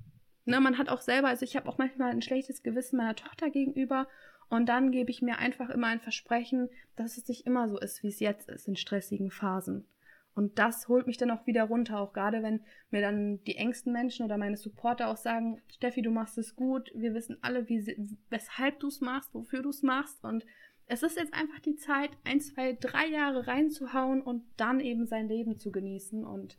Ne, 0.47 0.61
man 0.61 0.79
hat 0.79 0.89
auch 0.89 1.01
selber, 1.01 1.29
also 1.29 1.45
ich 1.45 1.57
habe 1.57 1.69
auch 1.69 1.79
manchmal 1.79 2.11
ein 2.11 2.23
schlechtes 2.23 2.63
Gewissen 2.63 2.97
meiner 2.97 3.17
Tochter 3.17 3.51
gegenüber 3.51 4.07
und 4.49 4.67
dann 4.69 4.93
gebe 4.93 5.11
ich 5.11 5.23
mir 5.23 5.39
einfach 5.39 5.71
immer 5.71 5.89
ein 5.89 6.01
Versprechen, 6.01 6.69
dass 6.97 7.17
es 7.17 7.29
nicht 7.29 7.47
immer 7.47 7.69
so 7.69 7.79
ist, 7.79 8.03
wie 8.03 8.09
es 8.09 8.21
jetzt 8.21 8.49
ist 8.49 8.69
in 8.69 8.77
stressigen 8.77 9.31
Phasen. 9.31 9.87
Und 10.35 10.59
das 10.59 10.89
holt 10.89 11.07
mich 11.07 11.17
dann 11.17 11.31
auch 11.31 11.47
wieder 11.47 11.65
runter, 11.65 12.01
auch 12.01 12.13
gerade 12.13 12.43
wenn 12.43 12.61
mir 12.91 13.01
dann 13.01 13.43
die 13.45 13.57
engsten 13.57 13.93
Menschen 13.93 14.25
oder 14.25 14.37
meine 14.37 14.57
Supporter 14.57 15.09
auch 15.09 15.17
sagen, 15.17 15.63
Steffi, 15.69 16.03
du 16.03 16.11
machst 16.11 16.39
es 16.39 16.57
gut, 16.57 16.91
wir 16.95 17.15
wissen 17.15 17.39
alle, 17.41 17.69
wie, 17.69 18.11
weshalb 18.31 18.81
du 18.81 18.89
es 18.89 19.01
machst, 19.01 19.33
wofür 19.33 19.63
du 19.63 19.71
es 19.71 19.83
machst. 19.83 20.25
Und 20.25 20.45
es 20.87 21.03
ist 21.03 21.17
jetzt 21.17 21.33
einfach 21.33 21.61
die 21.61 21.77
Zeit, 21.77 22.11
ein, 22.25 22.41
zwei, 22.41 22.73
drei 22.73 23.07
Jahre 23.07 23.47
reinzuhauen 23.47 24.23
und 24.23 24.43
dann 24.57 24.81
eben 24.81 25.07
sein 25.07 25.29
Leben 25.29 25.59
zu 25.59 25.71
genießen. 25.71 26.25
Und 26.25 26.59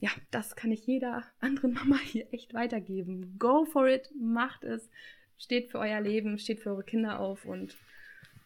ja, 0.00 0.10
das 0.32 0.56
kann 0.56 0.72
ich 0.72 0.84
jeder 0.86 1.24
anderen 1.38 1.72
Mama 1.74 1.98
hier 1.98 2.26
echt 2.32 2.52
weitergeben. 2.52 3.36
Go 3.38 3.64
for 3.64 3.86
it, 3.88 4.10
macht 4.18 4.64
es, 4.64 4.90
steht 5.38 5.70
für 5.70 5.78
euer 5.78 6.00
Leben, 6.00 6.38
steht 6.38 6.60
für 6.60 6.70
eure 6.70 6.84
Kinder 6.84 7.20
auf 7.20 7.44
und 7.44 7.76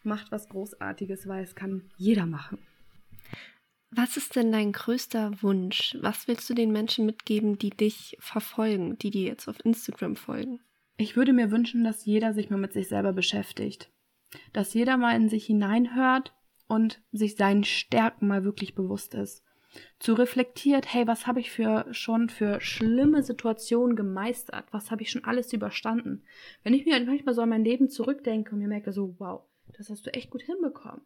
macht 0.02 0.30
was 0.30 0.48
Großartiges, 0.48 1.26
weil 1.26 1.42
es 1.42 1.54
kann 1.54 1.90
jeder 1.96 2.26
machen. 2.26 2.58
Was 3.90 4.16
ist 4.16 4.36
denn 4.36 4.52
dein 4.52 4.72
größter 4.72 5.42
Wunsch? 5.42 5.96
Was 6.00 6.28
willst 6.28 6.48
du 6.50 6.54
den 6.54 6.72
Menschen 6.72 7.06
mitgeben, 7.06 7.58
die 7.58 7.70
dich 7.70 8.16
verfolgen, 8.20 8.98
die 8.98 9.10
dir 9.10 9.24
jetzt 9.24 9.48
auf 9.48 9.64
Instagram 9.64 10.16
folgen? 10.16 10.60
Ich 10.96 11.16
würde 11.16 11.32
mir 11.32 11.50
wünschen, 11.50 11.84
dass 11.84 12.04
jeder 12.04 12.34
sich 12.34 12.50
mal 12.50 12.58
mit 12.58 12.72
sich 12.72 12.88
selber 12.88 13.12
beschäftigt. 13.12 13.90
Dass 14.52 14.74
jeder 14.74 14.96
mal 14.96 15.16
in 15.16 15.28
sich 15.28 15.46
hineinhört 15.46 16.34
und 16.66 17.00
sich 17.12 17.36
seinen 17.36 17.64
Stärken 17.64 18.28
mal 18.28 18.44
wirklich 18.44 18.74
bewusst 18.74 19.14
ist 19.14 19.42
zu 19.98 20.14
reflektiert, 20.14 20.92
hey, 20.92 21.06
was 21.06 21.26
habe 21.26 21.40
ich 21.40 21.50
für 21.50 21.86
schon 21.92 22.28
für 22.28 22.60
schlimme 22.60 23.22
Situationen 23.22 23.96
gemeistert? 23.96 24.66
Was 24.70 24.90
habe 24.90 25.02
ich 25.02 25.10
schon 25.10 25.24
alles 25.24 25.52
überstanden? 25.52 26.22
Wenn 26.62 26.74
ich 26.74 26.86
mir 26.86 26.98
manchmal 27.04 27.34
so 27.34 27.42
an 27.42 27.50
mein 27.50 27.64
Leben 27.64 27.88
zurückdenke 27.88 28.52
und 28.52 28.58
mir 28.58 28.68
merke 28.68 28.92
so, 28.92 29.14
wow, 29.18 29.42
das 29.76 29.90
hast 29.90 30.06
du 30.06 30.12
echt 30.12 30.30
gut 30.30 30.42
hinbekommen. 30.42 31.02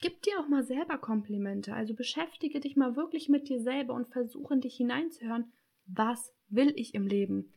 Gib 0.00 0.22
dir 0.22 0.38
auch 0.40 0.48
mal 0.48 0.64
selber 0.64 0.98
Komplimente. 0.98 1.74
Also 1.74 1.94
beschäftige 1.94 2.60
dich 2.60 2.76
mal 2.76 2.96
wirklich 2.96 3.28
mit 3.28 3.48
dir 3.48 3.60
selber 3.60 3.94
und 3.94 4.08
versuche 4.08 4.54
in 4.54 4.60
dich 4.60 4.76
hineinzuhören, 4.76 5.52
was 5.86 6.34
will 6.48 6.72
ich 6.76 6.94
im 6.94 7.06
Leben? 7.06 7.54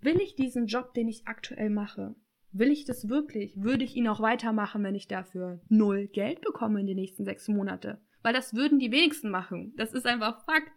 Will 0.00 0.20
ich 0.20 0.34
diesen 0.34 0.66
Job, 0.66 0.94
den 0.94 1.08
ich 1.08 1.26
aktuell 1.26 1.70
mache? 1.70 2.14
Will 2.52 2.70
ich 2.70 2.84
das 2.84 3.08
wirklich? 3.08 3.62
Würde 3.62 3.84
ich 3.84 3.94
ihn 3.94 4.08
auch 4.08 4.20
weitermachen, 4.20 4.82
wenn 4.82 4.94
ich 4.94 5.06
dafür 5.06 5.60
null 5.68 6.08
Geld 6.08 6.40
bekomme 6.40 6.80
in 6.80 6.86
den 6.86 6.96
nächsten 6.96 7.24
sechs 7.24 7.46
Monate? 7.48 8.00
Weil 8.22 8.32
das 8.32 8.54
würden 8.54 8.78
die 8.78 8.90
wenigsten 8.90 9.30
machen. 9.30 9.72
Das 9.76 9.92
ist 9.92 10.06
einfach 10.06 10.44
Fakt. 10.44 10.72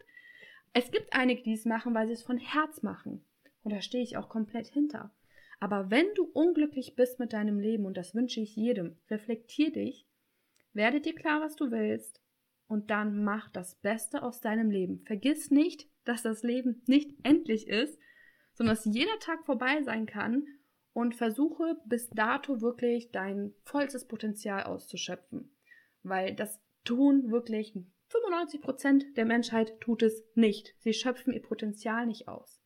Es 0.74 0.92
gibt 0.92 1.14
einige, 1.14 1.42
die 1.42 1.54
es 1.54 1.66
machen, 1.66 1.94
weil 1.94 2.08
sie 2.08 2.14
es 2.14 2.24
von 2.24 2.38
Herz 2.38 2.84
machen. 2.84 3.26
Und 3.64 3.74
da 3.74 3.82
stehe 3.82 4.04
ich 4.04 4.18
auch 4.18 4.30
komplett 4.30 4.68
hinter. 4.68 5.16
Aber 5.60 5.90
wenn 5.90 6.08
du 6.16 6.26
unglücklich 6.26 6.96
bist 6.96 7.20
mit 7.20 7.32
deinem 7.32 7.60
Leben, 7.60 7.86
und 7.86 7.96
das 7.96 8.14
wünsche 8.14 8.42
ich 8.42 8.56
jedem, 8.56 8.98
reflektier 9.10 9.72
dich, 9.72 10.08
werde 10.74 11.02
dir 11.02 11.16
klar, 11.16 11.42
was 11.42 11.56
du 11.56 11.72
willst, 11.72 12.22
und 12.68 12.90
dann 12.90 13.24
mach 13.24 13.50
das 13.50 13.76
Beste 13.76 14.24
aus 14.24 14.42
deinem 14.42 14.72
Leben. 14.72 15.04
Vergiss 15.06 15.52
nicht, 15.52 15.88
dass 16.06 16.24
das 16.24 16.44
Leben 16.44 16.82
nicht 16.88 17.12
endlich 17.24 17.68
ist, 17.68 18.00
sondern 18.54 18.76
dass 18.76 18.86
jeder 18.86 19.20
Tag 19.20 19.46
vorbei 19.46 19.82
sein 19.84 20.06
kann 20.06 20.46
und 20.94 21.16
versuche 21.16 21.78
bis 21.86 22.10
dato 22.10 22.62
wirklich 22.62 23.12
dein 23.12 23.54
vollstes 23.64 24.08
Potenzial 24.08 24.64
auszuschöpfen. 24.64 25.56
Weil 26.04 26.36
das 26.36 26.60
tun 26.84 27.32
wirklich 27.32 27.74
95 28.10 28.62
Prozent 28.62 29.18
der 29.18 29.26
Menschheit 29.26 29.80
tut 29.80 30.04
es 30.04 30.24
nicht. 30.36 30.76
Sie 30.80 30.94
schöpfen 30.94 31.34
ihr 31.34 31.42
Potenzial 31.42 32.06
nicht 32.06 32.28
aus. 32.28 32.62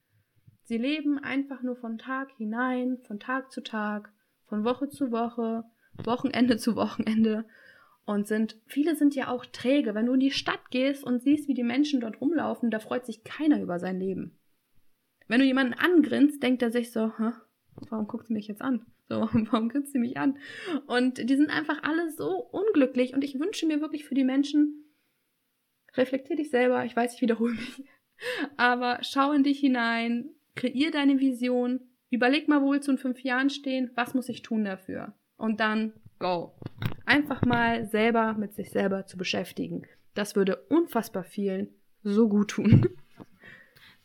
Sie 0.64 0.78
leben 0.78 1.18
einfach 1.18 1.62
nur 1.62 1.78
von 1.78 1.98
Tag 1.98 2.32
hinein, 2.38 2.98
von 3.08 3.20
Tag 3.20 3.52
zu 3.52 3.62
Tag, 3.62 4.12
von 4.48 4.66
Woche 4.66 4.90
zu 4.90 5.12
Woche, 5.12 5.64
Wochenende 6.04 6.58
zu 6.58 6.76
Wochenende 6.76 7.46
und 8.08 8.26
sind, 8.26 8.56
viele 8.66 8.96
sind 8.96 9.16
ja 9.16 9.28
auch 9.28 9.46
träge. 9.46 9.94
Wenn 9.94 10.06
du 10.06 10.14
in 10.14 10.22
die 10.22 10.32
Stadt 10.32 10.72
gehst 10.72 11.04
und 11.04 11.22
siehst, 11.22 11.50
wie 11.50 11.54
die 11.54 11.64
Menschen 11.64 12.00
dort 12.00 12.22
rumlaufen, 12.22 12.72
da 12.72 12.80
freut 12.80 13.06
sich 13.06 13.26
keiner 13.26 13.62
über 13.62 13.80
sein 13.80 14.00
Leben. 14.00 14.40
Wenn 15.28 15.42
du 15.42 15.46
jemanden 15.46 15.74
angrinst, 15.74 16.42
denkt 16.42 16.62
er 16.62 16.72
sich 16.72 16.94
so, 16.94 17.12
Hä, 17.18 17.34
warum 17.90 18.08
guckt 18.08 18.28
sie 18.28 18.34
mich 18.34 18.48
jetzt 18.48 18.62
an? 18.62 18.86
So, 19.10 19.20
warum 19.52 19.68
grinst 19.68 19.92
sie 19.92 20.00
mich 20.00 20.16
an? 20.16 20.38
Und 20.88 21.30
die 21.30 21.36
sind 21.36 21.50
einfach 21.50 21.84
alle 21.84 22.10
so 22.10 22.30
unglücklich 22.38 23.14
und 23.14 23.26
ich 23.26 23.40
wünsche 23.42 23.68
mir 23.68 23.82
wirklich 23.82 24.06
für 24.06 24.16
die 24.16 24.24
Menschen, 24.24 24.86
reflektier 25.96 26.38
dich 26.38 26.50
selber, 26.50 26.86
ich 26.86 26.96
weiß, 26.96 27.14
ich 27.16 27.22
wiederhole 27.22 27.56
mich, 27.56 27.84
aber 28.58 29.00
schau 29.02 29.34
in 29.34 29.44
dich 29.44 29.60
hinein, 29.60 30.30
kreier 30.56 30.92
deine 30.92 31.20
Vision, 31.20 31.82
überleg 32.10 32.48
mal, 32.48 32.62
wo 32.62 32.72
willst 32.72 32.88
du 32.88 32.94
in 32.94 32.98
fünf 32.98 33.20
Jahren 33.20 33.50
stehen, 33.50 33.92
was 33.96 34.14
muss 34.14 34.30
ich 34.30 34.44
tun 34.44 34.64
dafür? 34.64 35.14
Und 35.36 35.60
dann 35.60 35.92
go. 36.20 36.54
Einfach 37.08 37.46
mal 37.46 37.88
selber 37.88 38.34
mit 38.34 38.54
sich 38.54 38.70
selber 38.70 39.06
zu 39.06 39.18
beschäftigen. 39.18 39.84
Das 40.14 40.36
würde 40.36 40.58
unfassbar 40.68 41.24
vielen 41.24 41.70
so 42.04 42.28
gut 42.28 42.50
tun. 42.50 42.90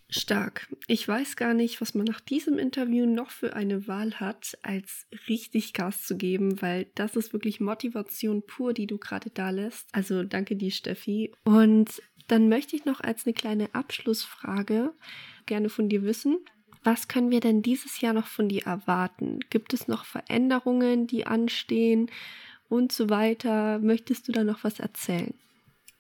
Stark. 0.08 0.68
Ich 0.86 1.08
weiß 1.08 1.34
gar 1.34 1.52
nicht, 1.52 1.80
was 1.80 1.94
man 1.94 2.04
nach 2.04 2.20
diesem 2.20 2.58
Interview 2.58 3.04
noch 3.04 3.30
für 3.30 3.56
eine 3.56 3.88
Wahl 3.88 4.20
hat, 4.20 4.56
als 4.62 5.08
richtig 5.28 5.72
Gas 5.72 6.04
zu 6.04 6.16
geben, 6.16 6.62
weil 6.62 6.86
das 6.94 7.16
ist 7.16 7.32
wirklich 7.32 7.58
Motivation 7.58 8.46
pur, 8.46 8.72
die 8.72 8.86
du 8.86 8.98
gerade 8.98 9.30
da 9.30 9.50
lässt. 9.50 9.88
Also 9.92 10.22
danke 10.22 10.54
dir, 10.54 10.70
Steffi. 10.70 11.32
Und 11.42 12.00
dann 12.28 12.48
möchte 12.48 12.76
ich 12.76 12.84
noch 12.84 13.00
als 13.00 13.26
eine 13.26 13.34
kleine 13.34 13.74
Abschlussfrage 13.74 14.92
gerne 15.46 15.70
von 15.70 15.88
dir 15.88 16.04
wissen. 16.04 16.38
Was 16.84 17.08
können 17.08 17.32
wir 17.32 17.40
denn 17.40 17.62
dieses 17.62 18.00
Jahr 18.00 18.12
noch 18.12 18.26
von 18.28 18.48
dir 18.48 18.64
erwarten? 18.64 19.40
Gibt 19.50 19.72
es 19.72 19.88
noch 19.88 20.04
Veränderungen, 20.04 21.08
die 21.08 21.26
anstehen 21.26 22.10
und 22.72 22.90
so 22.90 23.10
weiter? 23.10 23.78
Möchtest 23.80 24.26
du 24.26 24.32
da 24.32 24.44
noch 24.44 24.64
was 24.64 24.80
erzählen? 24.80 25.34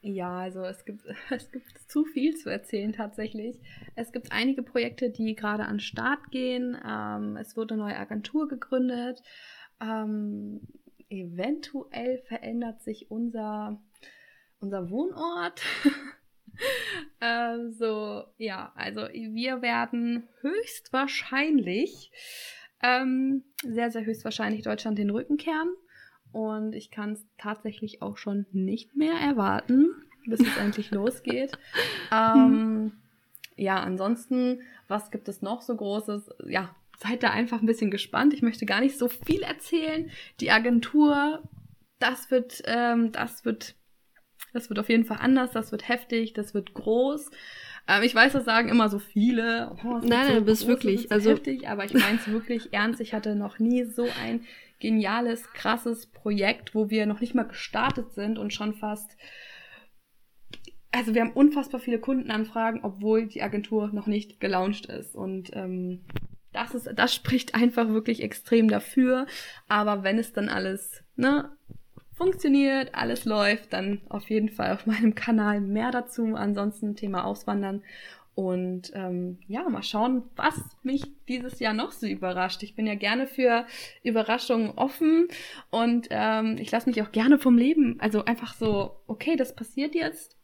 Ja, 0.00 0.38
also 0.38 0.64
es 0.64 0.84
gibt, 0.86 1.04
es 1.30 1.52
gibt 1.52 1.78
zu 1.86 2.04
viel 2.06 2.34
zu 2.34 2.48
erzählen 2.48 2.92
tatsächlich. 2.94 3.60
Es 3.94 4.10
gibt 4.10 4.32
einige 4.32 4.62
Projekte, 4.62 5.10
die 5.10 5.36
gerade 5.36 5.64
an 5.64 5.74
den 5.74 5.80
Start 5.80 6.30
gehen. 6.30 6.76
Ähm, 6.84 7.36
es 7.36 7.56
wurde 7.56 7.74
eine 7.74 7.84
neue 7.84 7.98
Agentur 7.98 8.48
gegründet. 8.48 9.22
Ähm, 9.80 10.62
eventuell 11.10 12.22
verändert 12.26 12.82
sich 12.82 13.10
unser, 13.10 13.78
unser 14.58 14.88
Wohnort. 14.88 15.60
ähm, 17.20 17.70
so, 17.72 18.24
ja, 18.38 18.72
also 18.76 19.02
wir 19.12 19.60
werden 19.60 20.26
höchstwahrscheinlich, 20.40 22.10
ähm, 22.82 23.44
sehr, 23.62 23.90
sehr 23.90 24.06
höchstwahrscheinlich 24.06 24.62
Deutschland 24.62 24.98
den 24.98 25.10
Rücken 25.10 25.36
kehren. 25.36 25.68
Und 26.32 26.74
ich 26.74 26.90
kann 26.90 27.12
es 27.12 27.26
tatsächlich 27.38 28.02
auch 28.02 28.16
schon 28.16 28.46
nicht 28.52 28.96
mehr 28.96 29.14
erwarten, 29.14 29.88
bis 30.26 30.40
es 30.40 30.56
endlich 30.56 30.90
losgeht. 30.92 31.52
Ähm, 32.10 32.92
ja, 33.56 33.80
ansonsten, 33.80 34.60
was 34.88 35.10
gibt 35.10 35.28
es 35.28 35.42
noch 35.42 35.60
so 35.60 35.76
Großes? 35.76 36.30
Ja, 36.46 36.74
seid 36.98 37.22
da 37.22 37.30
einfach 37.30 37.60
ein 37.60 37.66
bisschen 37.66 37.90
gespannt. 37.90 38.32
Ich 38.32 38.42
möchte 38.42 38.66
gar 38.66 38.80
nicht 38.80 38.98
so 38.98 39.08
viel 39.08 39.42
erzählen. 39.42 40.10
Die 40.40 40.50
Agentur, 40.50 41.42
das 41.98 42.30
wird, 42.30 42.62
ähm, 42.66 43.12
das 43.12 43.44
wird 43.44 43.74
das 44.52 44.68
wird 44.68 44.78
auf 44.78 44.88
jeden 44.88 45.04
Fall 45.04 45.18
anders, 45.20 45.50
das 45.52 45.72
wird 45.72 45.88
heftig, 45.88 46.34
das 46.34 46.54
wird 46.54 46.74
groß. 46.74 47.30
Ähm, 47.88 48.02
ich 48.02 48.14
weiß, 48.14 48.32
das 48.32 48.44
sagen 48.44 48.68
immer 48.68 48.88
so 48.88 48.98
viele. 48.98 49.74
Oh, 49.84 49.98
nein, 49.98 50.08
nein, 50.08 50.28
so 50.28 50.34
du 50.34 50.44
bist 50.44 50.66
wirklich 50.66 51.10
also 51.10 51.30
heftig, 51.30 51.68
aber 51.68 51.84
ich 51.84 51.94
meine 51.94 52.18
es 52.18 52.28
wirklich 52.28 52.72
ernst. 52.72 53.00
Ich 53.00 53.14
hatte 53.14 53.34
noch 53.34 53.58
nie 53.58 53.84
so 53.84 54.06
ein 54.22 54.44
geniales, 54.82 55.50
krasses 55.54 56.06
Projekt, 56.06 56.74
wo 56.74 56.90
wir 56.90 57.06
noch 57.06 57.20
nicht 57.20 57.34
mal 57.34 57.44
gestartet 57.44 58.12
sind 58.12 58.38
und 58.38 58.52
schon 58.52 58.74
fast 58.74 59.16
also 60.94 61.14
wir 61.14 61.22
haben 61.22 61.32
unfassbar 61.32 61.80
viele 61.80 61.98
Kundenanfragen, 61.98 62.80
obwohl 62.84 63.26
die 63.26 63.42
Agentur 63.42 63.88
noch 63.94 64.06
nicht 64.06 64.40
gelauncht 64.40 64.86
ist. 64.86 65.16
Und 65.16 65.50
ähm, 65.54 66.04
das 66.52 66.74
ist, 66.74 66.90
das 66.94 67.14
spricht 67.14 67.54
einfach 67.54 67.88
wirklich 67.88 68.22
extrem 68.22 68.68
dafür. 68.68 69.26
Aber 69.68 70.02
wenn 70.02 70.18
es 70.18 70.34
dann 70.34 70.50
alles 70.50 71.02
ne, 71.16 71.50
funktioniert, 72.12 72.94
alles 72.94 73.24
läuft, 73.24 73.72
dann 73.72 74.02
auf 74.10 74.28
jeden 74.28 74.50
Fall 74.50 74.72
auf 74.72 74.84
meinem 74.86 75.14
Kanal 75.14 75.62
mehr 75.62 75.90
dazu. 75.90 76.34
Ansonsten 76.34 76.94
Thema 76.94 77.24
Auswandern. 77.24 77.82
Und 78.34 78.92
ähm, 78.94 79.38
ja, 79.46 79.68
mal 79.68 79.82
schauen, 79.82 80.22
was 80.36 80.58
mich 80.82 81.02
dieses 81.28 81.58
Jahr 81.60 81.74
noch 81.74 81.92
so 81.92 82.06
überrascht. 82.06 82.62
Ich 82.62 82.74
bin 82.74 82.86
ja 82.86 82.94
gerne 82.94 83.26
für 83.26 83.66
Überraschungen 84.02 84.70
offen 84.70 85.28
und 85.70 86.08
ähm, 86.10 86.56
ich 86.58 86.70
lasse 86.70 86.88
mich 86.88 87.02
auch 87.02 87.12
gerne 87.12 87.38
vom 87.38 87.58
Leben. 87.58 88.00
Also 88.00 88.24
einfach 88.24 88.54
so, 88.54 88.96
okay, 89.06 89.36
das 89.36 89.54
passiert 89.54 89.94
jetzt. 89.94 90.38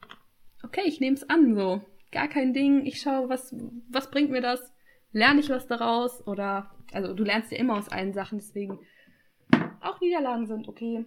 Okay, 0.63 0.83
ich 0.85 1.01
nehme 1.01 1.17
es 1.17 1.29
an, 1.31 1.55
so. 1.55 1.81
Gar 2.13 2.29
kein 2.29 2.53
Ding. 2.53 2.85
Ich 2.85 3.01
schaue, 3.01 3.31
was, 3.31 3.55
was 3.91 4.11
bringt 4.11 4.31
mir 4.31 4.43
das? 4.43 4.73
Lerne 5.13 5.41
ich 5.41 5.49
was 5.49 5.67
daraus? 5.67 6.27
Oder, 6.27 6.71
also 6.93 7.15
du 7.15 7.25
lernst 7.25 7.53
ja 7.53 7.59
immer 7.59 7.79
aus 7.79 7.89
allen 7.89 8.13
Sachen, 8.13 8.39
deswegen 8.39 8.81
auch 9.81 10.01
Niederlagen 10.01 10.47
sind 10.47 10.69
okay. 10.69 11.07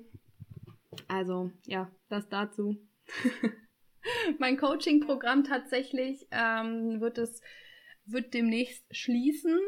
Also, 1.07 1.51
ja, 1.65 1.91
das 2.09 2.27
dazu. 2.29 2.77
mein 4.39 4.57
Coaching-Programm 4.57 5.43
tatsächlich 5.43 6.27
ähm, 6.31 7.01
wird 7.01 7.17
es 7.17 7.41
wird 8.05 8.33
demnächst 8.33 8.83
schließen. 8.95 9.59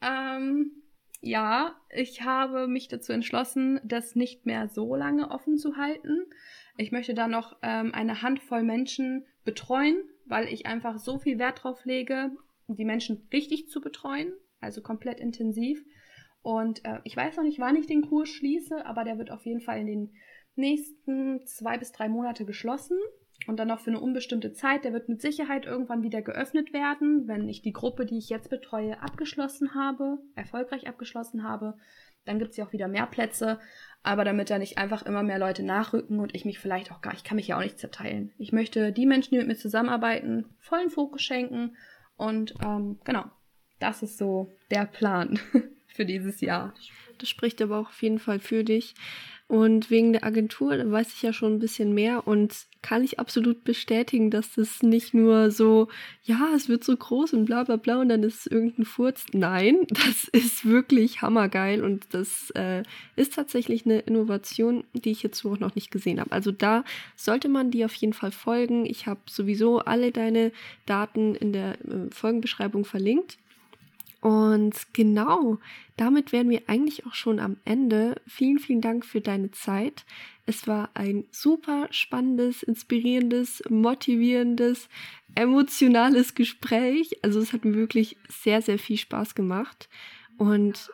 Ähm, 0.00 0.82
ja, 1.20 1.74
ich 1.90 2.22
habe 2.22 2.68
mich 2.68 2.88
dazu 2.88 3.12
entschlossen, 3.12 3.80
das 3.84 4.14
nicht 4.14 4.46
mehr 4.46 4.68
so 4.68 4.94
lange 4.94 5.30
offen 5.30 5.56
zu 5.56 5.76
halten. 5.76 6.26
Ich 6.76 6.92
möchte 6.92 7.14
da 7.14 7.26
noch 7.26 7.56
ähm, 7.62 7.92
eine 7.94 8.22
Handvoll 8.22 8.62
Menschen 8.62 9.26
betreuen, 9.44 9.96
weil 10.26 10.46
ich 10.48 10.66
einfach 10.66 10.98
so 10.98 11.18
viel 11.18 11.38
Wert 11.38 11.64
drauf 11.64 11.84
lege, 11.84 12.30
die 12.68 12.84
Menschen 12.84 13.26
richtig 13.32 13.68
zu 13.68 13.80
betreuen, 13.80 14.32
also 14.60 14.82
komplett 14.82 15.20
intensiv. 15.20 15.82
Und 16.42 16.84
äh, 16.84 17.00
ich 17.04 17.16
weiß 17.16 17.36
noch 17.36 17.44
nicht, 17.44 17.58
wann 17.58 17.76
ich 17.76 17.86
den 17.86 18.02
Kurs 18.02 18.28
schließe, 18.28 18.84
aber 18.84 19.04
der 19.04 19.18
wird 19.18 19.30
auf 19.30 19.46
jeden 19.46 19.62
Fall 19.62 19.80
in 19.80 19.86
den 19.86 20.14
nächsten 20.54 21.44
zwei 21.46 21.78
bis 21.78 21.92
drei 21.92 22.08
Monate 22.08 22.44
geschlossen 22.44 22.98
und 23.46 23.58
dann 23.58 23.68
noch 23.68 23.80
für 23.80 23.90
eine 23.90 24.00
unbestimmte 24.00 24.52
Zeit. 24.52 24.84
Der 24.84 24.92
wird 24.92 25.08
mit 25.08 25.20
Sicherheit 25.20 25.66
irgendwann 25.66 26.02
wieder 26.02 26.22
geöffnet 26.22 26.72
werden, 26.72 27.28
wenn 27.28 27.48
ich 27.48 27.62
die 27.62 27.72
Gruppe, 27.72 28.06
die 28.06 28.18
ich 28.18 28.28
jetzt 28.28 28.50
betreue, 28.50 29.00
abgeschlossen 29.00 29.74
habe, 29.74 30.18
erfolgreich 30.34 30.88
abgeschlossen 30.88 31.42
habe. 31.42 31.74
Dann 32.24 32.38
gibt 32.38 32.52
es 32.52 32.56
ja 32.56 32.66
auch 32.66 32.72
wieder 32.72 32.88
mehr 32.88 33.06
Plätze, 33.06 33.60
aber 34.02 34.24
damit 34.24 34.50
da 34.50 34.58
nicht 34.58 34.78
einfach 34.78 35.04
immer 35.04 35.22
mehr 35.22 35.38
Leute 35.38 35.62
nachrücken 35.62 36.18
und 36.20 36.34
ich 36.34 36.44
mich 36.44 36.58
vielleicht 36.58 36.90
auch 36.90 37.00
gar, 37.00 37.14
ich 37.14 37.24
kann 37.24 37.36
mich 37.36 37.48
ja 37.48 37.56
auch 37.56 37.62
nicht 37.62 37.78
zerteilen. 37.78 38.32
Ich 38.38 38.52
möchte 38.52 38.92
die 38.92 39.06
Menschen, 39.06 39.30
die 39.30 39.38
mit 39.38 39.46
mir 39.46 39.56
zusammenarbeiten, 39.56 40.46
vollen 40.58 40.90
Fokus 40.90 41.22
schenken 41.22 41.76
und 42.16 42.54
ähm, 42.64 42.98
genau, 43.04 43.24
das 43.78 44.02
ist 44.02 44.18
so 44.18 44.52
der 44.70 44.86
Plan 44.86 45.38
für 45.86 46.04
dieses 46.04 46.40
Jahr. 46.40 46.74
Das 47.18 47.28
spricht 47.28 47.62
aber 47.62 47.78
auch 47.78 47.88
auf 47.88 48.02
jeden 48.02 48.18
Fall 48.18 48.40
für 48.40 48.64
dich. 48.64 48.94
Und 49.48 49.90
wegen 49.90 50.12
der 50.12 50.24
Agentur 50.24 50.72
weiß 50.90 51.12
ich 51.12 51.22
ja 51.22 51.32
schon 51.32 51.54
ein 51.54 51.58
bisschen 51.60 51.94
mehr 51.94 52.26
und 52.26 52.66
kann 52.82 53.04
ich 53.04 53.20
absolut 53.20 53.62
bestätigen, 53.62 54.28
dass 54.30 54.54
das 54.54 54.82
nicht 54.82 55.14
nur 55.14 55.52
so, 55.52 55.86
ja, 56.24 56.50
es 56.56 56.68
wird 56.68 56.82
so 56.82 56.96
groß 56.96 57.32
und 57.32 57.44
bla 57.44 57.62
bla 57.62 57.76
bla 57.76 58.00
und 58.00 58.08
dann 58.08 58.24
ist 58.24 58.40
es 58.40 58.46
irgendein 58.46 58.84
Furz. 58.84 59.24
Nein, 59.32 59.86
das 59.88 60.24
ist 60.24 60.64
wirklich 60.64 61.22
hammergeil 61.22 61.84
und 61.84 62.12
das 62.12 62.50
äh, 62.56 62.82
ist 63.14 63.34
tatsächlich 63.34 63.86
eine 63.86 64.00
Innovation, 64.00 64.82
die 64.94 65.12
ich 65.12 65.22
jetzt 65.22 65.38
so 65.38 65.54
noch 65.54 65.76
nicht 65.76 65.92
gesehen 65.92 66.18
habe. 66.18 66.32
Also 66.32 66.50
da 66.50 66.82
sollte 67.14 67.48
man 67.48 67.70
dir 67.70 67.86
auf 67.86 67.94
jeden 67.94 68.14
Fall 68.14 68.32
folgen. 68.32 68.84
Ich 68.84 69.06
habe 69.06 69.20
sowieso 69.30 69.78
alle 69.78 70.10
deine 70.10 70.50
Daten 70.86 71.36
in 71.36 71.52
der 71.52 71.74
äh, 71.84 72.10
Folgenbeschreibung 72.10 72.84
verlinkt. 72.84 73.38
Und 74.26 74.92
genau, 74.92 75.58
damit 75.96 76.32
wären 76.32 76.50
wir 76.50 76.62
eigentlich 76.66 77.06
auch 77.06 77.14
schon 77.14 77.38
am 77.38 77.58
Ende. 77.64 78.20
Vielen, 78.26 78.58
vielen 78.58 78.80
Dank 78.80 79.04
für 79.04 79.20
deine 79.20 79.52
Zeit. 79.52 80.04
Es 80.46 80.66
war 80.66 80.90
ein 80.94 81.26
super 81.30 81.86
spannendes, 81.92 82.64
inspirierendes, 82.64 83.62
motivierendes, 83.68 84.88
emotionales 85.36 86.34
Gespräch. 86.34 87.20
Also 87.22 87.38
es 87.38 87.52
hat 87.52 87.64
mir 87.64 87.76
wirklich 87.76 88.16
sehr, 88.28 88.62
sehr 88.62 88.80
viel 88.80 88.96
Spaß 88.96 89.36
gemacht. 89.36 89.88
Und 90.38 90.90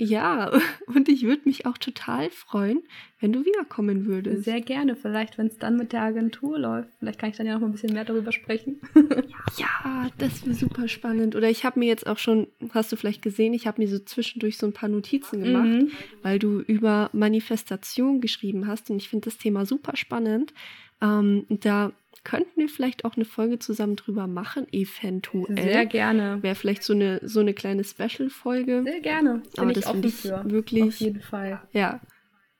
ja, 0.00 0.50
und 0.86 1.08
ich 1.08 1.22
würde 1.22 1.42
mich 1.44 1.66
auch 1.66 1.78
total 1.78 2.30
freuen, 2.30 2.82
wenn 3.20 3.32
du 3.32 3.44
wiederkommen 3.44 4.06
würdest. 4.06 4.44
Sehr 4.44 4.60
gerne, 4.60 4.96
vielleicht, 4.96 5.38
wenn 5.38 5.46
es 5.46 5.58
dann 5.58 5.76
mit 5.76 5.92
der 5.92 6.02
Agentur 6.02 6.58
läuft. 6.58 6.88
Vielleicht 6.98 7.18
kann 7.18 7.30
ich 7.30 7.36
dann 7.36 7.46
ja 7.46 7.54
noch 7.54 7.60
mal 7.60 7.66
ein 7.66 7.72
bisschen 7.72 7.92
mehr 7.92 8.04
darüber 8.04 8.32
sprechen. 8.32 8.80
ja, 9.56 10.08
das 10.18 10.44
wäre 10.44 10.54
super 10.54 10.88
spannend. 10.88 11.36
Oder 11.36 11.50
ich 11.50 11.64
habe 11.64 11.78
mir 11.78 11.86
jetzt 11.86 12.06
auch 12.06 12.18
schon, 12.18 12.48
hast 12.70 12.90
du 12.92 12.96
vielleicht 12.96 13.22
gesehen, 13.22 13.52
ich 13.52 13.66
habe 13.66 13.80
mir 13.80 13.88
so 13.88 13.98
zwischendurch 13.98 14.56
so 14.56 14.66
ein 14.66 14.72
paar 14.72 14.88
Notizen 14.88 15.42
gemacht, 15.42 15.66
mhm. 15.66 15.90
weil 16.22 16.38
du 16.38 16.60
über 16.60 17.10
Manifestation 17.12 18.20
geschrieben 18.20 18.66
hast. 18.66 18.90
Und 18.90 18.96
ich 18.96 19.08
finde 19.08 19.26
das 19.26 19.38
Thema 19.38 19.66
super 19.66 19.96
spannend. 19.96 20.54
Ähm, 21.02 21.46
da 21.48 21.92
könnten 22.24 22.60
wir 22.60 22.68
vielleicht 22.68 23.04
auch 23.04 23.16
eine 23.16 23.24
Folge 23.24 23.58
zusammen 23.58 23.96
drüber 23.96 24.26
machen, 24.26 24.66
eventuell. 24.72 25.62
Sehr 25.62 25.86
gerne. 25.86 26.42
Wäre 26.42 26.54
vielleicht 26.54 26.82
so 26.82 26.92
eine, 26.92 27.20
so 27.22 27.40
eine 27.40 27.54
kleine 27.54 27.84
Special-Folge. 27.84 28.82
Sehr 28.84 29.00
gerne. 29.00 29.42
Bin 29.54 29.62
Aber 29.62 29.72
das 29.72 29.90
finde 29.90 30.08
ich 30.08 30.14
für. 30.14 30.42
wirklich. 30.44 30.82
Auf 30.82 31.00
jeden 31.00 31.20
Fall. 31.20 31.62
Ja, 31.72 32.00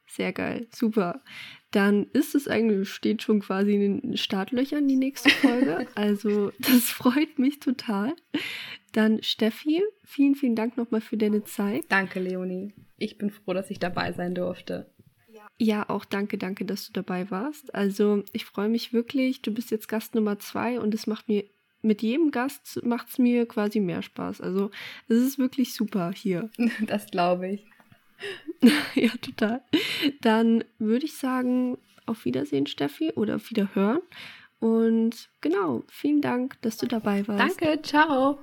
sehr 0.07 0.33
geil. 0.33 0.67
Super. 0.71 1.23
Dann 1.71 2.07
ist 2.13 2.35
es 2.35 2.49
eigentlich, 2.49 2.89
steht 2.89 3.23
schon 3.23 3.41
quasi 3.41 3.75
in 3.75 4.01
den 4.01 4.17
Startlöchern 4.17 4.89
die 4.89 4.97
nächste 4.97 5.31
Folge. 5.31 5.87
also, 5.95 6.53
das 6.59 6.91
freut 6.91 7.39
mich 7.39 7.61
total. 7.61 8.15
Dann, 8.93 9.23
Steffi, 9.23 9.83
vielen, 10.05 10.35
vielen 10.35 10.57
Dank 10.57 10.77
nochmal 10.77 11.01
für 11.01 11.17
deine 11.17 11.45
Zeit. 11.45 11.85
Danke, 11.89 12.19
Leonie. 12.19 12.73
Ich 12.99 13.19
bin 13.19 13.31
froh, 13.31 13.53
dass 13.53 13.71
ich 13.71 13.79
dabei 13.79 14.13
sein 14.13 14.35
durfte. 14.35 14.91
Ja, 15.63 15.91
auch 15.91 16.07
danke, 16.07 16.39
danke, 16.39 16.65
dass 16.65 16.87
du 16.87 16.93
dabei 16.95 17.31
warst. 17.31 17.75
Also 17.75 18.25
ich 18.33 18.47
freue 18.47 18.71
mich 18.71 18.95
wirklich. 18.95 19.43
Du 19.43 19.53
bist 19.53 19.71
jetzt 19.71 19.89
Gast 19.89 20.15
Nummer 20.15 20.39
zwei 20.39 20.81
und 20.81 20.95
es 20.95 21.07
macht 21.07 21.29
mir 21.29 21.45
mit 21.83 22.01
jedem 22.01 22.31
Gast 22.31 22.83
macht 22.83 23.09
es 23.09 23.19
mir 23.19 23.47
quasi 23.47 23.79
mehr 23.79 24.01
Spaß. 24.01 24.41
Also 24.41 24.71
es 25.09 25.19
ist 25.19 25.39
wirklich 25.39 25.75
super 25.75 26.13
hier. 26.15 26.51
Das 26.87 27.11
glaube 27.11 27.51
ich. 27.51 27.67
ja, 28.95 29.11
total. 29.21 29.63
Dann 30.23 30.65
würde 30.79 31.05
ich 31.05 31.17
sagen, 31.17 31.77
auf 32.07 32.25
Wiedersehen, 32.25 32.67
Steffi, 32.67 33.13
oder 33.13 33.37
auf 33.37 33.51
Wiederhören. 33.51 34.01
Und 34.61 35.29
genau, 35.43 35.85
vielen 35.89 36.23
Dank, 36.23 36.61
dass 36.63 36.79
du 36.79 36.87
dabei 36.87 37.29
warst. 37.29 37.61
Danke, 37.61 37.83
ciao. 37.83 38.41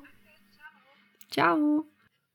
Ciao. 1.31 1.85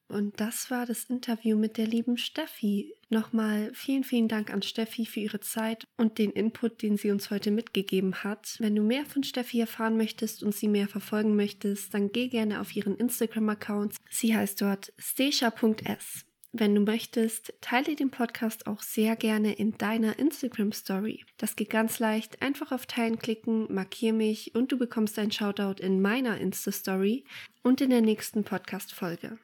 Und 0.08 0.40
das 0.40 0.70
war 0.70 0.86
das 0.86 1.04
Interview 1.04 1.56
mit 1.56 1.78
der 1.78 1.86
lieben 1.86 2.16
Steffi. 2.16 2.94
Nochmal 3.12 3.70
vielen, 3.74 4.04
vielen 4.04 4.26
Dank 4.26 4.50
an 4.50 4.62
Steffi 4.62 5.04
für 5.04 5.20
ihre 5.20 5.40
Zeit 5.40 5.84
und 5.98 6.16
den 6.16 6.30
Input, 6.30 6.80
den 6.80 6.96
sie 6.96 7.10
uns 7.10 7.30
heute 7.30 7.50
mitgegeben 7.50 8.24
hat. 8.24 8.56
Wenn 8.58 8.74
du 8.74 8.80
mehr 8.80 9.04
von 9.04 9.22
Steffi 9.22 9.60
erfahren 9.60 9.98
möchtest 9.98 10.42
und 10.42 10.54
sie 10.54 10.66
mehr 10.66 10.88
verfolgen 10.88 11.36
möchtest, 11.36 11.92
dann 11.92 12.10
geh 12.10 12.28
gerne 12.28 12.58
auf 12.58 12.74
ihren 12.74 12.96
Instagram-Account. 12.96 13.96
Sie 14.08 14.34
heißt 14.34 14.62
dort 14.62 14.94
stasha.s. 14.96 16.24
Wenn 16.52 16.74
du 16.74 16.80
möchtest, 16.80 17.52
teile 17.60 17.96
den 17.96 18.10
Podcast 18.10 18.66
auch 18.66 18.80
sehr 18.80 19.14
gerne 19.14 19.52
in 19.52 19.76
deiner 19.76 20.18
Instagram 20.18 20.72
Story. 20.72 21.22
Das 21.36 21.54
geht 21.54 21.68
ganz 21.68 21.98
leicht. 21.98 22.40
Einfach 22.40 22.72
auf 22.72 22.86
Teilen 22.86 23.18
klicken, 23.18 23.70
markier 23.70 24.14
mich 24.14 24.54
und 24.54 24.72
du 24.72 24.78
bekommst 24.78 25.18
ein 25.18 25.30
Shoutout 25.30 25.82
in 25.82 26.00
meiner 26.00 26.38
Insta 26.38 26.72
Story 26.72 27.26
und 27.62 27.82
in 27.82 27.90
der 27.90 28.00
nächsten 28.00 28.42
Podcast 28.42 28.94
Folge. 28.94 29.36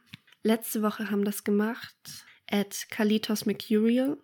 Letzte 0.43 0.81
Woche 0.81 1.11
haben 1.11 1.27
das 1.27 1.45
gemacht 1.45 2.28
at 2.51 2.86
Kalitos 2.90 3.46
Mercurial, 3.46 4.18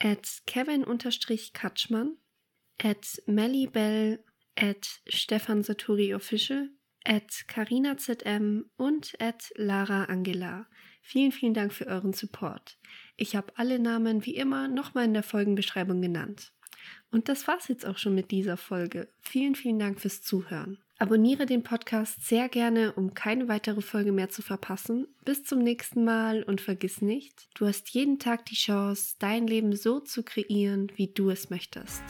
at 0.00 0.40
Kevin-Katschmann, 0.46 2.16
at 2.78 3.18
Bell, 3.72 4.18
at 4.56 5.00
Stefan 5.08 5.62
Saturi 5.62 6.14
Official, 6.14 6.68
at 7.04 7.44
Carina 7.48 7.96
ZM 7.96 8.70
und 8.76 9.14
at 9.20 9.52
Lara 9.56 10.04
Angela. 10.04 10.66
Vielen, 11.02 11.32
vielen 11.32 11.54
Dank 11.54 11.72
für 11.72 11.86
euren 11.86 12.12
Support. 12.12 12.78
Ich 13.16 13.34
habe 13.34 13.52
alle 13.56 13.78
Namen 13.78 14.24
wie 14.26 14.36
immer 14.36 14.68
nochmal 14.68 15.06
in 15.06 15.14
der 15.14 15.22
Folgenbeschreibung 15.22 16.00
genannt. 16.02 16.52
Und 17.10 17.28
das 17.28 17.46
war's 17.48 17.68
jetzt 17.68 17.86
auch 17.86 17.98
schon 17.98 18.14
mit 18.14 18.30
dieser 18.30 18.56
Folge. 18.56 19.12
Vielen, 19.20 19.54
vielen 19.54 19.78
Dank 19.78 20.00
fürs 20.00 20.22
Zuhören. 20.22 20.78
Abonniere 21.00 21.46
den 21.46 21.62
Podcast 21.62 22.28
sehr 22.28 22.50
gerne, 22.50 22.92
um 22.92 23.14
keine 23.14 23.48
weitere 23.48 23.80
Folge 23.80 24.12
mehr 24.12 24.28
zu 24.28 24.42
verpassen. 24.42 25.08
Bis 25.24 25.42
zum 25.44 25.60
nächsten 25.60 26.04
Mal 26.04 26.42
und 26.42 26.60
vergiss 26.60 27.00
nicht, 27.00 27.48
du 27.54 27.66
hast 27.66 27.88
jeden 27.88 28.18
Tag 28.18 28.44
die 28.44 28.54
Chance, 28.54 29.14
dein 29.18 29.46
Leben 29.46 29.74
so 29.74 30.00
zu 30.00 30.22
kreieren, 30.22 30.92
wie 30.96 31.06
du 31.06 31.30
es 31.30 31.48
möchtest. 31.48 32.02